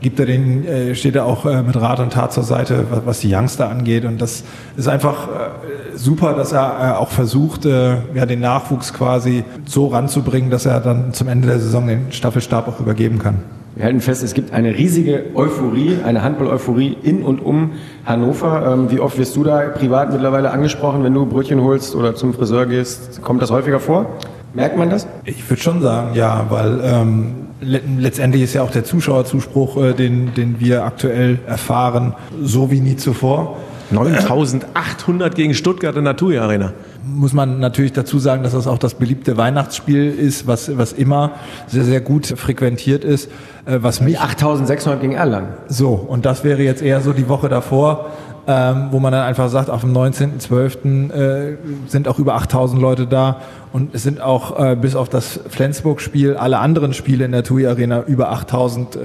gibt 0.00 0.18
er 0.18 0.26
den, 0.26 0.66
äh, 0.66 0.94
steht 0.94 1.16
er 1.16 1.26
auch 1.26 1.46
äh, 1.46 1.62
mit 1.62 1.76
Rat 1.80 2.00
und 2.00 2.12
Tat 2.12 2.32
zur 2.32 2.42
Seite, 2.42 2.86
was, 3.04 3.20
die 3.20 3.34
Youngster 3.34 3.68
angeht. 3.68 4.04
Und 4.04 4.20
das 4.20 4.44
ist 4.76 4.88
einfach 4.88 5.28
äh, 5.28 5.96
super, 5.96 6.34
dass 6.34 6.52
er 6.52 6.98
auch 6.98 7.10
versucht, 7.10 7.64
ja, 7.64 8.26
den 8.26 8.40
Nachwuchs 8.40 8.92
quasi 8.94 9.44
so 9.66 9.88
ranzubringen, 9.88 10.50
dass 10.50 10.66
er 10.66 10.80
dann 10.80 11.12
zum 11.12 11.28
Ende 11.28 11.48
der 11.48 11.58
Saison 11.58 11.86
den 11.86 12.12
Staffelstab 12.12 12.68
auch 12.68 12.80
übergeben 12.80 13.18
kann. 13.18 13.36
Wir 13.76 13.84
halten 13.84 14.00
fest, 14.00 14.22
es 14.22 14.34
gibt 14.34 14.52
eine 14.52 14.76
riesige 14.76 15.26
Euphorie, 15.34 15.98
eine 16.04 16.22
Handball-Euphorie 16.22 16.96
in 17.02 17.22
und 17.22 17.40
um 17.40 17.72
Hannover. 18.04 18.72
Ähm, 18.72 18.90
wie 18.90 19.00
oft 19.00 19.18
wirst 19.18 19.36
du 19.36 19.44
da 19.44 19.60
privat 19.68 20.12
mittlerweile 20.12 20.50
angesprochen, 20.50 21.04
wenn 21.04 21.14
du 21.14 21.24
Brötchen 21.26 21.62
holst 21.62 21.94
oder 21.94 22.14
zum 22.14 22.34
Friseur 22.34 22.66
gehst? 22.66 23.22
Kommt 23.22 23.42
das 23.42 23.50
häufiger 23.50 23.80
vor? 23.80 24.06
Merkt 24.54 24.76
man 24.76 24.90
das? 24.90 25.06
Ich 25.24 25.48
würde 25.48 25.62
schon 25.62 25.80
sagen, 25.80 26.14
ja, 26.14 26.46
weil 26.48 26.80
ähm, 26.82 27.34
le 27.60 27.80
letztendlich 27.98 28.42
ist 28.42 28.54
ja 28.54 28.62
auch 28.62 28.70
der 28.70 28.84
Zuschauerzuspruch, 28.84 29.76
äh, 29.76 29.92
den, 29.94 30.34
den 30.34 30.60
wir 30.60 30.84
aktuell 30.84 31.38
erfahren, 31.46 32.14
so 32.42 32.70
wie 32.70 32.80
nie 32.80 32.96
zuvor. 32.96 33.56
9800 33.92 35.34
gegen 35.34 35.52
Stuttgart 35.52 35.96
in 35.96 36.04
der 36.04 36.16
TUI 36.16 36.38
Arena. 36.38 36.72
muss 37.04 37.32
man 37.32 37.58
natürlich 37.58 37.92
dazu 37.92 38.20
sagen, 38.20 38.44
dass 38.44 38.52
das 38.52 38.68
auch 38.68 38.78
das 38.78 38.94
beliebte 38.94 39.36
Weihnachtsspiel 39.36 40.10
ist, 40.10 40.46
was, 40.46 40.76
was 40.78 40.92
immer 40.92 41.32
sehr, 41.66 41.82
sehr 41.82 42.00
gut 42.00 42.26
frequentiert 42.26 43.04
ist. 43.04 43.28
Äh, 43.66 43.78
was 43.82 44.00
mich 44.00 44.18
8600 44.18 45.00
gegen 45.00 45.12
Erlangen. 45.12 45.48
so, 45.68 45.90
und 45.90 46.24
das 46.24 46.44
wäre 46.44 46.62
jetzt 46.62 46.82
eher 46.82 47.00
so 47.00 47.12
die 47.12 47.28
Woche 47.28 47.48
davor, 47.48 48.10
ähm, 48.46 48.88
wo 48.90 49.00
man 49.00 49.12
dann 49.12 49.22
einfach 49.22 49.48
sagt, 49.48 49.70
auf 49.70 49.82
dem 49.82 49.92
19.12. 49.92 51.12
Äh, 51.12 51.56
sind 51.86 52.08
auch 52.08 52.18
über 52.18 52.34
8000 52.34 52.80
Leute 52.80 53.06
da 53.06 53.40
und 53.72 53.94
es 53.94 54.02
sind 54.02 54.20
auch 54.20 54.58
äh, 54.58 54.76
bis 54.76 54.94
auf 54.94 55.08
das 55.08 55.40
Flensburg-Spiel 55.48 56.36
alle 56.36 56.58
anderen 56.58 56.94
Spiele 56.94 57.24
in 57.24 57.32
der 57.32 57.44
TUI 57.44 57.66
Arena 57.66 58.02
über 58.02 58.30
8000 58.30 58.96
äh, 58.96 59.00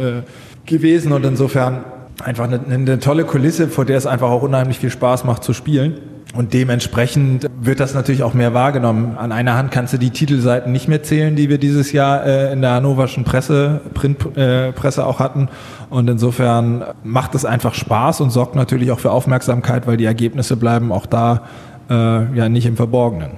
gewesen 0.66 1.12
und 1.12 1.26
insofern 1.26 1.84
einfach 2.24 2.46
eine, 2.46 2.60
eine 2.60 3.00
tolle 3.00 3.26
Kulisse, 3.26 3.68
vor 3.68 3.86
der 3.86 3.98
es 3.98 4.08
einfach 4.08 4.30
auch 4.30 4.42
unheimlich 4.42 4.80
viel 4.80 4.90
Spaß 4.90 5.26
macht 5.26 5.44
zu 5.44 5.54
spielen. 5.54 6.00
Und 6.36 6.54
dementsprechend 6.54 7.50
wird 7.62 7.80
das 7.80 7.94
natürlich 7.94 8.22
auch 8.22 8.34
mehr 8.34 8.54
wahrgenommen. 8.54 9.18
An 9.18 9.32
einer 9.32 9.56
Hand 9.56 9.72
kannst 9.72 9.94
du 9.94 9.98
die 9.98 10.10
Titelseiten 10.10 10.72
nicht 10.72 10.88
mehr 10.88 11.02
zählen, 11.02 11.36
die 11.36 11.50
wir 11.50 11.58
dieses 11.58 11.94
Jahr 11.94 12.26
äh, 12.26 12.52
in 12.52 12.62
der 12.62 12.72
hannoverschen 12.72 13.24
Presse, 13.24 13.82
Printpresse 13.94 15.02
äh, 15.02 15.04
auch 15.04 15.20
hatten. 15.20 15.48
Und 15.90 16.10
insofern 16.10 16.84
macht 17.04 17.36
es 17.36 17.46
einfach 17.46 17.74
Spaß 17.74 18.20
und 18.22 18.32
sorgt 18.32 18.56
natürlich 18.56 18.92
auch 18.92 19.00
für 19.00 19.12
Aufmerksamkeit, 19.12 19.88
weil 19.88 19.96
die 19.96 20.06
Ergebnisse 20.06 20.58
bleiben 20.58 20.92
auch 20.92 21.06
da 21.06 21.44
äh, 21.90 21.94
ja 21.94 22.50
nicht 22.50 22.66
im 22.66 22.76
Verborgenen. 22.76 23.32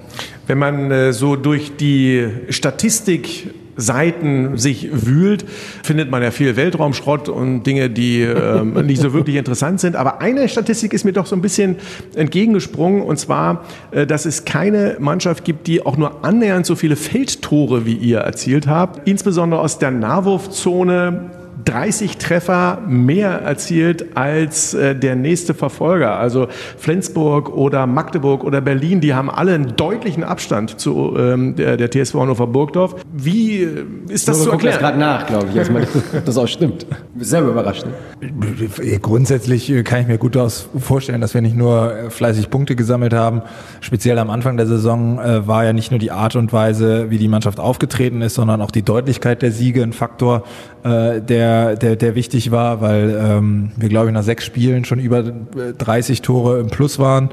Wenn 0.47 0.57
man 0.57 0.89
äh, 0.89 1.13
so 1.13 1.35
durch 1.35 1.77
die 1.77 2.27
Statistik 2.49 3.53
Seiten 3.77 4.57
sich 4.57 4.89
wühlt, 4.91 5.45
findet 5.83 6.11
man 6.11 6.21
ja 6.23 6.31
viel 6.31 6.55
Weltraumschrott 6.55 7.29
und 7.29 7.63
Dinge, 7.63 7.89
die 7.89 8.21
äh, 8.21 8.63
nicht 8.83 9.01
so 9.01 9.13
wirklich 9.13 9.35
interessant 9.35 9.79
sind. 9.79 9.95
Aber 9.95 10.19
eine 10.21 10.49
Statistik 10.49 10.93
ist 10.93 11.05
mir 11.05 11.13
doch 11.13 11.25
so 11.25 11.35
ein 11.35 11.41
bisschen 11.41 11.77
entgegengesprungen, 12.15 13.01
und 13.01 13.17
zwar, 13.17 13.63
äh, 13.91 14.05
dass 14.05 14.25
es 14.25 14.45
keine 14.45 14.97
Mannschaft 14.99 15.45
gibt, 15.45 15.67
die 15.67 15.85
auch 15.85 15.97
nur 15.97 16.25
annähernd 16.25 16.65
so 16.65 16.75
viele 16.75 16.95
Feldtore 16.95 17.85
wie 17.85 17.95
ihr 17.95 18.19
erzielt 18.19 18.67
habt. 18.67 19.07
Insbesondere 19.07 19.61
aus 19.61 19.79
der 19.79 19.91
Nahwurfzone 19.91 21.36
30 21.67 22.17
Treffer 22.17 22.81
mehr 22.87 23.41
erzielt 23.41 24.15
als 24.15 24.73
äh, 24.73 24.95
der 24.95 25.15
nächste 25.15 25.53
Verfolger. 25.53 26.17
Also 26.17 26.47
Flensburg 26.77 27.49
oder 27.49 27.85
Magdeburg 27.87 28.45
oder 28.45 28.61
Berlin, 28.61 29.01
die 29.01 29.13
haben 29.13 29.29
alle 29.29 29.53
einen 29.53 29.75
deutlichen 29.75 30.23
Abstand 30.23 30.79
zu 30.79 31.15
ähm, 31.17 31.55
der, 31.55 31.75
der 31.75 31.91
TSV 31.91 32.15
Hannover 32.15 32.47
Burgdorf. 32.47 32.95
Wie 33.11 33.63
äh, 33.63 33.85
ist 34.07 34.29
das 34.29 34.39
so, 34.39 34.45
zu 34.45 34.51
erklären? 34.51 34.73
das 34.75 34.81
gerade 34.81 34.97
nach, 34.97 35.27
glaube 35.27 35.47
ich, 35.49 35.57
erstmal, 35.57 35.85
das 36.25 36.37
auch 36.37 36.47
stimmt. 36.47 36.85
Selber 37.19 37.49
überrascht. 37.49 37.85
Ne? 37.85 38.99
Grundsätzlich 39.01 39.69
äh, 39.69 39.83
kann 39.83 40.01
ich 40.01 40.07
mir 40.07 40.17
gut 40.17 40.37
vorstellen, 40.79 41.19
dass 41.19 41.33
wir 41.33 41.41
nicht 41.41 41.55
nur 41.55 41.93
äh, 41.93 42.09
fleißig 42.09 42.49
Punkte 42.49 42.77
gesammelt 42.77 43.13
haben. 43.13 43.41
Speziell 43.81 44.19
am 44.19 44.29
Anfang 44.29 44.55
der 44.55 44.67
Saison 44.67 45.19
äh, 45.19 45.45
war 45.47 45.65
ja 45.65 45.73
nicht 45.73 45.91
nur 45.91 45.99
die 45.99 46.11
Art 46.11 46.37
und 46.37 46.53
Weise, 46.53 47.09
wie 47.09 47.17
die 47.17 47.27
Mannschaft 47.27 47.59
aufgetreten 47.59 48.21
ist, 48.21 48.35
sondern 48.35 48.61
auch 48.61 48.71
die 48.71 48.83
Deutlichkeit 48.83 49.41
der 49.41 49.51
Siege 49.51 49.83
ein 49.83 49.91
Faktor, 49.91 50.43
äh, 50.83 51.21
der, 51.65 51.75
der, 51.75 51.95
der 51.95 52.15
wichtig 52.15 52.51
war, 52.51 52.81
weil 52.81 53.17
ähm, 53.19 53.71
wir, 53.75 53.89
glaube 53.89 54.07
ich, 54.07 54.13
nach 54.13 54.23
sechs 54.23 54.45
Spielen 54.45 54.85
schon 54.85 54.99
über 54.99 55.23
30 55.23 56.21
Tore 56.21 56.59
im 56.59 56.67
Plus 56.67 56.99
waren 56.99 57.29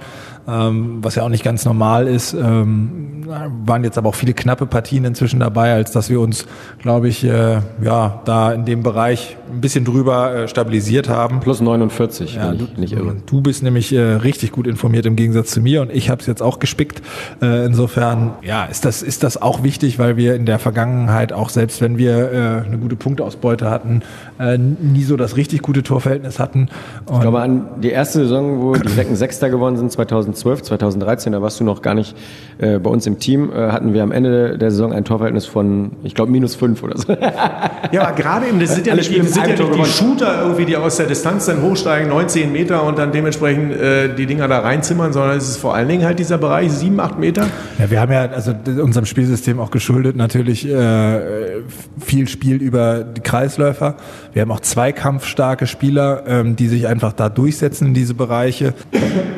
ähm, 0.48 0.98
was 1.02 1.14
ja 1.14 1.22
auch 1.22 1.28
nicht 1.28 1.44
ganz 1.44 1.64
normal 1.64 2.06
ist. 2.06 2.34
Ähm, 2.34 3.24
waren 3.26 3.84
jetzt 3.84 3.98
aber 3.98 4.10
auch 4.10 4.14
viele 4.14 4.34
knappe 4.34 4.66
Partien 4.66 5.04
inzwischen 5.04 5.40
dabei, 5.40 5.72
als 5.72 5.92
dass 5.92 6.10
wir 6.10 6.20
uns, 6.20 6.46
glaube 6.80 7.08
ich, 7.08 7.24
äh, 7.24 7.60
ja, 7.82 8.20
da 8.24 8.52
in 8.52 8.64
dem 8.64 8.82
Bereich 8.82 9.36
ein 9.50 9.60
bisschen 9.60 9.84
drüber 9.84 10.34
äh, 10.34 10.48
stabilisiert 10.48 11.08
haben. 11.08 11.40
Plus 11.40 11.60
49, 11.60 12.34
ja, 12.34 12.52
du, 12.52 12.66
nicht 12.76 12.92
irre. 12.92 13.16
Du 13.26 13.40
bist 13.40 13.62
nämlich 13.62 13.92
äh, 13.92 14.00
richtig 14.00 14.52
gut 14.52 14.66
informiert 14.66 15.06
im 15.06 15.16
Gegensatz 15.16 15.50
zu 15.50 15.60
mir 15.60 15.82
und 15.82 15.90
ich 15.90 16.10
habe 16.10 16.20
es 16.20 16.26
jetzt 16.26 16.42
auch 16.42 16.58
gespickt. 16.58 17.02
Äh, 17.40 17.64
insofern, 17.64 18.32
ja, 18.42 18.64
ist 18.64 18.84
das, 18.84 19.02
ist 19.02 19.22
das 19.22 19.40
auch 19.40 19.62
wichtig, 19.62 19.98
weil 19.98 20.16
wir 20.16 20.34
in 20.34 20.46
der 20.46 20.58
Vergangenheit 20.58 21.32
auch 21.32 21.48
selbst 21.48 21.80
wenn 21.80 21.98
wir 21.98 22.32
äh, 22.32 22.66
eine 22.66 22.78
gute 22.78 22.96
Punkteausbeute 22.96 23.70
hatten, 23.70 24.02
äh, 24.38 24.58
nie 24.58 25.04
so 25.04 25.16
das 25.16 25.36
richtig 25.36 25.62
gute 25.62 25.82
Torverhältnis 25.82 26.38
hatten. 26.38 26.68
Und 27.06 27.14
ich 27.14 27.20
glaube 27.20 27.40
an 27.40 27.66
die 27.82 27.90
erste 27.90 28.20
Saison, 28.20 28.60
wo 28.60 28.74
die 28.74 28.92
Recken 28.92 29.16
Sechster 29.16 29.50
geworden 29.50 29.76
sind, 29.76 29.92
2012, 30.34 30.62
2013, 30.62 31.32
da 31.32 31.42
warst 31.42 31.60
du 31.60 31.64
noch 31.64 31.82
gar 31.82 31.94
nicht 31.94 32.16
äh, 32.58 32.78
bei 32.78 32.90
uns 32.90 33.06
im 33.06 33.18
Team, 33.18 33.50
äh, 33.52 33.70
hatten 33.70 33.94
wir 33.94 34.02
am 34.02 34.12
Ende 34.12 34.58
der 34.58 34.70
Saison 34.70 34.92
ein 34.92 35.04
Torverhältnis 35.04 35.46
von, 35.46 35.92
ich 36.02 36.14
glaube, 36.14 36.30
minus 36.30 36.54
fünf 36.54 36.82
oder 36.82 36.98
so. 36.98 37.12
ja, 37.92 38.02
aber 38.02 38.12
gerade 38.12 38.46
eben, 38.46 38.60
das 38.60 38.74
sind 38.74 38.86
ja 38.86 38.94
nicht, 38.94 39.10
die, 39.10 39.22
sind 39.22 39.46
ja 39.46 39.56
nicht 39.56 39.76
die 39.76 39.84
Shooter 39.84 40.42
irgendwie, 40.42 40.64
die 40.64 40.76
aus 40.76 40.96
der 40.96 41.06
Distanz 41.06 41.46
dann 41.46 41.62
hochsteigen, 41.62 42.08
19 42.08 42.52
Meter 42.52 42.82
und 42.84 42.98
dann 42.98 43.12
dementsprechend 43.12 43.72
äh, 43.72 44.14
die 44.14 44.26
Dinger 44.26 44.48
da 44.48 44.60
reinzimmern, 44.60 45.12
sondern 45.12 45.36
es 45.36 45.48
ist 45.48 45.56
vor 45.56 45.74
allen 45.74 45.88
Dingen 45.88 46.04
halt 46.04 46.18
dieser 46.18 46.38
Bereich 46.38 46.72
sieben, 46.72 47.00
acht 47.00 47.18
Meter. 47.18 47.46
Ja, 47.78 47.90
wir 47.90 48.00
haben 48.00 48.12
ja 48.12 48.26
also 48.26 48.52
unserem 48.80 49.06
Spielsystem 49.06 49.60
auch 49.60 49.70
geschuldet 49.70 50.16
natürlich 50.16 50.68
äh, 50.68 51.20
viel 52.00 52.28
Spiel 52.28 52.56
über 52.56 53.04
die 53.04 53.20
Kreisläufer. 53.20 53.96
Wir 54.32 54.42
haben 54.42 54.50
auch 54.52 54.60
zwei 54.60 54.92
kampfstarke 54.92 55.66
Spieler, 55.66 56.24
ähm, 56.26 56.56
die 56.56 56.68
sich 56.68 56.86
einfach 56.86 57.12
da 57.12 57.28
durchsetzen 57.28 57.88
in 57.88 57.94
diese 57.94 58.14
Bereiche. 58.14 58.74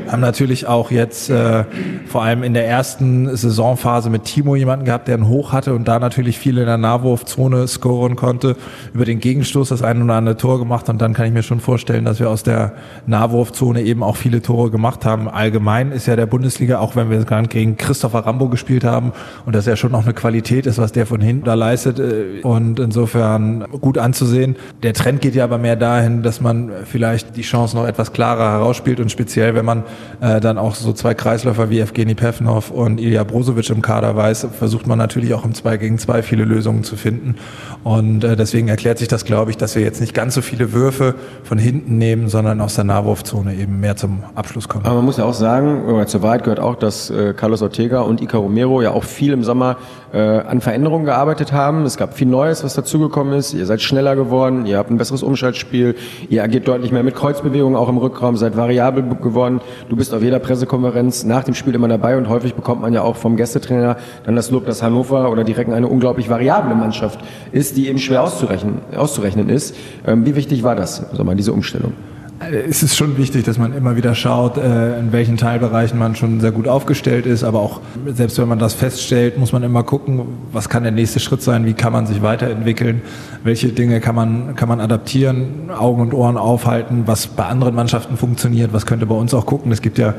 Haben 0.08 0.20
natürlich 0.20 0.66
auch 0.86 0.90
jetzt 0.90 1.30
äh, 1.30 1.64
vor 2.06 2.22
allem 2.22 2.42
in 2.42 2.54
der 2.54 2.66
ersten 2.66 3.34
Saisonphase 3.36 4.10
mit 4.10 4.24
Timo 4.24 4.56
jemanden 4.56 4.84
gehabt, 4.84 5.08
der 5.08 5.16
einen 5.16 5.28
Hoch 5.28 5.52
hatte 5.52 5.74
und 5.74 5.88
da 5.88 5.98
natürlich 5.98 6.38
viel 6.38 6.58
in 6.58 6.66
der 6.66 6.78
Nahwurfzone 6.78 7.66
scoren 7.66 8.16
konnte. 8.16 8.56
Über 8.94 9.04
den 9.04 9.18
Gegenstoß 9.18 9.70
das 9.70 9.82
ein 9.82 10.02
oder 10.02 10.14
andere 10.14 10.36
Tor 10.36 10.58
gemacht 10.58 10.88
und 10.88 11.00
dann 11.02 11.12
kann 11.12 11.26
ich 11.26 11.32
mir 11.32 11.42
schon 11.42 11.60
vorstellen, 11.60 12.04
dass 12.04 12.20
wir 12.20 12.30
aus 12.30 12.42
der 12.42 12.72
Nahwurfzone 13.06 13.82
eben 13.82 14.02
auch 14.02 14.16
viele 14.16 14.42
Tore 14.42 14.70
gemacht 14.70 15.04
haben. 15.04 15.28
Allgemein 15.28 15.92
ist 15.92 16.06
ja 16.06 16.16
der 16.16 16.26
Bundesliga, 16.26 16.78
auch 16.78 16.94
wenn 16.94 17.10
wir 17.10 17.24
gerade 17.24 17.48
gegen 17.48 17.76
Christopher 17.76 18.20
Rambo 18.20 18.48
gespielt 18.48 18.84
haben 18.84 19.12
und 19.44 19.54
das 19.54 19.66
ja 19.66 19.76
schon 19.76 19.92
noch 19.92 20.04
eine 20.04 20.14
Qualität 20.14 20.66
ist, 20.66 20.78
was 20.78 20.92
der 20.92 21.06
von 21.06 21.20
hinten 21.20 21.44
da 21.44 21.54
leistet 21.54 21.98
äh, 21.98 22.42
und 22.42 22.78
insofern 22.78 23.64
gut 23.80 23.98
anzusehen. 23.98 24.56
Der 24.82 24.92
Trend 24.92 25.20
geht 25.20 25.34
ja 25.34 25.44
aber 25.44 25.58
mehr 25.58 25.76
dahin, 25.76 26.22
dass 26.22 26.40
man 26.40 26.70
vielleicht 26.84 27.36
die 27.36 27.42
Chance 27.42 27.76
noch 27.76 27.86
etwas 27.86 28.12
klarer 28.12 28.52
herausspielt 28.52 29.00
und 29.00 29.10
speziell, 29.10 29.54
wenn 29.54 29.64
man 29.64 29.82
äh, 30.20 30.40
dann 30.40 30.58
auch 30.58 30.75
so 30.82 30.92
zwei 30.92 31.14
Kreisläufer 31.14 31.70
wie 31.70 31.80
Evgeny 31.80 32.14
Pevnov 32.14 32.70
und 32.70 33.00
Ilya 33.00 33.24
Brozovic 33.24 33.70
im 33.70 33.82
Kader 33.82 34.16
weiß, 34.16 34.48
versucht 34.58 34.86
man 34.86 34.98
natürlich 34.98 35.34
auch 35.34 35.44
im 35.44 35.54
2 35.54 35.76
gegen 35.76 35.98
2 35.98 36.22
viele 36.22 36.44
Lösungen 36.44 36.84
zu 36.84 36.96
finden. 36.96 37.36
Und 37.84 38.24
äh, 38.24 38.36
deswegen 38.36 38.68
erklärt 38.68 38.98
sich 38.98 39.08
das, 39.08 39.24
glaube 39.24 39.50
ich, 39.50 39.56
dass 39.56 39.74
wir 39.74 39.82
jetzt 39.82 40.00
nicht 40.00 40.14
ganz 40.14 40.34
so 40.34 40.42
viele 40.42 40.72
Würfe 40.72 41.14
von 41.44 41.58
hinten 41.58 41.98
nehmen, 41.98 42.28
sondern 42.28 42.60
aus 42.60 42.74
der 42.74 42.84
Nahwurfzone 42.84 43.54
eben 43.54 43.80
mehr 43.80 43.96
zum 43.96 44.22
Abschluss 44.34 44.68
kommen. 44.68 44.84
Aber 44.84 44.96
man 44.96 45.04
muss 45.04 45.16
ja 45.16 45.24
auch 45.24 45.34
sagen, 45.34 46.06
zur 46.06 46.22
Wahrheit 46.22 46.44
gehört 46.44 46.60
auch, 46.60 46.76
dass 46.76 47.10
äh, 47.10 47.34
Carlos 47.34 47.62
Ortega 47.62 48.00
und 48.00 48.20
Ica 48.20 48.38
Romero 48.38 48.82
ja 48.82 48.90
auch 48.90 49.04
viel 49.04 49.32
im 49.32 49.44
Sommer 49.44 49.76
äh, 50.12 50.18
an 50.18 50.60
Veränderungen 50.60 51.04
gearbeitet 51.04 51.52
haben. 51.52 51.84
Es 51.84 51.96
gab 51.96 52.14
viel 52.14 52.26
Neues, 52.26 52.64
was 52.64 52.74
dazugekommen 52.74 53.34
ist. 53.34 53.54
Ihr 53.54 53.66
seid 53.66 53.80
schneller 53.82 54.16
geworden, 54.16 54.66
ihr 54.66 54.78
habt 54.78 54.90
ein 54.90 54.98
besseres 54.98 55.22
Umschaltspiel, 55.22 55.94
ihr 56.28 56.42
agiert 56.42 56.68
deutlich 56.68 56.92
mehr 56.92 57.02
mit 57.02 57.14
Kreuzbewegungen, 57.14 57.76
auch 57.76 57.88
im 57.88 57.98
Rückraum, 57.98 58.36
seid 58.36 58.56
variabel 58.56 59.04
geworden. 59.22 59.60
Du 59.88 59.96
bist 59.96 60.14
auf 60.14 60.22
jeder 60.22 60.38
Pressekonferenz 60.38 61.24
nach 61.24 61.44
dem 61.44 61.54
Spiel 61.54 61.74
immer 61.74 61.88
dabei 61.88 62.16
und 62.16 62.28
häufig 62.28 62.54
bekommt 62.54 62.82
man 62.82 62.92
ja 62.92 63.02
auch 63.02 63.16
vom 63.16 63.36
Gästetrainer 63.36 63.96
dann 64.24 64.36
das 64.36 64.50
Lob, 64.50 64.66
dass 64.66 64.82
Hannover 64.82 65.30
oder 65.30 65.44
direkt 65.44 65.72
eine 65.72 65.88
unglaublich 65.88 66.28
variable 66.30 66.74
Mannschaft 66.74 67.20
ist, 67.52 67.76
die 67.76 67.88
eben 67.88 67.98
schwer 67.98 68.22
auszurechnen, 68.22 68.80
auszurechnen 68.96 69.48
ist. 69.48 69.76
Ähm, 70.06 70.26
wie 70.26 70.36
wichtig 70.36 70.62
war 70.62 70.76
das, 70.76 71.08
also 71.10 71.24
mal 71.24 71.36
diese 71.36 71.52
Umstellung? 71.52 71.92
Es 72.38 72.82
ist 72.82 72.96
schon 72.96 73.16
wichtig, 73.16 73.44
dass 73.44 73.56
man 73.56 73.72
immer 73.72 73.96
wieder 73.96 74.14
schaut, 74.14 74.58
äh, 74.58 74.98
in 74.98 75.10
welchen 75.10 75.38
Teilbereichen 75.38 75.98
man 75.98 76.14
schon 76.16 76.40
sehr 76.40 76.52
gut 76.52 76.68
aufgestellt 76.68 77.24
ist. 77.24 77.42
Aber 77.44 77.60
auch 77.60 77.80
selbst 78.06 78.38
wenn 78.38 78.46
man 78.46 78.58
das 78.58 78.74
feststellt, 78.74 79.38
muss 79.38 79.52
man 79.52 79.62
immer 79.62 79.82
gucken, 79.82 80.20
was 80.52 80.68
kann 80.68 80.82
der 80.82 80.92
nächste 80.92 81.18
Schritt 81.18 81.40
sein, 81.40 81.64
wie 81.64 81.72
kann 81.72 81.94
man 81.94 82.06
sich 82.06 82.20
weiterentwickeln, 82.20 83.00
welche 83.42 83.68
Dinge 83.68 84.00
kann 84.00 84.14
man, 84.14 84.54
kann 84.54 84.68
man 84.68 84.80
adaptieren, 84.80 85.70
Augen 85.70 86.02
und 86.02 86.12
Ohren 86.12 86.36
aufhalten, 86.36 87.04
was 87.06 87.26
bei 87.26 87.46
anderen 87.46 87.74
Mannschaften 87.74 88.18
funktioniert, 88.18 88.74
was 88.74 88.84
könnte 88.84 89.06
bei 89.06 89.14
uns 89.14 89.32
auch 89.32 89.46
gucken. 89.46 89.72
Es 89.72 89.80
gibt 89.80 89.96
ja 89.96 90.12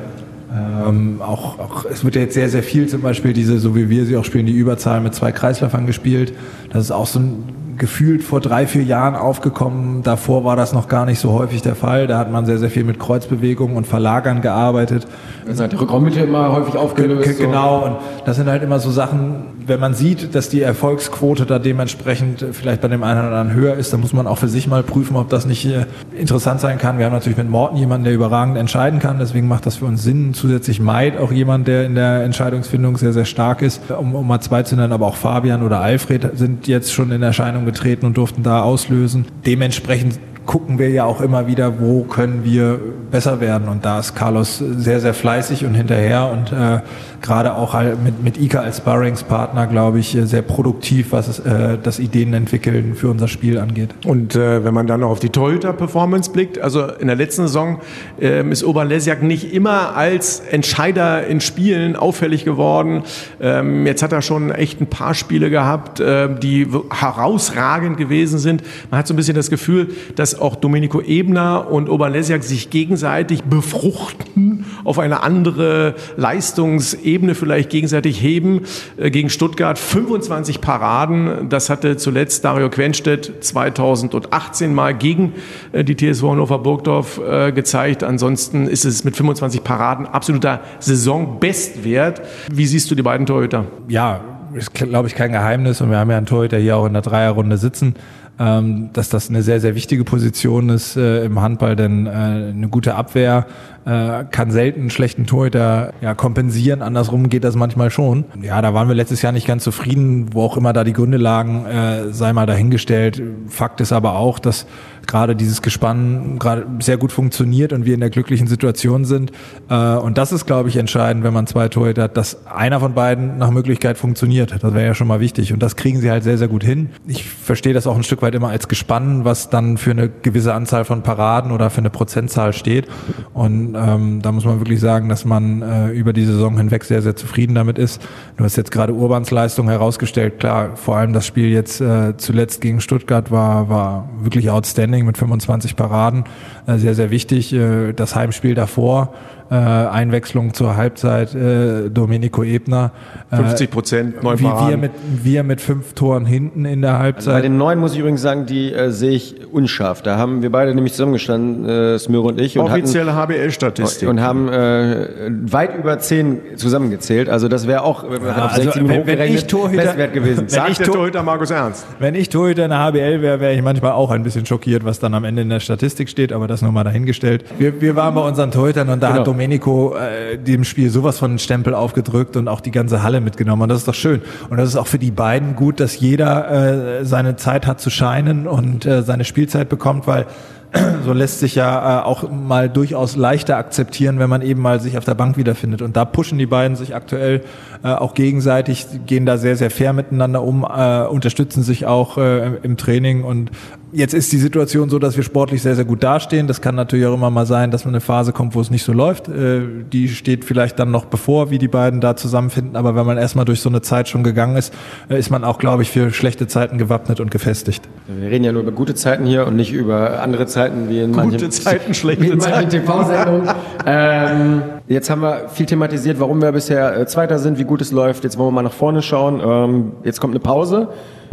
ähm, 0.52 1.22
auch, 1.22 1.60
auch, 1.60 1.86
es 1.86 2.04
wird 2.04 2.16
ja 2.16 2.22
jetzt 2.22 2.34
sehr, 2.34 2.50
sehr 2.50 2.64
viel 2.64 2.88
zum 2.88 3.02
Beispiel 3.02 3.34
diese, 3.34 3.60
so 3.60 3.76
wie 3.76 3.90
wir 3.90 4.06
sie 4.06 4.18
auch 4.18 4.26
spielen, 4.26 4.48
die 4.48 4.54
Überzahl 4.54 5.02
mit 5.02 5.14
zwei 5.14 5.32
Kreisläufern 5.32 5.86
gespielt. 5.86 6.34
Das 6.72 6.86
ist 6.86 6.92
auch 6.92 7.06
so 7.06 7.20
ein 7.20 7.44
gefühlt 7.78 8.24
vor 8.24 8.42
drei, 8.42 8.68
vier 8.68 8.84
Jahren 8.84 9.16
aufgekommen. 9.16 10.04
Davor 10.04 10.44
war 10.44 10.56
das 10.56 10.74
noch 10.74 10.88
gar 10.88 11.06
nicht 11.06 11.20
so 11.20 11.32
häufig 11.34 11.62
der 11.62 11.76
Fall. 11.76 12.08
Da 12.08 12.18
hat 12.18 12.32
man 12.32 12.46
sehr, 12.46 12.58
sehr 12.58 12.70
viel 12.70 12.84
mit 12.84 13.00
Kreuzbewegungen 13.00 13.78
und 13.78 13.88
Verlagern 13.88 14.42
gearbeitet. 14.42 15.08
Das 15.46 15.60
hat 15.60 15.72
die 15.72 15.76
Rückraummitte 15.76 16.22
immer 16.22 16.52
häufig 16.52 16.76
aufgelöst. 16.76 17.38
Genau, 17.38 17.86
und 17.86 17.96
das 18.26 18.38
sind 18.38 18.50
halt 18.50 18.64
immer 18.64 18.80
so 18.80 18.92
Sachen, 18.92 19.57
wenn 19.68 19.80
man 19.80 19.94
sieht, 19.94 20.34
dass 20.34 20.50
die 20.50 20.62
Erfolgsquote 20.62 21.46
da 21.46 21.60
dementsprechend 21.60 22.46
vielleicht 22.54 22.82
bei 22.82 22.88
dem 22.88 23.04
einen 23.04 23.28
oder 23.28 23.38
anderen 23.38 23.54
höher 23.54 23.76
ist, 23.76 23.92
dann 23.94 24.00
muss 24.00 24.14
man 24.14 24.26
auch 24.26 24.38
für 24.38 24.48
sich 24.48 24.68
mal 24.68 24.84
prüfen, 24.84 25.16
ob 25.16 25.30
das 25.30 25.46
nicht 25.46 25.66
äh, 25.66 25.86
interessant 26.18 26.62
sein 26.62 26.78
kann. 26.78 26.98
Wir 26.98 27.06
haben 27.06 27.14
natürlich 27.14 27.38
mit 27.38 27.50
Morten 27.50 27.78
jemanden, 27.78 28.06
der 28.06 28.14
überragend 28.14 28.58
entscheiden 28.58 29.00
kann. 29.00 29.20
Deswegen 29.20 29.48
macht 29.48 29.66
das 29.66 29.78
für 29.78 29.86
uns 29.86 30.04
Sinn. 30.04 30.34
Zusätzlich 30.34 30.80
Maid 30.80 31.18
auch 31.18 31.32
jemand, 31.32 31.68
der 31.68 31.86
in 31.86 31.96
der 31.96 32.24
Entscheidungsfindung 32.24 32.98
sehr, 32.98 33.14
sehr 33.14 33.26
stark 33.26 33.62
ist. 33.62 33.92
Um, 33.92 34.16
um 34.16 34.28
mal 34.28 34.40
zwei 34.40 34.64
zu 34.64 34.76
nennen, 34.76 34.94
aber 34.94 35.06
auch 35.06 35.16
Fabian 35.16 35.64
oder 35.64 35.82
Alfred 35.82 36.38
sind 36.38 36.68
jetzt 36.68 36.94
schon 36.94 37.12
in 37.12 37.22
Erscheinung 37.22 37.66
getreten 37.66 38.06
und 38.06 38.18
durften 38.18 38.44
da 38.44 38.62
auslösen. 38.62 39.26
Dementsprechend 39.46 40.20
gucken 40.48 40.80
wir 40.80 40.90
ja 40.90 41.04
auch 41.04 41.22
immer 41.22 41.46
wieder, 41.46 41.80
wo 41.80 42.04
können 42.04 42.44
wir 42.44 42.80
besser 43.12 43.40
werden. 43.42 43.68
Und 43.68 43.86
da 43.86 44.00
ist 44.00 44.16
Carlos 44.16 44.58
sehr, 44.58 45.00
sehr 45.02 45.14
fleißig 45.14 45.66
und 45.66 45.76
hinterher 45.76 46.32
und 46.32 46.52
äh, 46.52 46.80
gerade 47.22 47.54
auch 47.56 47.76
mit, 48.04 48.24
mit 48.24 48.40
Ika 48.40 48.60
als 48.60 48.78
Sparringspartner, 48.78 49.68
glaube 49.68 50.00
ich, 50.00 50.18
sehr 50.24 50.42
produktiv, 50.42 51.12
was 51.12 51.28
es, 51.28 51.40
äh, 51.40 51.78
das 51.82 52.00
Ideenentwickeln 52.00 52.96
für 52.96 53.10
unser 53.10 53.28
Spiel 53.28 53.58
angeht. 53.60 53.90
Und 54.06 54.36
äh, 54.36 54.64
wenn 54.64 54.74
man 54.74 54.88
dann 54.88 55.02
noch 55.02 55.10
auf 55.10 55.20
die 55.20 55.30
Torhüter-Performance 55.30 56.32
blickt, 56.32 56.60
also 56.60 56.88
in 56.88 57.08
der 57.08 57.18
letzten 57.18 57.44
Saison 57.44 57.82
äh, 58.20 58.48
ist 58.50 58.64
Oberlesiak 58.64 59.24
nicht 59.24 59.54
immer 59.54 59.96
als 59.96 60.40
Entscheider 60.40 61.28
in 61.28 61.42
Spielen 61.42 61.96
auffällig 61.98 62.46
geworden. 62.46 63.04
Ähm, 63.42 63.86
jetzt 63.86 64.02
hat 64.02 64.14
er 64.14 64.22
schon 64.22 64.52
echt 64.52 64.80
ein 64.80 64.88
paar 64.88 65.14
Spiele 65.14 65.50
gehabt, 65.50 66.00
äh, 66.00 66.30
die 66.34 66.68
herausragend 66.90 67.98
gewesen 67.98 68.40
sind. 68.40 68.64
Man 68.92 69.00
hat 69.00 69.08
so 69.08 69.14
ein 69.14 69.18
bisschen 69.18 69.36
das 69.36 69.50
Gefühl, 69.50 69.90
dass 70.16 70.37
auch 70.40 70.56
Domenico 70.56 71.02
Ebner 71.02 71.72
und 71.72 71.90
Oberlesiak 71.90 72.44
sich 72.44 72.70
gegenseitig 72.70 73.44
befruchten, 73.44 74.66
auf 74.84 75.00
eine 75.00 75.24
andere 75.24 75.96
Leistungsebene 76.16 77.36
vielleicht 77.36 77.70
gegenseitig 77.70 78.22
heben. 78.22 78.62
Äh, 78.98 79.12
gegen 79.12 79.30
Stuttgart 79.30 79.78
25 79.78 80.62
Paraden. 80.62 81.50
Das 81.50 81.70
hatte 81.70 81.98
zuletzt 81.98 82.46
Dario 82.46 82.70
Quenstedt 82.70 83.44
2018 83.44 84.74
mal 84.74 84.94
gegen 84.94 85.34
äh, 85.72 85.84
die 85.84 85.96
TSV 85.96 86.24
Hannover 86.24 86.60
Burgdorf 86.60 87.20
äh, 87.20 87.52
gezeigt. 87.52 88.04
Ansonsten 88.04 88.68
ist 88.68 88.86
es 88.86 89.04
mit 89.04 89.16
25 89.16 89.64
Paraden 89.64 90.06
absoluter 90.06 90.62
Saisonbestwert. 90.80 92.22
Wie 92.52 92.66
siehst 92.66 92.92
du 92.92 92.96
die 92.96 93.02
beiden 93.02 93.26
Torhüter? 93.26 93.66
Ja, 93.88 94.22
ist, 94.54 94.74
glaube 94.74 95.08
ich, 95.08 95.16
kein 95.16 95.32
Geheimnis 95.32 95.82
und 95.82 95.90
wir 95.90 95.98
haben 95.98 96.10
ja 96.10 96.18
einen 96.18 96.26
Torhüter 96.26 96.58
hier 96.58 96.78
auch 96.78 96.86
in 96.86 96.94
der 96.94 97.02
Dreierrunde 97.02 97.58
sitzen, 97.58 97.96
dass 98.38 99.10
das 99.10 99.30
eine 99.30 99.42
sehr, 99.42 99.60
sehr 99.60 99.74
wichtige 99.76 100.04
Position 100.04 100.70
ist 100.70 100.96
äh, 100.96 101.26
im 101.26 101.42
Handball, 101.42 101.76
denn 101.76 102.06
äh, 102.06 102.10
eine 102.10 102.68
gute 102.70 102.96
Abwehr 102.96 103.48
äh, 103.88 104.26
kann 104.30 104.52
selten 104.52 104.82
einen 104.82 104.90
schlechten 104.90 105.26
Torhüter 105.26 105.94
ja, 106.02 106.14
kompensieren. 106.14 106.82
Andersrum 106.82 107.30
geht 107.30 107.46
das 107.46 107.56
manchmal 107.56 107.90
schon. 107.90 108.26
Ja, 108.42 108.62
da 108.62 108.74
waren 108.74 108.90
wir 108.90 108.96
letztes 108.96 109.22
Jahr 109.22 109.32
nicht 109.32 109.48
ganz 109.48 109.64
zufrieden, 109.64 110.34
wo 110.34 110.44
auch 110.44 110.58
immer 110.58 110.74
da 110.74 110.84
die 110.84 110.92
Gründe 110.92 111.18
lagen, 111.18 111.66
äh, 111.66 112.12
sei 112.12 112.34
mal 112.34 112.46
dahingestellt. 112.46 113.22
Fakt 113.48 113.80
ist 113.80 113.94
aber 113.94 114.18
auch, 114.18 114.40
dass 114.40 114.66
gerade 115.08 115.38
dieses 115.38 115.62
Gespann 115.62 116.38
gerade 116.38 116.66
sehr 116.80 116.98
gut 116.98 117.14
funktioniert 117.14 117.72
und 117.72 117.86
wir 117.86 117.94
in 117.94 118.02
der 118.02 118.10
glücklichen 118.10 118.48
Situation 118.48 119.06
sind. 119.06 119.32
Äh, 119.70 119.96
und 119.96 120.18
das 120.18 120.34
ist, 120.34 120.46
glaube 120.46 120.68
ich, 120.68 120.76
entscheidend, 120.76 121.24
wenn 121.24 121.34
man 121.34 121.48
zwei 121.48 121.70
Torhüter 121.70 122.04
hat, 122.04 122.18
dass 122.18 122.46
einer 122.46 122.82
von 122.82 122.94
beiden 122.94 123.38
nach 123.38 123.52
Möglichkeit 123.52 123.98
funktioniert. 123.98 124.52
Das 124.62 124.74
wäre 124.74 124.86
ja 124.86 124.94
schon 124.96 125.08
mal 125.08 125.22
wichtig. 125.22 125.54
Und 125.54 125.64
das 125.64 125.78
kriegen 125.78 126.02
sie 126.02 126.12
halt 126.12 126.24
sehr, 126.24 126.38
sehr 126.38 126.50
gut 126.50 126.64
hin. 126.64 126.90
Ich 127.08 127.24
verstehe 127.24 127.74
das 127.74 127.88
auch 127.88 127.96
ein 127.96 128.04
Stück 128.04 128.22
weit 128.22 128.36
immer 128.36 128.50
als 128.50 128.68
Gespann, 128.68 129.24
was 129.24 129.50
dann 129.50 129.78
für 129.78 129.92
eine 129.92 130.10
gewisse 130.10 130.54
Anzahl 130.54 130.84
von 130.84 131.04
Paraden 131.04 131.52
oder 131.52 131.70
für 131.70 131.80
eine 131.80 131.90
Prozentzahl 131.90 132.52
steht. 132.52 132.88
Und 133.34 133.77
ähm, 133.78 134.22
da 134.22 134.32
muss 134.32 134.46
man 134.46 134.60
wirklich 134.60 134.80
sagen, 134.80 135.10
dass 135.10 135.26
man 135.26 135.62
äh, 135.62 135.90
über 135.90 136.14
die 136.14 136.26
Saison 136.26 136.58
hinweg 136.58 136.84
sehr, 136.84 137.02
sehr 137.02 137.16
zufrieden 137.16 137.56
damit 137.56 137.78
ist. 137.78 138.02
Du 138.38 138.44
hast 138.44 138.56
jetzt 138.56 138.72
gerade 138.72 138.94
Urbans 138.94 139.32
Leistung 139.32 139.70
herausgestellt. 139.70 140.40
Klar, 140.40 140.76
vor 140.76 140.98
allem 140.98 141.14
das 141.14 141.26
Spiel 141.26 141.50
jetzt 141.50 141.82
äh, 141.82 142.18
zuletzt 142.18 142.62
gegen 142.62 142.82
Stuttgart 142.82 143.32
war, 143.32 143.70
war 143.70 144.10
wirklich 144.20 144.50
outstanding 144.50 145.06
mit 145.06 145.18
25 145.18 145.76
Paraden. 145.76 146.26
Äh, 146.66 146.78
sehr, 146.78 146.96
sehr 146.96 147.12
wichtig. 147.12 147.54
Äh, 147.54 147.94
das 147.94 148.16
Heimspiel 148.16 148.56
davor 148.56 149.14
äh, 149.50 149.56
Einwechslung 149.56 150.54
zur 150.54 150.76
Halbzeit 150.78 151.34
äh, 151.36 151.90
Domenico 151.90 152.44
Ebner. 152.44 152.92
Äh, 153.32 153.38
50 153.38 153.72
Prozent, 153.72 154.24
neun 154.24 154.40
wie 154.40 154.44
wir 154.44 154.78
mit, 154.78 154.92
wir 155.24 155.44
mit 155.44 155.62
fünf 155.62 155.94
Toren 155.94 156.26
hinten 156.26 156.66
in 156.66 156.82
der 156.82 157.00
Halbzeit. 157.00 157.28
Also 157.28 157.38
bei 157.38 157.42
den 157.42 157.58
neun 157.58 157.80
muss 157.80 157.94
ich 157.94 158.00
übrigens 158.00 158.22
sagen, 158.22 158.46
die 158.46 158.74
äh, 158.74 158.92
sehe 158.92 159.12
ich 159.12 159.36
unscharf. 159.52 160.02
Da 160.02 160.18
haben 160.18 160.42
wir 160.42 160.52
beide 160.52 160.74
nämlich 160.76 160.94
zusammengestanden, 160.94 161.68
äh, 161.68 162.00
Smyro 162.00 162.28
und 162.30 162.40
ich. 162.42 162.58
Und 162.58 162.66
Offizielle 162.66 163.14
HBL-Statistik. 163.16 164.08
Und 164.10 164.22
haben 164.22 164.50
äh, 164.50 165.30
weit 165.52 165.78
über 165.78 166.00
zehn 166.00 166.40
zusammengezählt. 166.56 167.30
Also 167.30 167.48
das 167.48 167.68
wäre 167.68 167.84
auch, 167.84 168.04
wenn 168.10 168.22
man 168.22 168.36
Ja, 168.38 168.46
auf 168.46 168.52
also 168.54 168.64
16 168.64 168.88
wenn- 168.90 169.08
wenn 169.08 169.22
ich 169.22 169.46
Torhüter- 169.48 169.84
Bestwert 169.84 170.14
gewesen. 170.14 170.42
Wenn 170.42 170.50
Sagt 170.50 170.70
ich 170.72 170.78
der 170.78 170.86
Tor- 170.88 170.96
Torhüter 170.96 171.24
Markus 171.24 171.52
Ernst. 171.52 171.86
Wenn 172.00 172.16
ich 172.16 172.30
Torhüter 172.30 172.64
in 172.66 172.70
der 172.70 172.80
HBL 172.80 173.22
wäre, 173.22 173.40
wäre 173.40 173.54
ich 173.54 173.62
manchmal 173.62 173.92
auch 173.94 174.12
ein 174.12 174.24
bisschen 174.24 174.46
schockiert, 174.46 174.84
was 174.86 175.00
dann 175.00 175.14
am 175.14 175.24
Ende 175.24 175.42
in 175.42 175.50
der 175.50 175.60
Statistik 175.60 176.10
steht, 176.10 176.32
aber 176.34 176.48
das 176.48 176.62
nur 176.62 176.72
mal 176.72 176.84
dahingestellt. 176.84 177.46
Wir, 177.58 177.80
wir 177.82 177.96
waren 177.96 178.14
bei 178.16 178.22
unseren 178.22 178.52
Torhütern 178.52 178.90
und 178.90 179.02
da 179.02 179.08
Genau. 179.10 179.20
hat 179.20 179.26
Domenico 179.38 179.96
äh, 179.96 180.40
dem 180.40 180.64
Spiel 180.64 180.90
sowas 180.90 181.20
von 181.20 181.30
einen 181.30 181.40
Stempel 181.40 181.76
aufgedrückt 181.76 182.36
und 182.38 182.48
auch 182.48 182.60
die 182.60 182.72
ganze 182.72 183.04
Halle 183.04 183.22
mitgenommen 183.22 183.62
und 183.62 183.70
das 183.70 183.80
ist 183.80 183.88
doch 183.88 183.94
schön. 183.94 184.24
Und 184.50 184.58
das 184.58 184.70
ist 184.70 184.76
auch 184.78 184.88
für 184.88 184.98
die 184.98 185.12
beiden 185.12 185.56
gut, 185.56 185.80
dass 185.80 186.00
jeder 186.00 187.02
äh, 187.02 187.06
seine 187.06 187.36
Zeit 187.36 187.68
hat 187.68 187.80
zu 187.80 187.92
scheinen 187.92 188.48
und 188.48 188.88
äh, 188.88 189.04
seine 189.04 189.26
Spielzeit 189.26 189.70
bekommt, 189.70 190.08
weil 190.08 190.26
so 191.06 191.14
lässt 191.14 191.40
sich 191.40 191.54
ja 191.54 192.00
äh, 192.00 192.04
auch 192.04 192.30
mal 192.32 192.68
durchaus 192.68 193.16
leichter 193.16 193.58
akzeptieren, 193.58 194.18
wenn 194.18 194.30
man 194.30 194.42
eben 194.42 194.60
mal 194.60 194.80
sich 194.80 194.98
auf 194.98 195.06
der 195.06 195.14
Bank 195.14 195.38
wiederfindet. 195.38 195.84
Und 195.84 195.96
da 195.96 196.04
pushen 196.04 196.40
die 196.40 196.48
beiden 196.48 196.76
sich 196.76 196.96
aktuell 196.96 197.44
äh, 197.84 197.90
auch 197.90 198.16
gegenseitig, 198.16 198.88
gehen 199.06 199.28
da 199.28 199.38
sehr, 199.38 199.56
sehr 199.56 199.70
fair 199.70 199.94
miteinander 199.94 200.42
um, 200.42 200.64
äh, 200.64 201.04
unterstützen 201.04 201.62
sich 201.62 201.86
auch 201.86 202.18
äh, 202.18 202.56
im 202.64 202.76
Training. 202.76 203.24
Und 203.24 203.52
jetzt 203.92 204.14
ist 204.14 204.32
die 204.32 204.38
Situation 204.38 204.90
so, 204.90 205.00
dass 205.00 205.16
wir 205.18 205.24
sportlich 205.24 205.62
sehr, 205.62 205.76
sehr 205.76 205.86
gut 205.86 206.04
dastehen. 206.04 206.48
Das 206.48 206.62
kann 206.62 206.76
natürlich 206.76 207.06
auch 207.06 207.14
immer 207.14 207.30
mal 207.30 207.46
sein, 207.46 207.72
dass 207.72 207.86
man 207.86 207.94
eine 207.94 208.02
Phase 208.02 208.34
kommt, 208.34 208.56
wo 208.56 208.62
es 208.62 208.70
nicht 208.70 208.84
so 208.84 208.94
läuft. 208.94 209.28
Äh, 209.28 209.62
die 209.92 210.10
steht 210.10 210.46
vielleicht 210.46 210.80
dann 210.80 210.92
noch 210.92 211.06
bevor, 211.06 211.50
wie 211.50 211.58
die 211.58 211.68
beiden 211.68 212.02
da 212.02 212.16
zusammenfinden. 212.16 212.76
Aber 212.76 212.96
wenn 212.96 213.06
man 213.06 213.18
erstmal 213.18 213.46
durch 213.46 213.62
so 213.62 213.70
eine 213.70 213.82
Zeit 213.82 214.08
schon 214.08 214.24
gegangen 214.24 214.56
ist, 214.56 214.74
äh, 215.10 215.18
ist 215.18 215.30
man 215.30 215.44
auch, 215.44 215.58
glaube 215.58 215.84
ich, 215.84 215.92
für 215.92 216.12
schlechte 216.12 216.48
Zeiten 216.48 216.78
gewappnet 216.78 217.20
und 217.20 217.32
gefestigt. 217.32 217.88
Wir 218.08 218.30
reden 218.30 218.44
ja 218.44 218.52
nur 218.52 218.64
über 218.64 218.72
gute 218.72 218.96
Zeiten 218.96 219.26
hier 219.26 219.48
und 219.48 219.56
nicht 219.56 219.72
über 219.72 220.22
andere 220.22 220.46
Zeiten 220.46 220.90
wie 220.90 221.00
in 221.00 221.14
Gute 221.14 221.26
manchen, 221.26 221.52
Zeiten, 221.52 221.94
schlechte 221.94 222.38
Zeiten. 222.38 222.70
TV-Sendungen. 222.70 223.50
ähm, 223.86 224.62
jetzt 224.88 225.10
haben 225.10 225.22
wir 225.22 225.50
viel 225.50 225.66
thematisiert, 225.66 226.20
warum 226.20 226.42
wir 226.42 226.52
bisher 226.52 226.98
äh, 226.98 227.06
Zweiter 227.06 227.40
sind, 227.40 227.58
wie 227.58 227.64
gut 227.64 227.82
es 227.82 227.92
läuft. 227.92 228.24
Jetzt 228.24 228.38
wollen 228.38 228.50
wir 228.50 228.54
mal 228.54 228.64
nach 228.64 228.74
vorne 228.74 229.02
schauen. 229.02 229.42
Ähm, 229.44 229.92
jetzt 230.04 230.20
kommt 230.20 230.34
eine 230.34 230.40
Pause. 230.40 230.90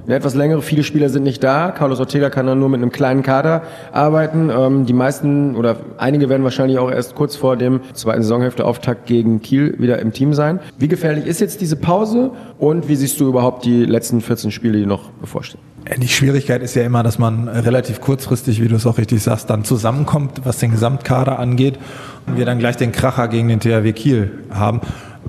Eine 0.07 0.16
etwas 0.16 0.35
längere, 0.35 0.62
viele 0.62 0.83
Spieler 0.83 1.09
sind 1.09 1.22
nicht 1.22 1.42
da. 1.42 1.70
Carlos 1.70 2.00
Ortega 2.00 2.30
kann 2.30 2.46
dann 2.46 2.59
nur 2.59 2.68
mit 2.68 2.83
einem 2.83 2.92
kleinen 2.92 3.22
Kader 3.22 3.62
arbeiten. 3.92 4.50
Ähm, 4.50 4.87
die 4.87 4.92
meisten 4.92 5.57
oder 5.57 5.76
einige 5.98 6.28
werden 6.28 6.44
wahrscheinlich 6.44 6.78
auch 6.78 6.90
erst 6.90 7.14
kurz 7.14 7.37
vor 7.37 7.57
dem 7.57 7.80
zweiten 7.94 8.22
Saisonhälfte 8.22 8.64
Auftakt 8.64 9.07
gegen 9.07 9.40
Kiel 9.40 9.76
wieder 9.78 9.98
im 9.98 10.12
Team 10.12 10.35
sein. 10.35 10.61
Wie 10.78 10.88
gefährlich 10.88 11.26
ist 11.26 11.40
jetzt 11.40 11.61
diese 11.61 11.76
Pause 11.76 12.33
und 12.59 12.88
wie 12.88 12.96
siehst 12.96 13.20
du 13.20 13.28
überhaupt 13.28 13.64
die 13.64 13.85
letzten 13.85 14.20
14 14.20 14.50
Spiele, 14.50 14.78
die 14.78 14.87
noch 14.87 15.11
bevorstehen? 15.11 15.61
Die 15.98 16.09
Schwierigkeit 16.09 16.62
ist 16.62 16.74
ja 16.76 16.83
immer, 16.83 17.02
dass 17.02 17.18
man 17.18 17.46
relativ 17.46 18.00
kurzfristig, 18.00 18.62
wie 18.62 18.68
du 18.68 18.76
es 18.76 18.87
auch 18.87 18.96
richtig 18.96 19.22
sagst, 19.22 19.50
dann 19.50 19.64
zusammenkommt, 19.64 20.40
was 20.44 20.59
den 20.59 20.70
Gesamtkader 20.70 21.38
angeht 21.38 21.78
und 22.26 22.38
wir 22.38 22.46
dann 22.46 22.59
gleich 22.59 22.78
den 22.78 22.90
Kracher 22.90 23.28
gegen 23.28 23.48
den 23.48 23.61
THW 23.61 23.92
Kiel 23.92 24.30
haben. 24.50 24.80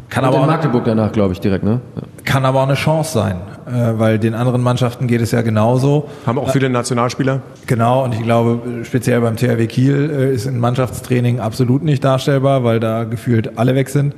Kann 0.10 0.24
Und 0.24 0.30
aber, 0.30 0.38
in 0.38 0.44
auch, 0.44 0.48
Magdeburg 0.48 0.86
danach, 0.86 1.12
glaube 1.12 1.34
ich, 1.34 1.40
direkt, 1.40 1.64
ne? 1.64 1.82
Ja. 1.96 2.02
kann 2.24 2.46
aber 2.46 2.60
auch 2.60 2.68
eine 2.68 2.76
Chance 2.76 3.14
sein, 3.14 3.38
äh, 3.68 3.98
weil 4.00 4.20
den 4.20 4.34
anderen 4.34 4.62
Mannschaften 4.62 5.08
geht 5.08 5.22
es 5.22 5.32
ja 5.32 5.42
genauso. 5.42 6.08
Haben 6.26 6.40
auch 6.40 6.52
viele 6.52 6.70
Nationalspieler. 6.70 7.42
Genau, 7.66 8.04
und 8.04 8.14
ich 8.14 8.24
glaube, 8.24 8.62
speziell 8.84 9.22
beim 9.22 9.36
THW 9.36 9.68
Kiel 9.68 10.10
äh, 10.12 10.34
ist 10.34 10.48
ein 10.48 10.60
Mannschaftstraining 10.60 11.40
absolut 11.40 11.84
nicht 11.84 12.04
darstellbar, 12.04 12.64
weil 12.64 12.80
da 12.80 13.04
gefühlt 13.04 13.58
alle 13.58 13.76
weg 13.76 13.90
sind. 13.90 14.14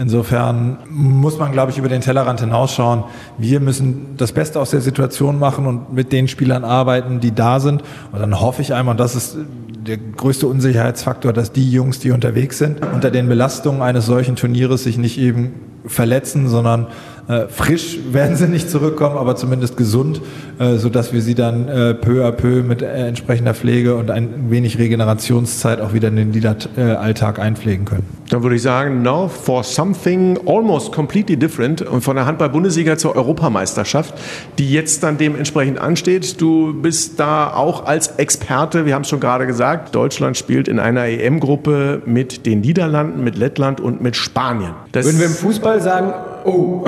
Insofern 0.00 0.78
muss 0.88 1.38
man, 1.38 1.50
glaube 1.50 1.72
ich, 1.72 1.78
über 1.78 1.88
den 1.88 2.00
Tellerrand 2.00 2.38
hinausschauen. 2.38 3.02
Wir 3.36 3.58
müssen 3.58 4.16
das 4.16 4.30
Beste 4.30 4.60
aus 4.60 4.70
der 4.70 4.80
Situation 4.80 5.40
machen 5.40 5.66
und 5.66 5.92
mit 5.92 6.12
den 6.12 6.28
Spielern 6.28 6.64
arbeiten, 6.64 7.18
die 7.18 7.34
da 7.34 7.58
sind. 7.58 7.82
Und 8.12 8.20
dann 8.20 8.40
hoffe 8.40 8.62
ich 8.62 8.74
einmal, 8.74 8.92
und 8.92 9.00
das 9.00 9.16
ist 9.16 9.36
der 9.88 9.96
größte 9.96 10.46
Unsicherheitsfaktor, 10.46 11.32
dass 11.32 11.50
die 11.50 11.68
Jungs, 11.68 11.98
die 11.98 12.12
unterwegs 12.12 12.58
sind, 12.58 12.80
unter 12.94 13.10
den 13.10 13.28
Belastungen 13.28 13.82
eines 13.82 14.06
solchen 14.06 14.36
Turnieres 14.36 14.84
sich 14.84 14.98
nicht 14.98 15.18
eben 15.18 15.54
verletzen, 15.84 16.48
sondern 16.48 16.86
äh, 17.28 17.46
frisch 17.48 17.98
werden 18.10 18.36
sie 18.36 18.48
nicht 18.48 18.70
zurückkommen, 18.70 19.18
aber 19.18 19.36
zumindest 19.36 19.76
gesund, 19.76 20.22
äh, 20.58 20.76
so 20.76 20.88
dass 20.88 21.12
wir 21.12 21.20
sie 21.20 21.34
dann 21.34 21.68
äh, 21.68 21.94
peu 21.94 22.26
à 22.26 22.32
peu 22.32 22.62
mit 22.62 22.80
äh, 22.80 23.06
entsprechender 23.06 23.52
Pflege 23.52 23.96
und 23.96 24.10
ein 24.10 24.50
wenig 24.50 24.78
Regenerationszeit 24.78 25.80
auch 25.80 25.92
wieder 25.92 26.08
in 26.08 26.16
den 26.16 26.32
Liederalltag 26.32 27.38
einpflegen 27.38 27.84
können. 27.84 28.06
Dann 28.30 28.42
würde 28.42 28.56
ich 28.56 28.62
sagen, 28.62 29.02
now 29.02 29.28
for 29.28 29.62
something 29.62 30.38
almost 30.46 30.92
completely 30.92 31.36
different. 31.36 31.82
Und 31.82 32.02
von 32.02 32.16
der 32.16 32.26
Handball-Bundesliga 32.26 32.96
zur 32.96 33.16
Europameisterschaft, 33.16 34.14
die 34.58 34.70
jetzt 34.70 35.02
dann 35.02 35.18
dementsprechend 35.18 35.78
ansteht. 35.78 36.40
Du 36.40 36.74
bist 36.80 37.20
da 37.20 37.52
auch 37.52 37.86
als 37.86 38.08
Experte, 38.16 38.86
wir 38.86 38.94
haben 38.94 39.02
es 39.02 39.08
schon 39.08 39.20
gerade 39.20 39.46
gesagt, 39.46 39.94
Deutschland 39.94 40.36
spielt 40.36 40.68
in 40.68 40.78
einer 40.78 41.04
EM-Gruppe 41.04 42.02
mit 42.06 42.46
den 42.46 42.60
Niederlanden, 42.60 43.22
mit 43.22 43.36
Lettland 43.36 43.80
und 43.80 44.02
mit 44.02 44.16
Spanien. 44.16 44.72
Das 44.92 45.04
Würden 45.04 45.18
wir 45.18 45.26
im 45.26 45.32
Fußball 45.32 45.80
sagen, 45.80 46.12
oh, 46.44 46.86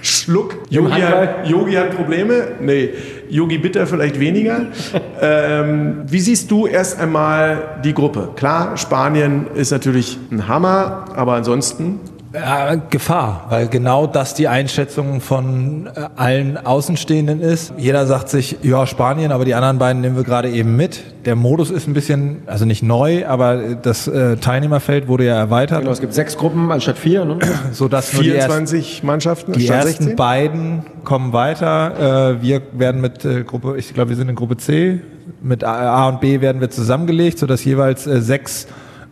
Schluck. 0.00 0.56
Yogi 0.70 1.00
hat, 1.00 1.48
Yogi 1.48 1.74
hat 1.74 1.96
Probleme. 1.96 2.48
Nee, 2.60 2.90
Yogi 3.28 3.58
Bitter 3.58 3.86
vielleicht 3.86 4.18
weniger. 4.20 4.66
ähm, 5.20 6.02
wie 6.06 6.20
siehst 6.20 6.50
du 6.50 6.66
erst 6.66 6.98
einmal 7.00 7.80
die 7.84 7.94
Gruppe? 7.94 8.30
Klar, 8.36 8.76
Spanien 8.76 9.46
ist 9.54 9.70
natürlich 9.70 10.18
ein 10.30 10.48
Hammer, 10.48 11.06
aber 11.14 11.34
ansonsten 11.34 12.00
Ja, 12.34 12.74
Gefahr, 12.74 13.46
weil 13.48 13.68
genau 13.68 14.06
das 14.06 14.34
die 14.34 14.48
Einschätzung 14.48 15.22
von 15.22 15.86
äh, 15.86 16.08
allen 16.16 16.58
Außenstehenden 16.58 17.40
ist. 17.40 17.72
Jeder 17.78 18.06
sagt 18.06 18.28
sich, 18.28 18.58
ja, 18.62 18.86
Spanien, 18.86 19.32
aber 19.32 19.46
die 19.46 19.54
anderen 19.54 19.78
beiden 19.78 20.02
nehmen 20.02 20.16
wir 20.16 20.24
gerade 20.24 20.50
eben 20.50 20.76
mit. 20.76 21.00
Der 21.24 21.36
Modus 21.36 21.70
ist 21.70 21.86
ein 21.88 21.94
bisschen, 21.94 22.42
also 22.46 22.66
nicht 22.66 22.82
neu, 22.82 23.26
aber 23.26 23.76
das 23.76 24.08
äh, 24.08 24.36
Teilnehmerfeld 24.36 25.08
wurde 25.08 25.24
ja 25.24 25.36
erweitert, 25.36 25.80
genau, 25.80 25.90
es 25.92 26.00
gibt 26.00 26.12
sechs 26.12 26.36
Gruppen 26.36 26.70
anstatt 26.70 26.98
vier, 26.98 27.24
ne? 27.24 27.38
sodass 27.72 28.12
nur 28.12 28.22
die 28.22 28.30
ersten 28.30 28.66
24 28.66 29.02
Mannschaften 29.02 29.52
Die 29.52 29.66
ersten 29.66 30.04
16? 30.04 30.16
beiden 30.16 30.82
kommen 31.04 31.32
weiter. 31.32 32.34
Äh, 32.36 32.42
wir 32.42 32.60
werden 32.72 33.00
mit 33.00 33.24
äh, 33.24 33.42
Gruppe, 33.44 33.76
ich 33.78 33.94
glaube, 33.94 34.10
wir 34.10 34.16
sind 34.16 34.28
in 34.28 34.36
Gruppe 34.36 34.58
C. 34.58 35.00
Mit 35.40 35.64
A, 35.64 36.04
A 36.04 36.08
und 36.08 36.20
B 36.20 36.40
werden 36.42 36.60
wir 36.60 36.68
zusammengelegt, 36.68 37.38
sodass 37.38 37.64
jeweils 37.64 38.06
äh, 38.06 38.20
sechs 38.20 38.66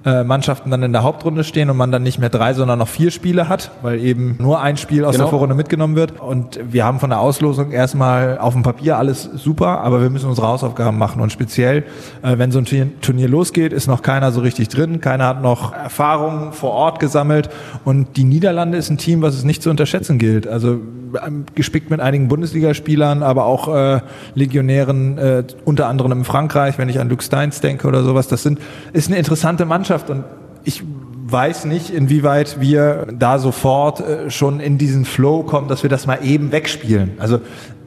äh, 0.06 0.22
Mannschaften 0.24 0.70
dann 0.70 0.82
in 0.84 0.92
der 0.92 1.02
Hauptrunde 1.02 1.42
stehen 1.44 1.68
und 1.68 1.76
man 1.76 1.90
dann 1.90 2.04
nicht 2.04 2.18
mehr 2.20 2.28
drei, 2.28 2.54
sondern 2.54 2.78
noch 2.78 2.88
vier 2.88 3.10
Spiele 3.10 3.48
hat, 3.48 3.72
weil 3.82 3.98
eben 4.00 4.36
nur 4.38 4.60
ein 4.60 4.76
Spiel 4.76 5.04
aus 5.04 5.12
Genau. 5.16 5.24
der 5.24 5.30
Vorrunde 5.30 5.54
mitgenommen 5.56 5.96
wird. 5.96 6.20
Und 6.20 6.60
wir 6.70 6.84
haben 6.84 7.00
von 7.00 7.10
der 7.10 7.18
Auslosung 7.20 7.72
erstmal 7.72 8.38
auf 8.38 8.54
dem 8.54 8.62
Papier 8.62 8.96
alles 8.98 9.28
super, 9.34 9.80
aber 9.80 10.00
wir 10.00 10.08
müssen 10.08 10.28
unsere 10.28 10.46
Hausaufgaben 10.46 10.96
machen. 10.96 11.20
Und 11.20 11.32
speziell, 11.32 11.84
äh, 12.22 12.38
wenn 12.38 12.52
so 12.52 12.60
ein 12.60 13.00
Turnier, 13.00 13.28
losgeht, 13.28 13.72
ist 13.72 13.88
noch 13.88 14.02
keiner 14.02 14.30
so 14.30 14.40
richtig 14.40 14.68
drin, 14.68 15.00
keiner 15.00 15.26
hat 15.26 15.42
noch 15.42 15.72
Erfahrungen 15.72 16.52
vor 16.52 16.70
Ort 16.70 17.00
gesammelt. 17.00 17.50
Und 17.84 18.16
die 18.16 18.24
Niederlande 18.24 18.78
ist 18.78 18.88
ein 18.90 18.98
Team, 18.98 19.22
was 19.22 19.34
es 19.34 19.42
nicht 19.42 19.62
zu 19.62 19.70
unterschätzen 19.70 20.18
gilt. 20.18 20.46
Also 20.46 20.78
ähm, 21.26 21.46
gespickt 21.54 21.90
mit 21.90 22.00
einigen 22.00 22.28
Bundesligaspielern, 22.28 23.22
aber 23.22 23.44
auch 23.44 23.74
äh, 23.74 24.00
Legionären, 24.34 25.18
äh, 25.18 25.44
unter 25.64 25.88
anderem 25.88 26.12
in 26.12 26.24
Frankreich, 26.24 26.78
wenn 26.78 26.88
ich 26.88 27.00
an 27.00 27.08
Luke 27.08 27.22
Steins 27.22 27.60
denke 27.60 27.88
oder 27.88 28.04
sowas. 28.04 28.28
Das 28.28 28.42
sind, 28.42 28.60
ist 28.92 29.08
eine 29.08 29.18
interessante 29.18 29.64
Mannschaft 29.64 29.95
und 30.10 30.24
ich 30.64 30.82
weiß 31.28 31.64
nicht, 31.64 31.90
inwieweit 31.90 32.60
wir 32.60 33.06
da 33.12 33.38
sofort 33.38 34.00
äh, 34.00 34.30
schon 34.30 34.60
in 34.60 34.78
diesen 34.78 35.04
Flow 35.04 35.42
kommen, 35.42 35.68
dass 35.68 35.82
wir 35.82 35.90
das 35.90 36.06
mal 36.06 36.18
eben 36.22 36.52
wegspielen. 36.52 37.12
Also 37.18 37.40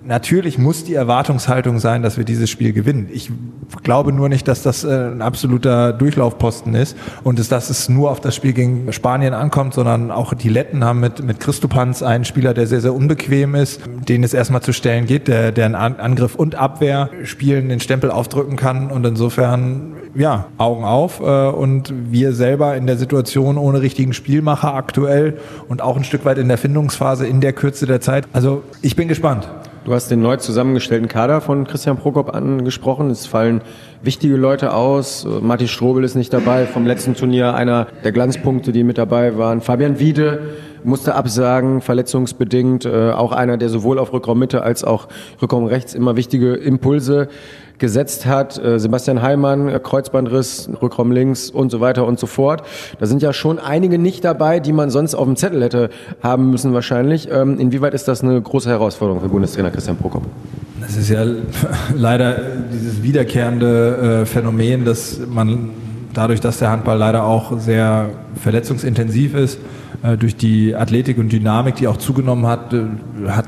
natürlich 0.06 0.58
muss 0.58 0.84
die 0.84 0.96
Erwartungshaltung 0.96 1.80
sein, 1.80 2.02
dass 2.02 2.18
wir 2.18 2.24
dieses 2.24 2.50
Spiel 2.50 2.74
gewinnen. 2.74 3.10
Ich 3.14 3.32
glaube 3.84 4.12
nur 4.12 4.28
nicht, 4.28 4.48
dass 4.48 4.64
das 4.64 4.84
äh, 4.84 4.90
ein 4.90 5.22
absoluter 5.22 5.94
Durchlaufposten 5.94 6.74
ist 6.76 6.98
und 7.24 7.40
dass, 7.52 7.70
es 7.70 7.90
nur 7.90 8.12
auf 8.12 8.20
das 8.20 8.36
Spiel 8.36 8.54
gegen 8.54 8.92
Spanien 8.92 9.34
ankommt, 9.34 9.74
sondern 9.74 10.10
auch 10.12 10.34
die 10.34 10.50
Letten 10.50 10.84
haben 10.84 11.00
mit, 11.00 11.24
mit 11.24 11.40
Christopans 11.40 12.02
einen 12.02 12.26
Spieler, 12.26 12.54
der 12.54 12.68
sehr, 12.68 12.82
sehr 12.82 12.94
unbequem 12.94 13.56
ist, 13.56 13.82
den 14.08 14.24
es 14.24 14.34
erstmal 14.34 14.62
zu 14.62 14.74
stellen 14.74 15.06
geht, 15.06 15.28
der, 15.28 15.52
der 15.52 15.66
einen 15.66 15.76
An- 15.76 16.00
Angriff 16.00 16.36
und 16.36 16.56
Abwehr 16.56 17.10
spielen, 17.24 17.70
den 17.70 17.80
Stempel 17.80 18.10
aufdrücken 18.10 18.56
kann 18.56 18.90
und 18.90 19.06
insofern, 19.06 19.94
ja, 20.16 20.48
Augen 20.58 20.84
auf 20.84 21.20
äh, 21.20 21.24
und 21.50 21.94
wir 22.12 22.34
selber 22.34 22.76
in 22.76 22.88
der 22.88 22.98
Situation 22.98 23.58
ohne 23.58 23.82
richtigen 23.82 24.14
Spielmacher 24.14 24.74
aktuell 24.74 25.38
und 25.68 25.82
auch 25.82 25.98
ein 25.98 26.04
Stück 26.04 26.26
weit 26.26 26.38
in 26.38 26.48
der 26.48 26.58
Findungsphase 26.58 27.28
in 27.28 27.42
der 27.42 27.54
Kürze 27.54 27.86
der 27.86 28.02
Zeit. 28.02 28.28
Also 28.34 28.64
ich 28.82 28.96
bin 28.96 29.08
gespannt. 29.08 29.50
Du 29.86 29.94
hast 29.94 30.12
den 30.12 30.22
neu 30.22 30.38
zusammengestellten 30.38 31.08
Kader 31.08 31.42
von 31.42 31.66
Christian 31.66 31.98
Prokop 31.98 32.36
angesprochen. 32.36 33.10
Es 33.10 33.26
fallen 33.26 33.62
wichtige 34.04 34.36
Leute 34.36 34.74
aus. 34.74 35.26
Martin 35.42 35.68
Strobel 35.68 36.04
ist 36.04 36.16
nicht 36.16 36.34
dabei. 36.34 36.66
Vom 36.66 36.86
letzten 36.86 37.16
Turnier 37.16 37.56
einer 37.56 37.88
der 38.04 38.12
Glanzpunkte, 38.12 38.72
die 38.72 38.84
mit 38.84 38.98
dabei 38.98 39.38
waren. 39.38 39.62
Fabian 39.62 39.98
Wiede 40.00 40.42
musste 40.84 41.16
absagen, 41.16 41.82
verletzungsbedingt. 41.82 42.86
Äh, 42.86 43.12
Auch 43.12 43.32
einer, 43.32 43.58
der 43.58 43.70
sowohl 43.70 44.00
auf 44.00 44.14
Rückraum 44.14 44.40
Mitte 44.40 44.64
als 44.64 44.84
auch 44.84 45.08
Rückraum 45.42 45.66
rechts 45.66 45.94
immer 45.94 46.16
wichtige 46.16 46.54
Impulse 46.54 47.30
gesetzt 47.80 48.26
hat. 48.26 48.64
Äh, 48.64 48.80
Sebastian 48.80 49.22
Heimann, 49.22 49.70
äh, 49.70 49.80
Kreuzbandriss, 49.82 50.70
Rückraum 50.82 51.12
links 51.12 51.50
und 51.50 51.72
so 51.72 51.80
weiter 51.80 52.06
und 52.06 52.20
so 52.20 52.28
fort. 52.28 52.64
Da 53.00 53.06
sind 53.06 53.22
ja 53.22 53.34
schon 53.34 53.58
einige 53.60 53.98
nicht 53.98 54.24
dabei, 54.24 54.60
die 54.60 54.74
man 54.74 54.90
sonst 54.90 55.16
auf 55.16 55.26
dem 55.26 55.36
Zettel 55.36 55.64
hätte 55.64 55.90
haben 56.22 56.52
müssen 56.52 56.74
wahrscheinlich. 56.74 57.30
Ähm, 57.32 57.60
Inwieweit 57.60 57.94
ist 57.94 58.08
das 58.08 58.24
eine 58.24 58.40
große 58.40 58.70
Herausforderung 58.70 59.22
für 59.22 59.30
Bundestrainer 59.30 59.72
Christian 59.72 59.98
Prokop? 59.98 60.24
Es 60.86 60.98
ist 60.98 61.10
ja 61.10 61.26
leider 61.96 62.36
dieses 62.72 63.02
wiederkehrende 63.02 64.22
äh, 64.22 64.26
Phänomen, 64.26 64.86
dass 64.86 65.20
man 65.28 65.72
dadurch, 66.14 66.42
dass 66.42 66.60
der 66.60 66.72
Handball 66.72 66.98
leider 66.98 67.24
auch 67.24 67.60
sehr 67.60 68.10
verletzungsintensiv 68.42 69.36
ist, 69.36 69.60
durch 70.18 70.38
die 70.38 70.76
Athletik 70.76 71.18
und 71.18 71.30
Dynamik, 71.30 71.76
die 71.76 71.88
auch 71.88 71.98
zugenommen 71.98 72.48
hat, 72.48 72.74
hat 73.28 73.46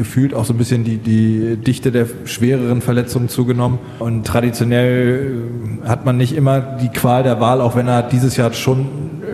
gefühlt 0.00 0.32
auch 0.32 0.46
so 0.46 0.54
ein 0.54 0.56
bisschen 0.56 0.82
die, 0.82 0.96
die 0.96 1.56
Dichte 1.56 1.92
der 1.92 2.06
schwereren 2.24 2.80
Verletzungen 2.80 3.28
zugenommen. 3.28 3.78
Und 3.98 4.26
traditionell 4.26 5.42
äh, 5.84 5.86
hat 5.86 6.06
man 6.06 6.16
nicht 6.16 6.34
immer 6.34 6.58
die 6.58 6.88
Qual 6.88 7.22
der 7.22 7.38
Wahl, 7.38 7.60
auch 7.60 7.76
wenn 7.76 7.86
er 7.86 8.02
dieses 8.02 8.38
Jahr 8.38 8.50
schon 8.54 8.86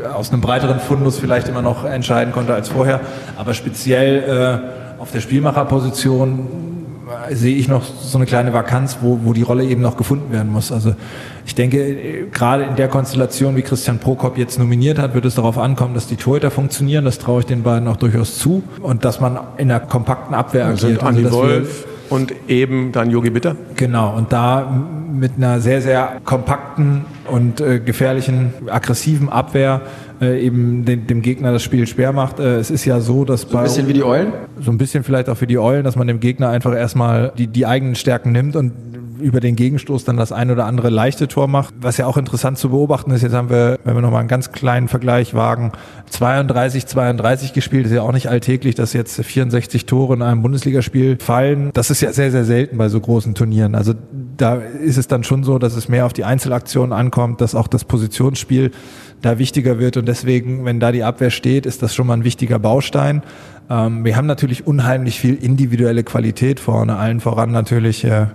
äh, 0.03 0.09
aus 0.09 0.33
einem 0.33 0.41
breiteren 0.41 0.81
Fundus 0.81 1.21
vielleicht 1.21 1.47
immer 1.49 1.63
noch 1.63 1.85
entscheiden 1.85 2.33
konnte 2.33 2.53
als 2.53 2.69
vorher. 2.69 2.99
Aber 3.37 3.55
speziell 3.55 4.61
äh, 4.99 5.01
auf 5.01 5.13
der 5.13 5.21
Spielmacherposition 5.21 6.49
sehe 7.31 7.57
ich 7.57 7.69
noch 7.69 7.85
so 7.85 8.19
eine 8.19 8.27
kleine 8.27 8.53
Vakanz, 8.53 8.99
wo, 9.01 9.21
wo 9.25 9.33
die 9.33 9.42
Rolle 9.42 9.64
eben 9.64 9.81
noch 9.81 9.97
gefunden 9.97 10.33
werden 10.33 10.51
muss. 10.51 10.73
Also 10.73 10.95
ich 11.45 11.55
denke, 11.55 12.27
gerade 12.33 12.64
in 12.64 12.77
der 12.77 12.88
Konstellation, 12.88 13.55
wie 13.57 13.62
Christian 13.62 13.99
Prokop 13.99 14.37
jetzt 14.37 14.59
nominiert 14.59 14.99
hat, 14.99 15.14
wird 15.14 15.25
es 15.25 15.37
darauf 15.37 15.59
ankommen, 15.59 15.95
dass 15.95 16.07
die 16.09 16.16
Torhüter 16.16 16.51
funktionieren. 16.51 17.05
Das 17.05 17.19
traue 17.19 17.40
ich 17.40 17.47
den 17.47 17.62
beiden 17.62 17.87
auch 17.88 17.97
durchaus 17.97 18.38
zu. 18.38 18.62
Und 18.83 19.05
dass 19.05 19.21
man 19.21 19.38
in 19.57 19.71
einer 19.71 19.81
kompakten 19.81 20.35
Abwehr 20.35 20.66
agiert. 20.66 21.03
Andi 21.03 21.23
dass 21.23 21.33
wir- 21.33 21.38
Wolf 21.38 21.87
und 22.11 22.35
eben 22.49 22.92
dann 22.92 23.11
Yogi 23.11 23.31
Bitter. 23.31 23.57
Genau, 23.77 24.16
und 24.16 24.33
da 24.33 24.71
mit 25.12 25.33
einer 25.37 25.61
sehr, 25.61 25.81
sehr 25.83 26.21
kompakten 26.25 27.05
und 27.31 27.61
äh, 27.61 27.81
gefährlichen, 27.81 28.53
aggressiven 28.69 29.29
Abwehr 29.29 29.83
äh, 30.21 30.45
eben 30.45 30.85
dem, 30.85 31.07
dem 31.07 31.23
Gegner 31.23 31.53
das 31.53 31.62
Spiel 31.62 31.87
schwer 31.87 32.12
macht. 32.12 32.38
Äh, 32.38 32.57
es 32.57 32.71
ist 32.71 32.85
ja 32.85 33.01
so, 33.01 33.25
dass 33.25 33.45
bei 33.45 33.59
Ein 33.59 33.64
bisschen 33.64 33.88
wie 33.88 33.92
die 33.95 34.05
Eulen? 34.05 34.33
so 34.61 34.71
ein 34.71 34.79
bisschen 34.79 35.05
vielleicht 35.05 35.29
auch 35.29 35.37
für 35.37 35.47
die 35.47 35.59
Eulen, 35.59 35.85
dass 35.85 35.97
man 35.97 36.07
dem 36.07 36.21
Gegner 36.21 36.49
einfach 36.49 36.75
erstmal 36.75 37.33
die, 37.37 37.47
die 37.47 37.66
eigenen 37.66 37.95
Stärken 37.95 38.33
nimmt 38.33 38.57
und 38.57 38.73
über 39.21 39.41
den 39.41 39.57
Gegenstoß 39.57 40.05
dann 40.05 40.17
das 40.17 40.33
ein 40.33 40.51
oder 40.51 40.67
andere 40.67 40.91
leichte 40.91 41.29
Tor 41.29 41.49
macht. 41.49 41.75
Was 41.81 41.97
ja 41.97 42.07
auch 42.07 42.17
interessant 42.17 42.59
zu 42.59 42.71
beobachten 42.71 43.11
ist, 43.11 43.23
jetzt 43.23 43.35
haben 43.35 43.51
wir, 43.51 43.79
wenn 43.85 43.95
wir 43.95 44.03
nochmal 44.03 44.21
einen 44.21 44.29
ganz 44.29 44.53
kleinen 44.53 44.89
Vergleich 44.89 45.35
wagen, 45.35 45.73
32, 46.11 46.87
32 46.87 47.53
gespielt, 47.53 47.87
ist 47.87 47.93
ja 47.93 48.03
auch 48.03 48.13
nicht 48.13 48.29
alltäglich, 48.29 48.75
dass 48.75 48.93
jetzt 48.93 49.23
64 49.23 49.87
Tore 49.87 50.15
in 50.15 50.23
einem 50.23 50.43
Bundesligaspiel 50.43 51.19
fallen. 51.21 51.71
Das 51.73 51.91
ist 51.91 52.01
ja 52.01 52.13
sehr, 52.13 52.31
sehr 52.31 52.45
selten 52.45 52.79
bei 52.79 52.89
so 52.89 53.01
großen 53.01 53.35
Turnieren. 53.35 53.75
Also 53.75 53.95
da 54.37 54.57
ist 54.57 54.97
es 54.97 55.09
dann 55.09 55.25
schon 55.25 55.45
so, 55.45 55.59
dass 55.59 55.77
es 55.77 55.89
mehr 55.89 56.07
auf 56.07 56.13
die 56.13 56.25
Einzelaktionen 56.25 56.93
ankommt, 56.93 57.41
dass 57.41 57.55
auch 57.55 57.69
das 57.69 57.85
Positionsspiel 57.85 58.71
da 59.23 59.39
wichtiger 59.39 59.79
wird 59.79 59.97
und 59.97 60.07
deswegen, 60.07 60.65
wenn 60.65 60.79
da 60.79 60.93
die 60.93 61.03
Abwehr 61.03 61.31
steht, 61.31 61.67
ist 61.67 61.83
das 61.83 61.95
schon 61.95 62.07
mal 62.07 62.15
ein 62.15 62.25
wichtiger 62.25 62.59
Baustein. 62.59 63.23
Ähm, 63.71 64.05
wir 64.05 64.17
haben 64.17 64.27
natürlich 64.27 64.67
unheimlich 64.67 65.19
viel 65.19 65.35
individuelle 65.35 66.05
Qualität 66.05 66.61
vorne, 66.61 66.97
allen 66.97 67.21
voran 67.21 67.51
natürlich 67.51 68.05
äh, 68.05 68.27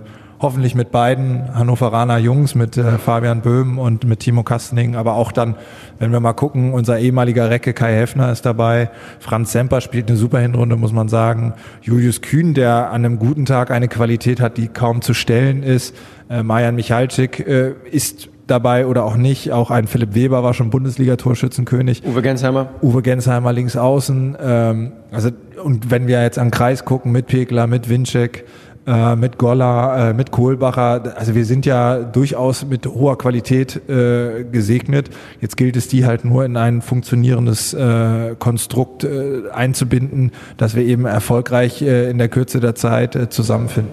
hoffentlich 0.42 0.74
mit 0.74 0.90
beiden 0.90 1.54
Hannoveraner 1.54 2.18
Jungs, 2.18 2.54
mit 2.54 2.76
äh, 2.76 2.98
Fabian 2.98 3.40
Böhm 3.40 3.78
und 3.78 4.04
mit 4.04 4.20
Timo 4.20 4.42
Kastening, 4.42 4.96
aber 4.96 5.14
auch 5.14 5.32
dann, 5.32 5.54
wenn 5.98 6.10
wir 6.10 6.20
mal 6.20 6.32
gucken, 6.32 6.74
unser 6.74 6.98
ehemaliger 6.98 7.48
Recke 7.48 7.72
Kai 7.72 7.94
Heffner 7.94 8.30
ist 8.32 8.44
dabei, 8.44 8.90
Franz 9.20 9.52
Semper 9.52 9.80
spielt 9.80 10.08
eine 10.08 10.18
super 10.18 10.40
Hinrunde, 10.40 10.76
muss 10.76 10.92
man 10.92 11.08
sagen, 11.08 11.54
Julius 11.80 12.20
Kühn, 12.20 12.54
der 12.54 12.90
an 12.90 13.04
einem 13.04 13.18
guten 13.18 13.46
Tag 13.46 13.70
eine 13.70 13.88
Qualität 13.88 14.40
hat, 14.40 14.58
die 14.58 14.68
kaum 14.68 15.00
zu 15.00 15.14
stellen 15.14 15.62
ist, 15.62 15.94
äh, 16.28 16.42
Marjan 16.42 16.74
Michalczyk 16.74 17.46
äh, 17.46 17.74
ist 17.90 18.28
dabei 18.46 18.86
oder 18.86 19.04
auch 19.04 19.16
nicht, 19.16 19.52
auch 19.52 19.70
ein 19.70 19.86
Philipp 19.86 20.14
Weber 20.14 20.42
war 20.42 20.54
schon 20.54 20.70
Bundesliga-Torschützenkönig. 20.70 22.02
Uwe 22.04 22.22
Gensheimer? 22.22 22.68
Uwe 22.82 23.02
Gensheimer 23.02 23.52
links 23.52 23.76
außen. 23.76 24.36
Ähm, 24.40 24.92
also, 25.10 25.30
und 25.62 25.90
wenn 25.90 26.06
wir 26.06 26.22
jetzt 26.22 26.38
an 26.38 26.50
Kreis 26.50 26.84
gucken, 26.84 27.12
mit 27.12 27.26
Pekler, 27.26 27.66
mit 27.66 27.88
Winczek, 27.88 28.44
äh, 28.86 29.16
mit 29.16 29.38
Golla, 29.38 30.10
äh, 30.10 30.14
mit 30.14 30.30
Kohlbacher, 30.30 31.14
also 31.16 31.34
wir 31.34 31.44
sind 31.44 31.66
ja 31.66 31.98
durchaus 31.98 32.64
mit 32.64 32.86
hoher 32.86 33.16
Qualität 33.18 33.88
äh, 33.88 34.44
gesegnet. 34.44 35.10
Jetzt 35.40 35.56
gilt 35.56 35.76
es, 35.76 35.88
die 35.88 36.04
halt 36.06 36.24
nur 36.24 36.44
in 36.44 36.56
ein 36.56 36.82
funktionierendes 36.82 37.74
äh, 37.74 38.34
Konstrukt 38.38 39.04
äh, 39.04 39.42
einzubinden, 39.52 40.32
dass 40.56 40.74
wir 40.74 40.84
eben 40.84 41.04
erfolgreich 41.04 41.82
äh, 41.82 42.10
in 42.10 42.18
der 42.18 42.28
Kürze 42.28 42.60
der 42.60 42.74
Zeit 42.74 43.32
zusammenfinden. 43.32 43.92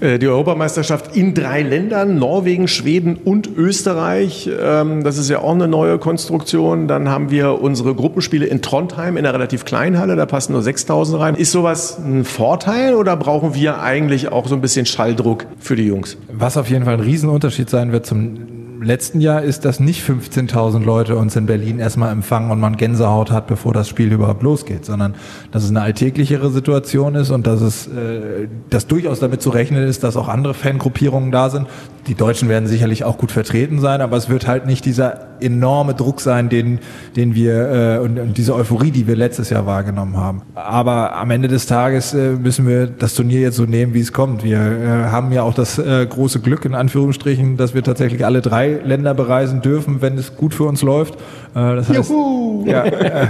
Die 0.00 0.26
Europameisterschaft 0.26 1.16
in 1.16 1.34
drei 1.34 1.62
Ländern, 1.62 2.18
Norwegen, 2.18 2.68
Schweden 2.68 3.16
und 3.16 3.48
Österreich. 3.56 4.50
Ähm, 4.60 5.04
Das 5.04 5.18
ist 5.18 5.28
ja 5.28 5.38
auch 5.40 5.54
eine 5.54 5.68
neue 5.68 5.98
Konstruktion. 5.98 6.88
Dann 6.88 7.08
haben 7.08 7.30
wir 7.30 7.60
unsere 7.60 7.94
Gruppenspiele 7.94 8.46
in 8.46 8.62
Trondheim 8.62 9.16
in 9.16 9.24
einer 9.24 9.34
relativ 9.34 9.64
kleinen 9.64 9.98
Halle, 9.98 10.16
da 10.16 10.26
passen 10.26 10.52
nur 10.52 10.62
6000 10.62 11.20
rein. 11.20 11.34
Ist 11.34 11.52
sowas 11.52 11.98
ein 11.98 12.24
Vorteil 12.24 12.94
oder 12.94 13.16
brauchen 13.16 13.54
wir 13.54 13.80
eigentlich 13.80 14.21
auch 14.28 14.46
so 14.48 14.54
ein 14.54 14.60
bisschen 14.60 14.86
Schalldruck 14.86 15.46
für 15.58 15.76
die 15.76 15.86
Jungs? 15.86 16.16
Was 16.32 16.56
auf 16.56 16.70
jeden 16.70 16.84
Fall 16.84 16.94
ein 16.94 17.00
Riesenunterschied 17.00 17.68
sein 17.68 17.92
wird 17.92 18.06
zum 18.06 18.62
letzten 18.82 19.20
Jahr 19.20 19.42
ist, 19.42 19.64
dass 19.64 19.80
nicht 19.80 20.02
15.000 20.02 20.84
Leute 20.84 21.16
uns 21.16 21.36
in 21.36 21.46
Berlin 21.46 21.78
erstmal 21.78 22.12
empfangen 22.12 22.50
und 22.50 22.60
man 22.60 22.76
Gänsehaut 22.76 23.30
hat, 23.30 23.46
bevor 23.46 23.72
das 23.72 23.88
Spiel 23.88 24.12
überhaupt 24.12 24.42
losgeht, 24.42 24.84
sondern 24.84 25.14
dass 25.50 25.64
es 25.64 25.70
eine 25.70 25.82
alltäglichere 25.82 26.50
Situation 26.50 27.14
ist 27.14 27.30
und 27.30 27.46
dass 27.46 27.60
es 27.60 27.86
äh, 27.86 28.48
dass 28.70 28.86
durchaus 28.86 29.20
damit 29.20 29.42
zu 29.42 29.50
rechnen 29.50 29.86
ist, 29.86 30.02
dass 30.04 30.16
auch 30.16 30.28
andere 30.28 30.54
Fangruppierungen 30.54 31.30
da 31.30 31.50
sind. 31.50 31.66
Die 32.06 32.14
Deutschen 32.14 32.48
werden 32.48 32.66
sicherlich 32.66 33.04
auch 33.04 33.16
gut 33.16 33.30
vertreten 33.30 33.80
sein, 33.80 34.00
aber 34.00 34.16
es 34.16 34.28
wird 34.28 34.46
halt 34.46 34.66
nicht 34.66 34.84
dieser 34.84 35.32
enorme 35.40 35.94
Druck 35.94 36.20
sein, 36.20 36.48
den, 36.48 36.78
den 37.16 37.34
wir 37.34 37.98
äh, 37.98 37.98
und, 37.98 38.18
und 38.18 38.38
diese 38.38 38.54
Euphorie, 38.54 38.90
die 38.90 39.06
wir 39.06 39.16
letztes 39.16 39.50
Jahr 39.50 39.66
wahrgenommen 39.66 40.16
haben. 40.16 40.42
Aber 40.54 41.16
am 41.16 41.30
Ende 41.30 41.48
des 41.48 41.66
Tages 41.66 42.14
äh, 42.14 42.32
müssen 42.32 42.66
wir 42.66 42.86
das 42.86 43.14
Turnier 43.14 43.40
jetzt 43.40 43.56
so 43.56 43.64
nehmen, 43.64 43.94
wie 43.94 44.00
es 44.00 44.12
kommt. 44.12 44.44
Wir 44.44 44.58
äh, 44.58 44.86
haben 45.10 45.32
ja 45.32 45.42
auch 45.42 45.54
das 45.54 45.78
äh, 45.78 46.06
große 46.06 46.40
Glück 46.40 46.64
in 46.64 46.74
Anführungsstrichen, 46.74 47.56
dass 47.56 47.74
wir 47.74 47.82
tatsächlich 47.82 48.24
alle 48.24 48.40
drei 48.40 48.80
Länder 48.84 49.14
bereisen 49.14 49.62
dürfen, 49.62 50.02
wenn 50.02 50.18
es 50.18 50.36
gut 50.36 50.54
für 50.54 50.64
uns 50.64 50.82
läuft. 50.82 51.18
Äh, 51.54 51.76
das 51.76 51.88
heißt, 51.88 52.10
Juhu! 52.10 52.64
ja, 52.66 52.84
äh, 52.84 53.26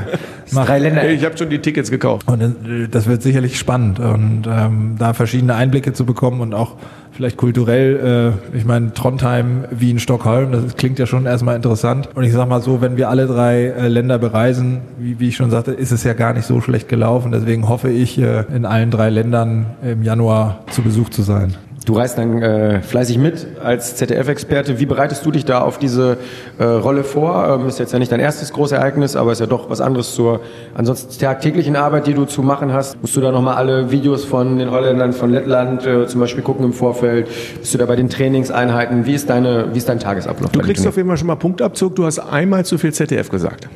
Drei 0.53 0.79
Länder. 0.79 1.09
Ich 1.09 1.25
habe 1.25 1.37
schon 1.37 1.51
die 1.51 1.61
Tickets 1.61 1.91
gekauft. 1.91 2.29
und 2.29 2.43
äh, 2.43 2.89
das 2.91 3.07
wird 3.07 3.23
sicherlich 3.23 3.59
spannend 3.59 3.99
und 4.01 4.43
ähm, 4.47 4.97
da 4.99 5.15
verschiedene 5.15 5.55
Einblicke 5.55 5.93
zu 5.93 6.05
bekommen 6.05 6.41
und 6.41 6.55
auch 6.55 6.77
vielleicht 7.13 7.37
kulturell, 7.37 8.35
äh, 8.53 8.57
ich 8.57 8.65
meine 8.65 8.93
Trondheim, 8.95 9.65
Wien, 9.71 9.99
Stockholm, 9.99 10.53
das 10.53 10.77
klingt 10.77 10.99
ja 10.99 11.07
schon 11.07 11.27
erstmal 11.27 11.57
interessant. 11.57 12.09
Und 12.15 12.25
ich 12.25 12.33
sag 12.33 12.49
mal 12.49 12.61
so, 12.63 12.81
wenn 12.81 12.97
wir 12.97 13.09
alle 13.09 13.27
drei 13.27 13.65
äh, 13.67 13.89
Länder 13.89 14.19
bereisen, 14.19 14.81
wie, 14.99 15.21
wie 15.21 15.29
ich 15.29 15.37
schon 15.37 15.51
sagte, 15.51 15.73
ist 15.73 15.93
es 15.93 16.05
ja 16.05 16.15
gar 16.15 16.33
nicht 16.33 16.47
so 16.47 16.61
schlecht 16.61 16.89
gelaufen. 16.89 17.33
Deswegen 17.33 17.69
hoffe 17.69 17.91
ich, 17.91 18.19
äh, 18.19 18.45
in 18.55 18.65
allen 18.65 18.91
drei 18.91 19.11
Ländern 19.11 19.67
im 19.83 20.03
Januar 20.03 20.65
zu 20.71 20.83
Besuch 20.83 21.11
zu 21.11 21.23
sein. 21.23 21.55
Du 21.85 21.95
reist 21.95 22.17
dann 22.17 22.41
äh, 22.43 22.81
fleißig 22.81 23.19
mit 23.19 23.47
als 23.63 23.97
ZDF-Experte. 23.97 24.79
Wie 24.79 24.87
bereitest 24.87 25.27
du 25.27 25.33
dich 25.33 25.45
da 25.45 25.63
auf 25.63 25.79
diese 25.79 26.19
äh, 26.59 26.65
Rolle 26.65 27.03
vor? 27.03 27.59
Ähm, 27.61 27.67
ist 27.67 27.81
jetzt 27.81 27.93
ja 27.93 27.99
nicht 27.99 28.13
dein 28.13 28.21
erstes 28.21 28.53
großes 28.53 28.79
Ereignis, 28.79 29.17
aber 29.17 29.33
ist 29.33 29.41
ja 29.41 29.47
doch 29.47 29.69
was 29.69 29.81
anderes 29.81 30.15
zur 30.15 30.41
ansonsten 30.75 31.21
tagtäglichen 31.21 31.75
Arbeit, 31.75 32.07
die 32.07 32.15
du 32.15 32.25
zu 32.25 32.43
machen 32.43 32.73
hast. 32.73 33.01
Musst 33.01 33.17
du 33.17 33.21
da 33.21 33.33
nochmal 33.33 33.57
alle 33.57 33.91
Videos 33.91 34.25
von 34.25 34.59
den 34.59 34.71
Holländern, 34.71 35.13
von 35.13 35.31
Lettland 35.31 35.85
äh, 35.85 36.07
zum 36.07 36.21
Beispiel 36.21 36.45
gucken 36.45 36.65
im 36.65 36.73
Vorfeld? 36.73 37.29
Bist 37.59 37.75
du 37.75 37.79
da 37.79 37.87
bei 37.87 37.97
den 37.97 38.09
Trainingseinheiten? 38.09 39.05
Wie 39.05 39.15
ist, 39.15 39.29
deine, 39.29 39.67
wie 39.73 39.79
ist 39.79 39.89
dein 39.89 39.99
Tagesablauf? 39.99 40.53
Du 40.53 40.61
kriegst 40.61 40.87
auf 40.87 40.97
jeden 40.97 41.09
Fall 41.09 41.17
schon 41.17 41.27
mal 41.27 41.37
Punktabzug. 41.37 41.97
Du 41.97 42.05
hast 42.05 42.21
einmal 42.21 42.65
zu 42.65 42.79
viel 42.79 42.93
ZDF 42.93 43.29
gesagt. 43.29 43.69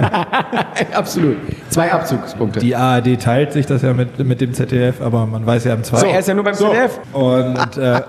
Absolut. 0.92 1.36
Zwei 1.70 1.90
Abzugspunkte. 1.90 2.60
Die 2.60 2.76
ARD 2.76 3.18
teilt 3.18 3.52
sich 3.54 3.64
das 3.64 3.80
ja 3.80 3.94
mit, 3.94 4.18
mit 4.18 4.42
dem 4.42 4.52
ZDF, 4.52 5.00
aber 5.00 5.24
man 5.24 5.46
weiß 5.46 5.64
ja 5.64 5.72
im 5.72 5.82
so, 5.82 5.96
Zweifel. 5.96 6.10
er 6.10 6.18
ist 6.18 6.28
ja 6.28 6.34
nur 6.34 6.44
beim 6.44 6.54
ZDF. 6.54 7.00
Und 7.22 7.76
äh, 7.76 8.02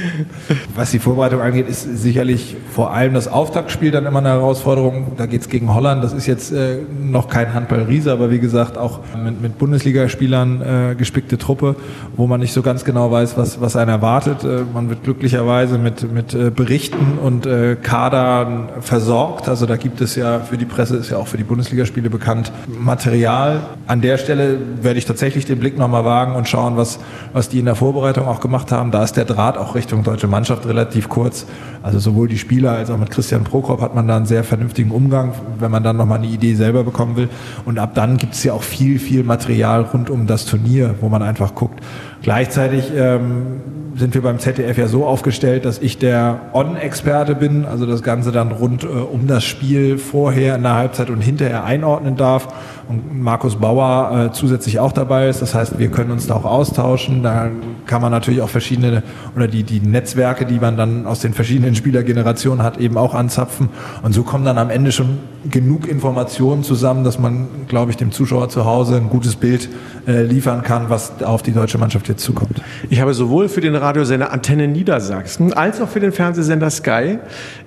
was 0.74 0.90
die 0.92 0.98
Vorbereitung 0.98 1.40
angeht, 1.40 1.68
ist 1.68 1.82
sicherlich 1.82 2.56
vor 2.70 2.92
allem 2.92 3.14
das 3.14 3.28
Auftaktspiel 3.28 3.90
dann 3.90 4.06
immer 4.06 4.20
eine 4.20 4.28
Herausforderung. 4.28 5.12
Da 5.16 5.26
geht's 5.26 5.48
gegen 5.48 5.74
Holland. 5.74 6.04
Das 6.04 6.12
ist 6.12 6.26
jetzt 6.26 6.52
äh, 6.52 6.78
noch 7.00 7.28
kein 7.28 7.54
Handball-Riese, 7.54 8.12
aber 8.12 8.30
wie 8.30 8.38
gesagt 8.38 8.78
auch 8.78 9.00
mit, 9.22 9.40
mit 9.40 9.58
Bundesligaspielern 9.58 10.62
äh, 10.62 10.94
gespickte 10.94 11.38
Truppe, 11.38 11.76
wo 12.16 12.26
man 12.26 12.40
nicht 12.40 12.52
so 12.52 12.62
ganz 12.62 12.84
genau 12.84 13.10
weiß, 13.10 13.36
was, 13.36 13.60
was 13.60 13.76
einen 13.76 13.90
erwartet. 13.90 14.44
Äh, 14.44 14.62
man 14.72 14.88
wird 14.88 15.02
glücklicherweise 15.02 15.78
mit, 15.78 16.12
mit 16.12 16.34
äh, 16.34 16.50
Berichten 16.50 17.18
und 17.22 17.46
äh, 17.46 17.76
Kadern 17.82 18.68
versorgt. 18.80 19.48
Also 19.48 19.66
da 19.66 19.76
gibt 19.76 20.00
es 20.00 20.14
ja 20.16 20.40
für 20.40 20.56
die 20.56 20.64
Presse, 20.64 20.96
ist 20.96 21.10
ja 21.10 21.16
auch 21.16 21.26
für 21.26 21.36
die 21.36 21.44
Bundesligaspiele 21.44 22.10
bekannt, 22.10 22.52
Material. 22.66 23.60
An 23.86 24.00
der 24.00 24.18
Stelle 24.18 24.58
werde 24.82 24.98
ich 24.98 25.06
tatsächlich 25.06 25.46
den 25.46 25.58
Blick 25.58 25.78
nochmal 25.78 26.04
wagen 26.04 26.34
und 26.34 26.48
schauen, 26.48 26.76
was, 26.76 26.98
was 27.32 27.48
die 27.48 27.58
in 27.58 27.64
der 27.64 27.74
Vorbereitung 27.74 28.26
auch 28.26 28.35
gemacht 28.40 28.72
haben. 28.72 28.90
Da 28.90 29.02
ist 29.02 29.16
der 29.16 29.24
Draht 29.24 29.56
auch 29.56 29.74
Richtung 29.74 30.02
deutsche 30.02 30.26
Mannschaft 30.26 30.66
relativ 30.66 31.08
kurz. 31.08 31.46
Also 31.82 31.98
sowohl 31.98 32.28
die 32.28 32.38
Spieler 32.38 32.72
als 32.72 32.90
auch 32.90 32.98
mit 32.98 33.10
Christian 33.10 33.44
Prokop 33.44 33.80
hat 33.80 33.94
man 33.94 34.08
da 34.08 34.16
einen 34.16 34.26
sehr 34.26 34.44
vernünftigen 34.44 34.90
Umgang, 34.90 35.32
wenn 35.58 35.70
man 35.70 35.82
dann 35.82 35.96
nochmal 35.96 36.18
eine 36.18 36.26
Idee 36.26 36.54
selber 36.54 36.84
bekommen 36.84 37.16
will. 37.16 37.28
Und 37.64 37.78
ab 37.78 37.94
dann 37.94 38.16
gibt 38.16 38.34
es 38.34 38.44
ja 38.44 38.52
auch 38.52 38.62
viel, 38.62 38.98
viel 38.98 39.22
Material 39.22 39.82
rund 39.82 40.10
um 40.10 40.26
das 40.26 40.46
Turnier, 40.46 40.94
wo 41.00 41.08
man 41.08 41.22
einfach 41.22 41.54
guckt. 41.54 41.80
Gleichzeitig 42.22 42.92
ähm, 42.96 43.60
sind 43.96 44.14
wir 44.14 44.22
beim 44.22 44.38
ZDF 44.38 44.76
ja 44.76 44.88
so 44.88 45.06
aufgestellt, 45.06 45.64
dass 45.64 45.78
ich 45.78 45.98
der 45.98 46.40
On-Experte 46.52 47.34
bin, 47.34 47.64
also 47.64 47.86
das 47.86 48.02
Ganze 48.02 48.30
dann 48.30 48.52
rund 48.52 48.84
äh, 48.84 48.86
um 48.86 49.26
das 49.26 49.44
Spiel 49.44 49.98
vorher, 49.98 50.56
in 50.56 50.62
der 50.62 50.74
Halbzeit 50.74 51.08
und 51.10 51.20
hinterher 51.20 51.64
einordnen 51.64 52.16
darf. 52.16 52.48
Und 52.88 53.20
Markus 53.20 53.56
Bauer 53.56 54.26
äh, 54.26 54.32
zusätzlich 54.32 54.78
auch 54.78 54.92
dabei 54.92 55.28
ist. 55.28 55.40
Das 55.40 55.54
heißt, 55.54 55.78
wir 55.78 55.88
können 55.88 56.10
uns 56.10 56.26
da 56.26 56.34
auch 56.34 56.44
austauschen. 56.44 57.22
Da 57.22 57.50
kann 57.86 58.02
man 58.02 58.12
natürlich 58.12 58.42
auch 58.42 58.50
verschiedene 58.50 59.02
oder 59.34 59.48
die, 59.48 59.62
die 59.62 59.80
Netzwerke, 59.80 60.44
die 60.46 60.60
man 60.60 60.76
dann 60.76 61.06
aus 61.06 61.20
den 61.20 61.32
verschiedenen 61.32 61.74
Spielergenerationen 61.74 62.62
hat, 62.62 62.78
eben 62.78 62.96
auch 62.98 63.14
anzapfen. 63.14 63.70
Und 64.02 64.12
so 64.12 64.22
kommen 64.22 64.44
dann 64.44 64.58
am 64.58 64.70
Ende 64.70 64.92
schon 64.92 65.18
genug 65.50 65.88
Informationen 65.88 66.62
zusammen, 66.62 67.04
dass 67.04 67.18
man, 67.18 67.46
glaube 67.68 67.90
ich, 67.90 67.96
dem 67.96 68.12
Zuschauer 68.12 68.48
zu 68.48 68.64
Hause 68.64 68.96
ein 68.96 69.08
gutes 69.08 69.36
Bild 69.36 69.68
äh, 70.06 70.22
liefern 70.22 70.62
kann, 70.62 70.90
was 70.90 71.22
auf 71.22 71.42
die 71.42 71.52
deutsche 71.52 71.78
Mannschaft 71.78 72.08
jetzt 72.08 72.22
zukommt. 72.22 72.62
Ich 72.90 73.00
habe 73.00 73.14
sowohl 73.14 73.48
für 73.48 73.60
den 73.60 73.74
Radiosender 73.74 74.32
Antenne 74.32 74.68
Niedersachsen 74.68 75.52
als 75.52 75.80
auch 75.80 75.88
für 75.88 76.00
den 76.00 76.12
Fernsehsender 76.12 76.70
Sky 76.70 77.18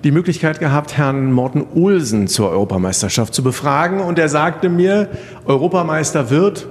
die 0.04 0.10
Möglichkeit 0.10 0.60
gehabt, 0.60 0.96
Herrn 0.96 1.32
Morten 1.32 1.64
Olsen 1.74 2.28
zur 2.28 2.50
Europameisterschaft 2.50 3.34
zu 3.34 3.42
befragen. 3.42 4.00
Und 4.00 4.18
er 4.18 4.28
sagte 4.28 4.68
mir, 4.68 5.08
Europameister 5.46 6.30
wird 6.30 6.66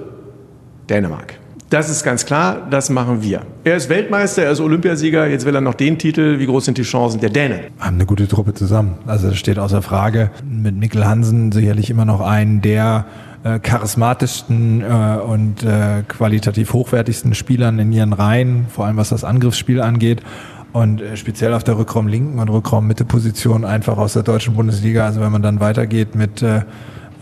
Dänemark. 0.88 1.39
Das 1.70 1.88
ist 1.88 2.02
ganz 2.02 2.26
klar, 2.26 2.66
das 2.68 2.90
machen 2.90 3.22
wir. 3.22 3.42
Er 3.62 3.76
ist 3.76 3.88
Weltmeister, 3.88 4.42
er 4.42 4.50
ist 4.50 4.58
Olympiasieger, 4.58 5.28
jetzt 5.28 5.46
will 5.46 5.54
er 5.54 5.60
noch 5.60 5.74
den 5.74 5.98
Titel. 5.98 6.40
Wie 6.40 6.46
groß 6.46 6.64
sind 6.64 6.78
die 6.78 6.82
Chancen 6.82 7.20
der 7.20 7.30
Dänen? 7.30 7.60
haben 7.78 7.94
eine 7.94 8.06
gute 8.06 8.26
Truppe 8.26 8.54
zusammen. 8.54 8.98
Also 9.06 9.28
das 9.28 9.38
steht 9.38 9.56
außer 9.56 9.80
Frage. 9.80 10.32
Mit 10.44 10.74
Mikkel 10.74 11.06
Hansen 11.06 11.52
sicherlich 11.52 11.88
immer 11.88 12.04
noch 12.04 12.22
einen 12.22 12.60
der 12.60 13.06
äh, 13.44 13.60
charismatischsten 13.60 14.82
äh, 14.82 15.18
und 15.24 15.62
äh, 15.62 16.02
qualitativ 16.08 16.72
hochwertigsten 16.72 17.34
Spielern 17.34 17.78
in 17.78 17.92
ihren 17.92 18.14
Reihen, 18.14 18.66
vor 18.68 18.86
allem 18.86 18.96
was 18.96 19.10
das 19.10 19.22
Angriffsspiel 19.22 19.80
angeht. 19.80 20.22
Und 20.72 21.00
äh, 21.00 21.16
speziell 21.16 21.54
auf 21.54 21.62
der 21.62 21.78
Rückraum-Linken 21.78 22.40
und 22.40 22.48
Rückraum-Mitte-Position 22.48 23.64
einfach 23.64 23.96
aus 23.96 24.14
der 24.14 24.24
deutschen 24.24 24.54
Bundesliga. 24.54 25.06
Also 25.06 25.20
wenn 25.20 25.30
man 25.30 25.42
dann 25.42 25.60
weitergeht 25.60 26.16
mit 26.16 26.42
äh, 26.42 26.62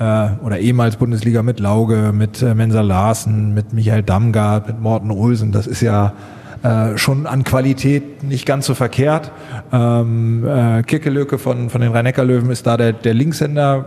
oder 0.00 0.58
ehemals 0.58 0.96
Bundesliga 0.96 1.42
mit 1.42 1.60
Lauge, 1.60 2.12
mit 2.14 2.42
äh, 2.42 2.54
Mensa 2.54 2.80
Larsen, 2.80 3.54
mit 3.54 3.72
Michael 3.72 4.02
Damgard, 4.02 4.68
mit 4.68 4.80
Morten 4.80 5.10
Olsen, 5.10 5.52
das 5.52 5.66
ist 5.66 5.80
ja 5.80 6.12
äh, 6.62 6.96
schon 6.96 7.26
an 7.26 7.44
Qualität 7.44 8.22
nicht 8.22 8.46
ganz 8.46 8.66
so 8.66 8.74
verkehrt. 8.74 9.30
Ähm, 9.72 10.44
äh, 10.46 10.82
Kirkelöke 10.82 11.38
von, 11.38 11.70
von 11.70 11.80
den 11.80 11.92
Rhein-Neckar-Löwen 11.92 12.50
ist 12.50 12.66
da 12.66 12.76
der, 12.76 12.92
der 12.92 13.14
Linkshänder, 13.14 13.84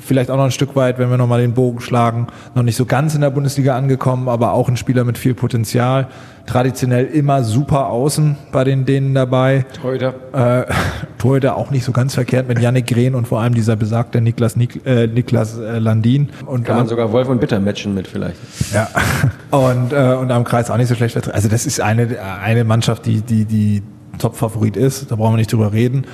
vielleicht 0.00 0.30
auch 0.30 0.36
noch 0.36 0.44
ein 0.44 0.50
Stück 0.50 0.76
weit, 0.76 0.98
wenn 0.98 1.10
wir 1.10 1.16
nochmal 1.16 1.40
den 1.40 1.54
Bogen 1.54 1.80
schlagen, 1.80 2.26
noch 2.54 2.62
nicht 2.62 2.76
so 2.76 2.84
ganz 2.84 3.14
in 3.14 3.20
der 3.20 3.30
Bundesliga 3.30 3.76
angekommen, 3.76 4.28
aber 4.28 4.52
auch 4.52 4.68
ein 4.68 4.76
Spieler 4.76 5.04
mit 5.04 5.18
viel 5.18 5.34
Potenzial. 5.34 6.08
Traditionell 6.46 7.04
immer 7.06 7.44
super 7.44 7.88
außen 7.88 8.36
bei 8.52 8.64
den 8.64 8.86
Dänen 8.86 9.14
dabei. 9.14 9.66
Heute. 9.82 10.14
Äh, 10.32 10.72
Torhüter 11.18 11.56
auch 11.56 11.70
nicht 11.70 11.84
so 11.84 11.92
ganz 11.92 12.14
verkehrt 12.14 12.48
mit 12.48 12.58
Yannick 12.58 12.86
Grehn 12.86 13.14
und 13.14 13.28
vor 13.28 13.40
allem 13.40 13.52
dieser 13.52 13.76
besagte 13.76 14.20
Niklas, 14.20 14.56
Nik, 14.56 14.86
äh, 14.86 15.06
Niklas 15.06 15.58
äh, 15.58 15.78
Landin. 15.78 16.30
Und 16.46 16.64
Kann 16.64 16.78
man 16.78 16.86
sogar 16.86 17.12
Wolf 17.12 17.28
und 17.28 17.40
Bitter 17.40 17.60
matchen 17.60 17.92
mit 17.94 18.06
vielleicht. 18.08 18.36
ja. 18.72 18.88
Und, 19.50 19.94
äh, 19.94 20.14
und 20.14 20.30
am 20.30 20.44
Kreis 20.44 20.70
auch 20.70 20.76
nicht 20.76 20.88
so 20.88 20.94
schlecht. 20.94 21.16
Also 21.32 21.48
das 21.48 21.64
ist 21.64 21.80
eine, 21.80 22.18
eine 22.42 22.64
Mannschaft, 22.64 23.06
die, 23.06 23.22
die, 23.22 23.46
die 23.46 23.82
Top-Favorit 24.18 24.76
ist. 24.76 25.10
Da 25.10 25.16
brauchen 25.16 25.32
wir 25.32 25.38
nicht 25.38 25.52
drüber 25.52 25.72
reden. 25.72 26.04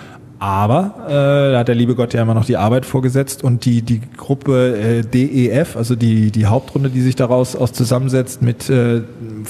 Aber 0.45 1.07
äh, 1.09 1.53
da 1.53 1.61
hat 1.61 1.69
der 1.69 1.75
liebe 1.75 1.95
Gott 1.95 2.13
ja 2.13 2.21
immer 2.21 2.35
noch 2.35 2.45
die 2.45 2.59
Arbeit 2.59 2.85
vorgesetzt 2.85 3.43
und 3.43 3.65
die, 3.65 3.81
die 3.81 4.03
Gruppe 4.15 4.77
äh, 4.77 5.01
DEF, 5.01 5.75
also 5.75 5.97
die, 5.97 6.31
die 6.31 6.45
Hauptrunde, 6.45 6.91
die 6.91 7.01
sich 7.01 7.17
daraus 7.17 7.57
aus 7.57 7.73
zusammensetzt 7.73 8.43
mit 8.43 8.69
äh, 8.69 9.01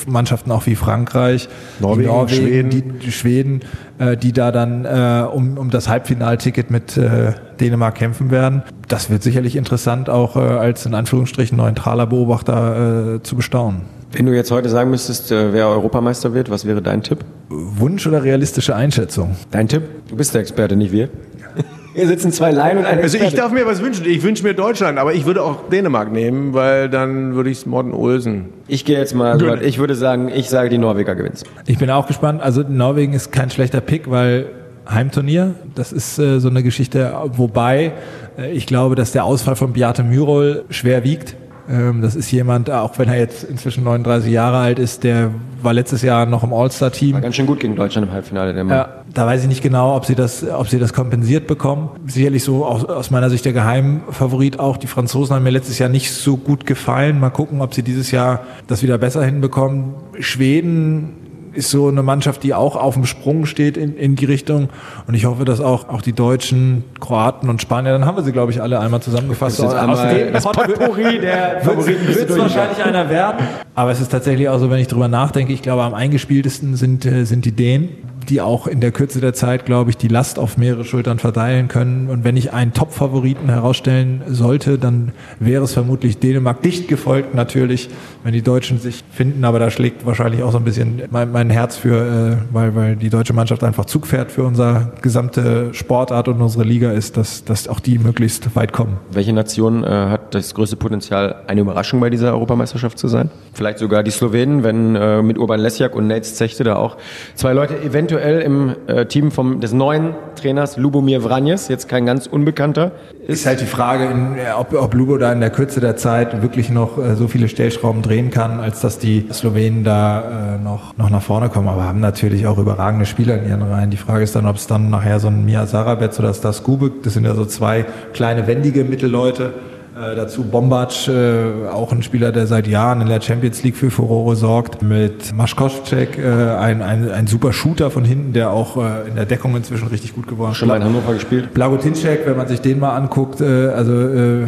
Mannschaften 0.06 0.52
auch 0.52 0.66
wie 0.66 0.76
Frankreich, 0.76 1.48
Norwegen, 1.80 2.28
die 2.28 2.34
Schweden. 2.36 2.70
die, 2.70 2.82
die 3.06 3.10
Schweden, 3.10 3.60
äh, 3.98 4.16
die 4.16 4.32
da 4.32 4.52
dann 4.52 4.84
äh, 4.84 5.26
um, 5.26 5.58
um 5.58 5.68
das 5.68 5.88
Halbfinalticket 5.88 6.70
mit 6.70 6.96
äh, 6.96 7.32
Dänemark 7.58 7.96
kämpfen 7.96 8.30
werden. 8.30 8.62
Das 8.86 9.10
wird 9.10 9.24
sicherlich 9.24 9.56
interessant, 9.56 10.08
auch 10.08 10.36
äh, 10.36 10.38
als 10.38 10.86
in 10.86 10.94
Anführungsstrichen 10.94 11.58
neutraler 11.58 12.06
Beobachter 12.06 13.16
äh, 13.16 13.22
zu 13.24 13.34
bestaunen. 13.34 13.80
Wenn 14.14 14.26
du 14.26 14.32
jetzt 14.32 14.52
heute 14.52 14.68
sagen 14.68 14.90
müsstest, 14.90 15.32
äh, 15.32 15.52
wer 15.52 15.66
Europameister 15.66 16.34
wird, 16.34 16.48
was 16.48 16.64
wäre 16.64 16.80
dein 16.80 17.02
Tipp? 17.02 17.18
Wunsch 17.48 18.06
oder 18.06 18.22
realistische 18.22 18.76
Einschätzung? 18.76 19.34
Dein 19.50 19.66
Tipp? 19.66 19.82
Du 20.08 20.14
bist 20.14 20.32
der 20.34 20.40
Experte, 20.40 20.76
nicht 20.76 20.92
wir. 20.92 21.08
Hier 21.94 22.06
sitzen 22.06 22.30
zwei 22.30 22.52
Laien 22.52 22.78
und 22.78 22.86
ein 22.86 23.00
Also 23.00 23.18
ich 23.18 23.34
darf 23.34 23.50
mir 23.50 23.66
was 23.66 23.82
wünschen. 23.82 24.04
Ich 24.06 24.22
wünsche 24.22 24.44
mir 24.44 24.54
Deutschland, 24.54 24.98
aber 24.98 25.14
ich 25.14 25.26
würde 25.26 25.42
auch 25.42 25.68
Dänemark 25.68 26.12
nehmen, 26.12 26.54
weil 26.54 26.88
dann 26.88 27.34
würde 27.34 27.50
ich 27.50 27.66
Morten 27.66 27.92
Olsen. 27.92 28.46
Ich 28.68 28.84
gehe 28.84 28.98
jetzt 28.98 29.14
mal, 29.14 29.38
so 29.38 29.52
ich 29.54 29.78
würde 29.78 29.96
sagen, 29.96 30.30
ich 30.32 30.48
sage, 30.48 30.68
die 30.68 30.78
Norweger 30.78 31.16
gewinnen. 31.16 31.34
Ich 31.66 31.78
bin 31.78 31.90
auch 31.90 32.06
gespannt. 32.06 32.40
Also 32.40 32.62
Norwegen 32.62 33.14
ist 33.14 33.32
kein 33.32 33.50
schlechter 33.50 33.80
Pick, 33.80 34.08
weil 34.10 34.46
Heimturnier, 34.88 35.54
das 35.74 35.92
ist 35.92 36.18
äh, 36.18 36.38
so 36.38 36.48
eine 36.48 36.62
Geschichte, 36.62 37.12
wobei 37.32 37.92
äh, 38.38 38.52
ich 38.52 38.66
glaube, 38.66 38.94
dass 38.94 39.12
der 39.12 39.24
Ausfall 39.24 39.56
von 39.56 39.72
Beate 39.72 40.02
Myrol 40.04 40.64
schwer 40.70 41.02
wiegt. 41.04 41.36
Ähm, 41.68 42.02
das 42.02 42.14
ist 42.14 42.30
jemand, 42.30 42.70
auch 42.70 42.98
wenn 42.98 43.08
er 43.08 43.18
jetzt 43.18 43.44
inzwischen 43.44 43.84
39 43.84 44.30
Jahre 44.30 44.58
alt 44.58 44.78
ist, 44.78 45.04
der 45.04 45.30
war 45.62 45.72
letztes 45.72 46.02
Jahr 46.02 46.26
noch 46.26 46.44
im 46.44 46.52
All-Star-Team. 46.52 47.14
War 47.14 47.20
ganz 47.22 47.36
schön 47.36 47.46
gut 47.46 47.60
gegen 47.60 47.74
Deutschland 47.74 48.06
im 48.08 48.12
Halbfinale, 48.12 48.52
der 48.52 48.64
Mann. 48.64 48.76
Ja, 48.76 48.88
da 49.12 49.26
weiß 49.26 49.42
ich 49.42 49.48
nicht 49.48 49.62
genau, 49.62 49.96
ob 49.96 50.04
sie 50.04 50.14
das, 50.14 50.46
ob 50.48 50.68
sie 50.68 50.78
das 50.78 50.92
kompensiert 50.92 51.46
bekommen. 51.46 51.90
Sicherlich 52.06 52.44
so 52.44 52.66
aus, 52.66 52.84
aus 52.84 53.10
meiner 53.10 53.30
Sicht 53.30 53.44
der 53.44 53.52
Geheimfavorit 53.52 54.58
auch. 54.58 54.76
Die 54.76 54.86
Franzosen 54.86 55.34
haben 55.34 55.42
mir 55.42 55.50
letztes 55.50 55.78
Jahr 55.78 55.88
nicht 55.88 56.12
so 56.12 56.36
gut 56.36 56.66
gefallen. 56.66 57.18
Mal 57.18 57.30
gucken, 57.30 57.62
ob 57.62 57.74
sie 57.74 57.82
dieses 57.82 58.10
Jahr 58.10 58.40
das 58.66 58.82
wieder 58.82 58.98
besser 58.98 59.24
hinbekommen. 59.24 59.94
Schweden 60.20 61.23
ist 61.54 61.70
so 61.70 61.88
eine 61.88 62.02
Mannschaft, 62.02 62.42
die 62.42 62.54
auch 62.54 62.76
auf 62.76 62.94
dem 62.94 63.06
Sprung 63.06 63.46
steht 63.46 63.76
in, 63.76 63.96
in 63.96 64.16
die 64.16 64.24
Richtung. 64.24 64.68
Und 65.06 65.14
ich 65.14 65.24
hoffe, 65.24 65.44
dass 65.44 65.60
auch, 65.60 65.88
auch 65.88 66.02
die 66.02 66.12
Deutschen, 66.12 66.84
Kroaten 67.00 67.48
und 67.48 67.62
Spanier, 67.62 67.92
dann 67.92 68.06
haben 68.06 68.16
wir 68.16 68.24
sie, 68.24 68.32
glaube 68.32 68.52
ich, 68.52 68.60
alle 68.60 68.80
einmal 68.80 69.00
zusammengefasst. 69.00 69.58
Das 69.58 69.72
ist 69.72 69.74
einmal 69.74 70.14
dem 70.14 70.32
das 70.32 70.44
Pot 70.44 70.56
Potpourri 70.56 71.18
der 71.20 71.60
wird 71.62 71.64
Favoriten 71.64 72.06
du 72.06 72.34
es 72.34 72.38
wahrscheinlich 72.38 72.84
einer 72.84 73.08
werden. 73.08 73.46
Aber 73.74 73.90
es 73.90 74.00
ist 74.00 74.10
tatsächlich 74.10 74.48
auch 74.48 74.58
so, 74.58 74.70
wenn 74.70 74.78
ich 74.78 74.88
drüber 74.88 75.08
nachdenke, 75.08 75.52
ich 75.52 75.62
glaube, 75.62 75.82
am 75.82 75.94
eingespieltesten 75.94 76.76
sind, 76.76 77.04
äh, 77.04 77.24
sind 77.24 77.44
die 77.44 77.52
Dänen. 77.52 77.88
Die 78.28 78.40
auch 78.40 78.66
in 78.66 78.80
der 78.80 78.92
Kürze 78.92 79.20
der 79.20 79.34
Zeit, 79.34 79.66
glaube 79.66 79.90
ich, 79.90 79.96
die 79.96 80.08
Last 80.08 80.38
auf 80.38 80.56
mehrere 80.56 80.84
Schultern 80.84 81.18
verteilen 81.18 81.68
können. 81.68 82.08
Und 82.08 82.24
wenn 82.24 82.36
ich 82.36 82.52
einen 82.52 82.72
Top-Favoriten 82.72 83.48
herausstellen 83.48 84.22
sollte, 84.28 84.78
dann 84.78 85.12
wäre 85.38 85.64
es 85.64 85.72
vermutlich 85.72 86.18
Dänemark. 86.18 86.62
Dicht 86.62 86.88
gefolgt 86.88 87.34
natürlich, 87.34 87.88
wenn 88.22 88.32
die 88.32 88.42
Deutschen 88.42 88.78
sich 88.78 89.04
finden, 89.12 89.44
aber 89.44 89.58
da 89.58 89.70
schlägt 89.70 90.06
wahrscheinlich 90.06 90.42
auch 90.42 90.52
so 90.52 90.58
ein 90.58 90.64
bisschen 90.64 91.02
mein, 91.10 91.30
mein 91.30 91.50
Herz 91.50 91.76
für, 91.76 92.38
äh, 92.50 92.54
weil, 92.54 92.74
weil 92.74 92.96
die 92.96 93.10
deutsche 93.10 93.32
Mannschaft 93.32 93.62
einfach 93.62 93.84
Zug 93.84 94.06
fährt 94.06 94.32
für 94.32 94.44
unsere 94.44 94.92
gesamte 95.02 95.72
Sportart 95.74 96.28
und 96.28 96.40
unsere 96.40 96.64
Liga 96.64 96.90
ist, 96.92 97.16
dass, 97.16 97.44
dass 97.44 97.68
auch 97.68 97.80
die 97.80 97.98
möglichst 97.98 98.56
weit 98.56 98.72
kommen. 98.72 98.98
Welche 99.12 99.32
Nation 99.32 99.84
äh, 99.84 99.88
hat 99.88 100.34
das 100.34 100.54
größte 100.54 100.76
Potenzial, 100.76 101.42
eine 101.46 101.60
Überraschung 101.60 102.00
bei 102.00 102.10
dieser 102.10 102.32
Europameisterschaft 102.32 102.98
zu 102.98 103.08
sein? 103.08 103.30
Vielleicht 103.52 103.78
sogar 103.78 104.02
die 104.02 104.10
Slowenen, 104.10 104.64
wenn 104.64 104.96
äh, 104.96 105.22
mit 105.22 105.38
Urban 105.38 105.60
Lesjak 105.60 105.94
und 105.94 106.06
Nate 106.06 106.22
Zechte 106.22 106.64
da 106.64 106.76
auch 106.76 106.96
zwei 107.34 107.52
Leute 107.52 107.80
eventuell 107.82 108.13
im 108.18 108.74
äh, 108.86 109.06
Team 109.06 109.30
vom, 109.30 109.60
des 109.60 109.72
neuen 109.72 110.14
Trainers 110.34 110.76
Lubomir 110.76 111.20
Vranjes, 111.20 111.68
jetzt 111.68 111.88
kein 111.88 112.06
ganz 112.06 112.26
Unbekannter. 112.26 112.92
Ist 113.26 113.46
halt 113.46 113.60
die 113.60 113.66
Frage, 113.66 114.04
in, 114.04 114.36
ob, 114.58 114.72
ob 114.74 114.94
Lubo 114.94 115.16
da 115.16 115.32
in 115.32 115.40
der 115.40 115.50
Kürze 115.50 115.80
der 115.80 115.96
Zeit 115.96 116.42
wirklich 116.42 116.70
noch 116.70 116.98
äh, 116.98 117.14
so 117.14 117.28
viele 117.28 117.48
Stellschrauben 117.48 118.02
drehen 118.02 118.30
kann, 118.30 118.60
als 118.60 118.80
dass 118.80 118.98
die 118.98 119.26
Slowenen 119.32 119.84
da 119.84 120.56
äh, 120.56 120.62
noch, 120.62 120.96
noch 120.96 121.10
nach 121.10 121.22
vorne 121.22 121.48
kommen. 121.48 121.68
Aber 121.68 121.84
haben 121.84 122.00
natürlich 122.00 122.46
auch 122.46 122.58
überragende 122.58 123.06
Spieler 123.06 123.38
in 123.38 123.48
ihren 123.48 123.62
Reihen. 123.62 123.90
Die 123.90 123.96
Frage 123.96 124.24
ist 124.24 124.36
dann, 124.36 124.46
ob 124.46 124.56
es 124.56 124.66
dann 124.66 124.90
nachher 124.90 125.20
so 125.20 125.28
ein 125.28 125.44
Mia 125.44 125.66
Sarabetz 125.66 126.18
oder 126.18 126.34
Stas 126.34 126.62
Kubik, 126.62 127.02
das 127.02 127.14
sind 127.14 127.24
ja 127.24 127.34
so 127.34 127.44
zwei 127.44 127.84
kleine 128.12 128.46
wendige 128.46 128.84
Mittelleute, 128.84 129.54
äh, 129.94 130.16
dazu 130.16 130.42
Bombac, 130.42 131.06
äh, 131.08 131.68
auch 131.68 131.92
ein 131.92 132.02
Spieler, 132.02 132.32
der 132.32 132.46
seit 132.46 132.66
Jahren 132.66 133.00
in 133.00 133.08
der 133.08 133.20
Champions 133.20 133.62
League 133.62 133.76
für 133.76 133.90
Furore 133.90 134.34
sorgt. 134.34 134.82
Mit 134.82 135.32
Maschkowczyk, 135.32 136.18
äh, 136.18 136.56
ein, 136.56 136.82
ein, 136.82 137.10
ein 137.10 137.26
super 137.26 137.52
Shooter 137.52 137.90
von 137.90 138.04
hinten, 138.04 138.32
der 138.32 138.50
auch 138.50 138.76
äh, 138.76 139.08
in 139.08 139.14
der 139.14 139.24
Deckung 139.24 139.54
inzwischen 139.54 139.86
richtig 139.88 140.14
gut 140.14 140.26
geworden 140.26 140.52
ist. 140.52 140.58
Schon 140.58 140.68
mal 140.68 140.76
in 140.76 140.84
Hannover 140.84 141.14
gespielt. 141.14 141.54
Blagotinczek, 141.54 142.26
wenn 142.26 142.36
man 142.36 142.48
sich 142.48 142.60
den 142.60 142.80
mal 142.80 142.96
anguckt, 142.96 143.40
äh, 143.40 143.68
also 143.68 143.92
äh, 143.92 144.46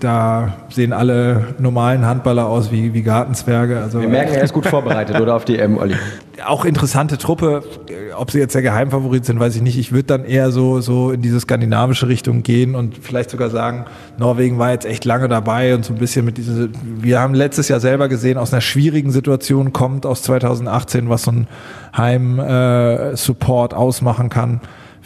da 0.00 0.54
sehen 0.70 0.92
alle 0.92 1.54
normalen 1.58 2.04
Handballer 2.04 2.46
aus 2.46 2.72
wie, 2.72 2.92
wie 2.92 3.02
Gartenzwerge. 3.02 3.80
Also, 3.80 4.00
Wir 4.00 4.08
merken, 4.08 4.34
er 4.34 4.42
ist 4.42 4.52
gut 4.52 4.66
vorbereitet, 4.66 5.20
oder 5.20 5.36
auf 5.36 5.44
die 5.44 5.58
EM, 5.58 5.78
Olli? 5.78 5.94
auch 6.46 6.64
interessante 6.64 7.18
Truppe. 7.18 7.62
Ob 8.16 8.30
sie 8.30 8.38
jetzt 8.38 8.54
der 8.54 8.62
Geheimfavorit 8.62 9.24
sind, 9.24 9.40
weiß 9.40 9.56
ich 9.56 9.62
nicht. 9.62 9.78
Ich 9.78 9.92
würde 9.92 10.04
dann 10.04 10.24
eher 10.24 10.50
so, 10.50 10.80
so 10.80 11.12
in 11.12 11.22
diese 11.22 11.40
skandinavische 11.40 12.08
Richtung 12.08 12.42
gehen 12.42 12.74
und 12.74 12.98
vielleicht 12.98 13.30
sogar 13.30 13.50
sagen, 13.50 13.86
Norwegen 14.18 14.58
war 14.58 14.70
jetzt 14.70 14.79
echt 14.84 15.04
lange 15.04 15.28
dabei 15.28 15.74
und 15.74 15.84
so 15.84 15.92
ein 15.92 15.98
bisschen 15.98 16.24
mit 16.24 16.38
dieser, 16.38 16.68
wir 16.82 17.20
haben 17.20 17.34
letztes 17.34 17.68
Jahr 17.68 17.80
selber 17.80 18.08
gesehen, 18.08 18.38
aus 18.38 18.52
einer 18.52 18.60
schwierigen 18.60 19.10
Situation 19.10 19.72
kommt 19.72 20.06
aus 20.06 20.22
2018, 20.22 21.08
was 21.08 21.22
so 21.22 21.32
ein 21.32 21.46
Heim-Support 21.96 23.72
äh, 23.72 23.76
ausmachen 23.76 24.28
kann. 24.28 24.60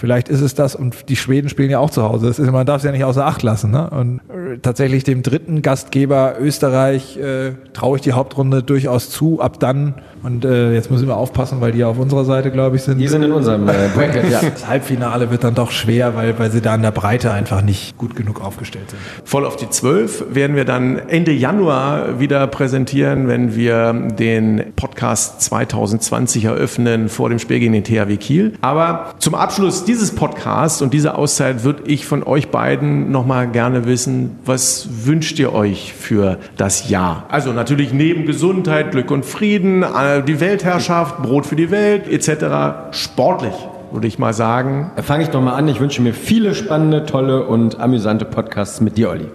Vielleicht 0.05 0.29
ist 0.29 0.43
es 0.43 0.55
das 0.55 0.77
und 0.77 1.09
die 1.09 1.17
Schweden 1.17 1.49
spielen 1.49 1.71
ja 1.71 1.79
auch 1.79 1.89
zu 1.89 2.03
Hause. 2.03 2.27
Das 2.27 2.39
ist, 2.39 2.53
man 2.53 2.67
darf 2.67 2.77
es 2.77 2.83
ja 2.83 2.93
nicht 2.93 3.05
außer 3.05 3.25
Acht 3.25 3.43
lassen. 3.43 3.71
Ne? 3.71 3.89
Und 3.89 4.21
tatsächlich 4.61 5.03
dem 5.03 5.23
dritten 5.23 5.63
Gastgeber 5.63 6.35
Österreich 6.39 7.17
äh, 7.17 7.53
traue 7.73 7.97
ich 7.97 8.03
die 8.03 8.13
Hauptrunde 8.13 8.63
durchaus 8.63 9.09
zu. 9.09 9.41
Ab 9.41 9.61
dann 9.61 9.95
und 10.25 10.47
äh, 10.47 10.73
jetzt 10.73 10.91
müssen 10.91 11.07
wir 11.07 11.19
aufpassen, 11.19 11.61
weil 11.61 11.73
die 11.73 11.81
ja 11.81 11.89
auf 11.89 11.99
unserer 11.99 12.25
Seite, 12.25 12.51
glaube 12.51 12.77
ich, 12.77 12.83
sind. 12.83 12.97
Die 12.97 13.09
sind 13.09 13.23
in 13.23 13.33
unserem 13.33 13.69
äh, 13.69 13.73
Bracket, 13.95 14.31
ja. 14.31 14.41
Das 14.41 14.67
Halbfinale 14.67 15.31
wird 15.31 15.45
dann 15.45 15.55
doch 15.55 15.71
schwer, 15.71 16.17
weil, 16.17 16.39
weil 16.39 16.51
sie 16.51 16.63
da 16.63 16.75
in 16.75 16.81
der 16.81 16.93
Breite 16.93 17.31
einfach 17.31 17.61
nicht 17.61 17.99
gut 17.99 18.17
genug 18.17 18.43
aufgestellt 18.43 18.89
sind. 18.89 19.01
Voll 19.25 19.45
auf 19.45 19.57
die 19.57 19.69
12 19.69 20.35
werden 20.35 20.57
wir 20.57 20.65
dann 20.65 20.99
Ende 20.99 21.31
Januar 21.31 22.21
wieder 22.21 22.47
präsentieren, 22.47 23.29
wenn 23.29 23.55
wir 23.55 23.93
den 23.93 24.73
Podcast 24.77 25.43
2020 25.43 26.47
eröffnen 26.47 27.11
vor 27.11 27.29
dem 27.29 27.39
Spiel 27.39 27.61
gegen 27.61 27.75
den 27.75 27.85
THW 27.85 28.17
Kiel. 28.17 28.55
Aber 28.63 29.15
zum 29.19 29.35
Abschluss 29.35 29.85
dieses 29.95 30.13
Podcasts 30.13 30.83
und 30.83 30.93
dieser 30.93 31.17
Auszeit 31.17 31.63
würde 31.63 31.85
ich 31.87 32.05
von 32.05 32.25
euch 32.25 32.49
beiden 32.49 33.13
nochmal 33.13 33.47
gerne 33.47 33.87
wissen, 33.87 34.41
was 34.45 34.89
wünscht 35.07 35.39
ihr 35.39 35.53
euch 35.53 35.95
für 35.95 36.39
das 36.57 36.89
Jahr? 36.89 37.27
Also 37.29 37.53
natürlich 37.53 37.93
neben 37.93 38.27
Gesundheit, 38.27 38.91
Glück 38.91 39.13
und 39.13 39.25
Frieden, 39.25 39.85
die 40.27 40.41
Weltherrschaft, 40.41 41.23
Brot 41.23 41.47
für 41.47 41.55
die 41.55 41.71
Welt 41.71 42.09
etc. 42.09 42.91
Sportlich 42.91 43.55
würde 43.93 44.09
ich 44.09 44.19
mal 44.19 44.35
sagen. 44.35 44.91
Da 44.97 45.03
fange 45.03 45.23
ich 45.23 45.29
doch 45.29 45.41
mal 45.41 45.55
an. 45.55 45.69
Ich 45.69 45.79
wünsche 45.79 46.03
mir 46.03 46.13
viele 46.13 46.57
spannende, 46.57 47.07
tolle 47.07 47.47
und 47.47 47.79
amüsante 47.79 48.25
Podcasts 48.25 48.81
mit 48.81 48.97
dir, 48.97 49.11
Olli. 49.11 49.29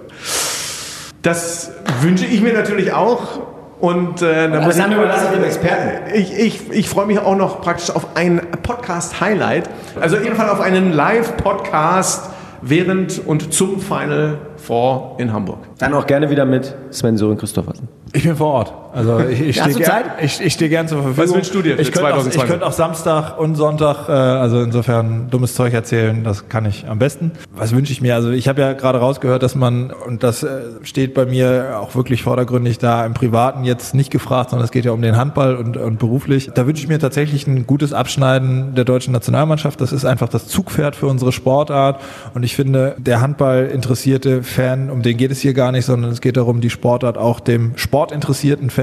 Das 1.21 1.71
wünsche 2.01 2.25
ich 2.25 2.41
mir 2.41 2.51
natürlich 2.51 2.91
auch. 2.91 3.48
Und 3.79 4.21
äh, 4.21 4.49
da 4.49 4.61
muss 4.61 4.77
ich, 4.77 4.85
überlasse 4.85 5.33
dem 5.33 5.43
Experten. 5.43 6.13
Ich, 6.13 6.37
ich, 6.37 6.69
ich 6.71 6.89
freue 6.89 7.05
mich 7.05 7.19
auch 7.19 7.35
noch 7.35 7.61
praktisch 7.61 7.89
auf 7.95 8.15
ein 8.15 8.41
Podcast-Highlight. 8.61 9.69
Also 9.99 10.17
jedenfalls 10.17 10.51
auf 10.51 10.59
einen 10.59 10.91
Live-Podcast 10.91 12.29
während 12.61 13.25
und 13.25 13.53
zum 13.53 13.79
Final 13.79 14.37
Four 14.57 15.15
in 15.17 15.31
Hamburg. 15.31 15.59
Dann 15.77 15.93
auch 15.93 16.05
gerne 16.07 16.29
wieder 16.29 16.43
mit 16.43 16.75
Sven 16.91 17.15
Sören 17.15 17.37
Christoffersen. 17.37 17.87
Ich 18.11 18.23
bin 18.23 18.35
vor 18.35 18.53
Ort. 18.53 18.73
Also 18.93 19.19
ich, 19.19 19.41
ich 19.41 19.59
stehe 19.59 19.75
gern, 19.75 20.03
ich, 20.21 20.41
ich 20.41 20.53
steh 20.53 20.69
gern 20.69 20.87
zur 20.87 21.03
Verfügung. 21.03 21.23
Was 21.23 21.33
wünschst 21.35 21.53
du 21.53 21.61
dir 21.61 21.75
für 21.75 21.81
ich 21.81 21.91
könnte, 21.91 22.07
auch, 22.07 22.23
2020? 22.23 22.41
ich 22.41 22.49
könnte 22.49 22.65
auch 22.65 22.71
Samstag 22.71 23.37
und 23.37 23.55
Sonntag, 23.55 24.09
äh, 24.09 24.11
also 24.11 24.61
insofern 24.61 25.29
dummes 25.29 25.53
Zeug 25.53 25.73
erzählen, 25.73 26.23
das 26.23 26.49
kann 26.49 26.65
ich 26.65 26.87
am 26.87 26.97
besten. 26.97 27.31
Was 27.55 27.71
wünsche 27.73 27.91
ich 27.91 28.01
mir? 28.01 28.15
Also 28.15 28.31
ich 28.31 28.47
habe 28.47 28.61
ja 28.61 28.73
gerade 28.73 28.99
rausgehört, 28.99 29.43
dass 29.43 29.55
man, 29.55 29.91
und 29.91 30.23
das 30.23 30.43
äh, 30.43 30.61
steht 30.83 31.13
bei 31.13 31.25
mir 31.25 31.77
auch 31.79 31.95
wirklich 31.95 32.23
vordergründig 32.23 32.79
da 32.79 33.05
im 33.05 33.13
Privaten 33.13 33.63
jetzt 33.63 33.93
nicht 33.93 34.09
gefragt, 34.11 34.49
sondern 34.49 34.65
es 34.65 34.71
geht 34.71 34.85
ja 34.85 34.91
um 34.91 35.01
den 35.01 35.17
Handball 35.17 35.55
und, 35.55 35.77
und 35.77 35.99
beruflich. 35.99 36.49
Da 36.53 36.65
wünsche 36.65 36.81
ich 36.81 36.89
mir 36.89 36.99
tatsächlich 36.99 37.45
ein 37.47 37.67
gutes 37.67 37.93
Abschneiden 37.93 38.73
der 38.75 38.85
deutschen 38.85 39.13
Nationalmannschaft. 39.13 39.81
Das 39.81 39.91
ist 39.91 40.05
einfach 40.05 40.29
das 40.29 40.47
Zugpferd 40.47 40.95
für 40.95 41.07
unsere 41.07 41.31
Sportart. 41.31 42.01
Und 42.33 42.43
ich 42.43 42.55
finde, 42.55 42.95
der 42.97 43.21
Handball 43.21 43.67
interessierte 43.67 44.41
Fan, 44.41 44.89
um 44.89 45.03
den 45.03 45.17
geht 45.17 45.31
es 45.31 45.39
hier 45.39 45.53
gar 45.53 45.71
nicht, 45.71 45.85
sondern 45.85 46.11
es 46.11 46.21
geht 46.21 46.37
darum, 46.37 46.59
die 46.59 46.69
Sportart 46.69 47.17
auch 47.17 47.39
dem 47.39 47.73
sportinteressierten 47.75 48.69
Fan 48.69 48.78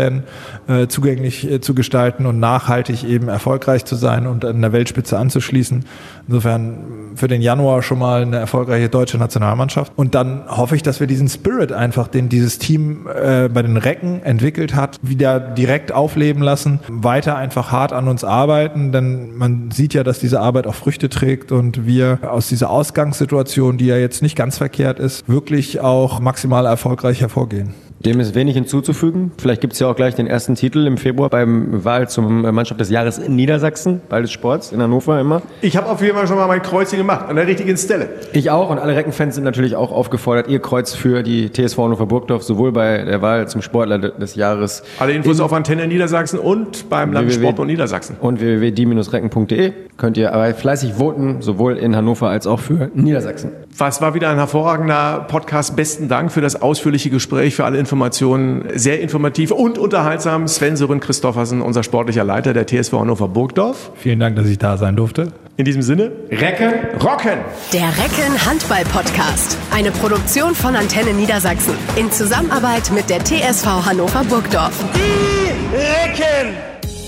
äh, 0.69 0.87
zugänglich 0.89 1.51
äh, 1.51 1.61
zu 1.61 1.75
gestalten 1.75 2.27
und 2.27 2.41
nachhaltig 2.41 3.05
eben 3.05 3.29
erfolgreich 3.29 3.85
zu 3.85 3.97
sein 3.97 4.27
und 4.27 4.45
an 4.45 4.61
der 4.61 4.73
Weltspitze 4.73 5.19
anzuschließen. 5.19 5.85
Insofern 6.29 6.79
für 7.15 7.29
den 7.29 7.41
Januar 7.41 7.83
schon 7.83 7.99
mal 7.99 8.23
eine 8.23 8.37
erfolgreiche 8.37 8.89
deutsche 8.89 9.19
Nationalmannschaft. 9.19 9.93
Und 9.97 10.15
dann 10.15 10.45
hoffe 10.49 10.77
ich, 10.77 10.83
dass 10.83 11.01
wir 11.01 11.07
diesen 11.07 11.29
Spirit 11.29 11.73
einfach, 11.73 12.09
den 12.09 12.29
dieses 12.29 12.59
Team 12.59 13.07
äh, 13.07 13.49
bei 13.49 13.63
den 13.63 13.77
Recken 13.77 14.23
entwickelt 14.23 14.75
hat, 14.75 14.99
wieder 15.03 15.41
direkt 15.41 15.93
aufleben 15.93 16.43
lassen, 16.43 16.81
weiter 16.89 17.37
einfach 17.37 17.73
hart 17.73 17.93
an 17.93 18.09
uns 18.09 18.25
arbeiten, 18.25 18.93
denn 18.93 19.37
man 19.37 19.71
sieht 19.71 19.95
ja, 19.95 20.05
dass 20.05 20.19
diese 20.19 20.41
Arbeit 20.41 20.67
auch 20.67 20.75
Früchte 20.75 21.09
trägt 21.09 21.53
und 21.53 21.87
wir 21.87 22.19
aus 22.23 22.49
dieser 22.49 22.71
Ausgangssituation, 22.71 23.79
die 23.79 23.87
ja 23.87 23.97
jetzt 23.97 24.23
nicht 24.23 24.37
ganz 24.37 24.59
verkehrt 24.59 24.99
ist, 24.99 25.29
wirklich 25.29 25.81
auch 25.81 26.21
maximal 26.21 26.67
erfolgreich 26.67 27.21
hervorgehen. 27.21 27.75
Dem 28.07 28.21
ist 28.21 28.37
wenig 28.37 28.55
hinzuzufügen. 28.55 29.33
Vielleicht 29.37 29.61
gibt 29.61 29.73
es 29.73 29.81
ja 29.81 29.89
auch 29.91 29.97
gleich 29.97 30.15
den 30.15 30.29
ersten 30.29 30.55
Titel 30.55 30.87
im 30.87 30.97
Februar 30.97 31.29
beim 31.29 31.85
Wahl 31.85 32.09
zum 32.09 32.43
Mannschaft 32.43 32.79
des 32.79 32.89
Jahres 32.89 33.19
in 33.19 33.35
Niedersachsen, 33.35 34.01
Ball 34.09 34.23
des 34.23 34.31
Sports 34.31 34.71
in 34.71 34.81
Hannover 34.81 35.21
immer. 35.21 35.43
Ich 35.61 35.77
habe 35.77 35.89
auf 35.89 36.01
jeden 36.01 36.15
Fall 36.15 36.29
schon 36.29 36.37
mal 36.37 36.47
mein 36.47 36.63
Kreuzchen 36.63 36.99
gemacht, 36.99 37.27
an 37.29 37.35
der 37.35 37.49
richtigen 37.49 37.77
Stelle. 37.77 38.09
Ich 38.33 38.49
auch 38.49 38.71
und 38.71 38.79
alle 38.79 38.95
Reckenfans 38.95 39.35
sind 39.35 39.43
natürlich 39.43 39.75
auch 39.75 39.91
aufgefordert, 39.91 40.47
ihr 40.47 40.61
Kreuz 40.61 40.95
für 40.95 41.25
die 41.25 41.51
TSV 41.51 41.79
Hannover 41.79 42.07
Burgdorf 42.07 42.45
sowohl 42.45 42.71
bei 42.71 42.99
der 43.03 43.23
Wahl 43.23 43.49
zum 43.49 43.61
Sportler 43.61 43.99
des 43.99 44.37
Jahres 44.37 44.85
Alle 45.01 45.13
Infos 45.13 45.41
auf 45.41 45.53
Antenne 45.53 45.89
Niedersachsen 45.89 46.39
und 46.39 46.89
beim 46.89 47.13
Landessportbund 47.13 47.69
Niedersachsen. 47.69 48.19
und 48.21 48.39
www.die-recken.de 48.39 49.73
könnt 49.97 50.17
ihr 50.17 50.33
aber 50.33 50.53
fleißig 50.55 50.95
voten, 50.95 51.43
sowohl 51.43 51.77
in 51.77 51.97
Hannover 51.97 52.29
als 52.29 52.47
auch 52.47 52.61
für 52.61 52.91
Niedersachsen. 52.95 53.51
Was 53.77 54.01
war 54.01 54.15
wieder 54.15 54.31
ein 54.31 54.37
hervorragender 54.37 55.27
Podcast. 55.29 55.77
Besten 55.77 56.09
Dank 56.09 56.33
für 56.33 56.41
das 56.41 56.61
ausführliche 56.61 57.11
Gespräch, 57.11 57.55
für 57.55 57.65
alle 57.65 57.79
Informationen. 57.79 58.65
Sehr 58.75 59.01
informativ 59.01 59.51
und 59.51 59.79
unterhaltsam. 59.79 60.49
Sven 60.49 60.77
Sören 60.77 61.01
Christoffersen, 61.01 61.61
unser 61.61 61.83
sportlicher 61.83 62.25
Leiter 62.25 62.55
der 62.55 62.67
TSV 62.67 62.93
Hannover 62.95 63.29
Burgdorf. 63.29 63.91
Vielen 63.97 64.21
Dank, 64.21 64.37
dass 64.37 64.47
ich 64.47 64.59
da 64.59 64.77
sein 64.77 64.97
durfte. 64.97 65.33
In 65.59 65.65
diesem 65.65 65.83
Sinne, 65.83 66.13
Recken 66.31 66.73
rocken! 67.03 67.39
Der 67.73 67.89
Recken 67.89 68.47
Handball 68.47 68.85
Podcast. 68.85 69.57
Eine 69.75 69.91
Produktion 69.91 70.55
von 70.55 70.77
Antenne 70.77 71.13
Niedersachsen. 71.13 71.75
In 71.97 72.11
Zusammenarbeit 72.11 72.91
mit 72.95 73.09
der 73.09 73.25
TSV 73.25 73.67
Hannover 73.87 74.25
Burgdorf. 74.25 74.85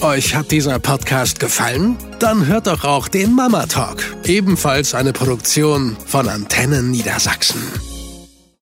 Euch 0.00 0.36
hat 0.36 0.52
dieser 0.52 0.78
Podcast 0.78 1.40
gefallen? 1.40 1.96
Dann 2.20 2.46
hört 2.46 2.68
doch 2.68 2.84
auch 2.84 3.08
den 3.08 3.34
Mama 3.34 3.66
Talk, 3.66 4.04
ebenfalls 4.24 4.94
eine 4.94 5.12
Produktion 5.12 5.96
von 6.06 6.28
Antennen 6.28 6.92
Niedersachsen. 6.92 7.87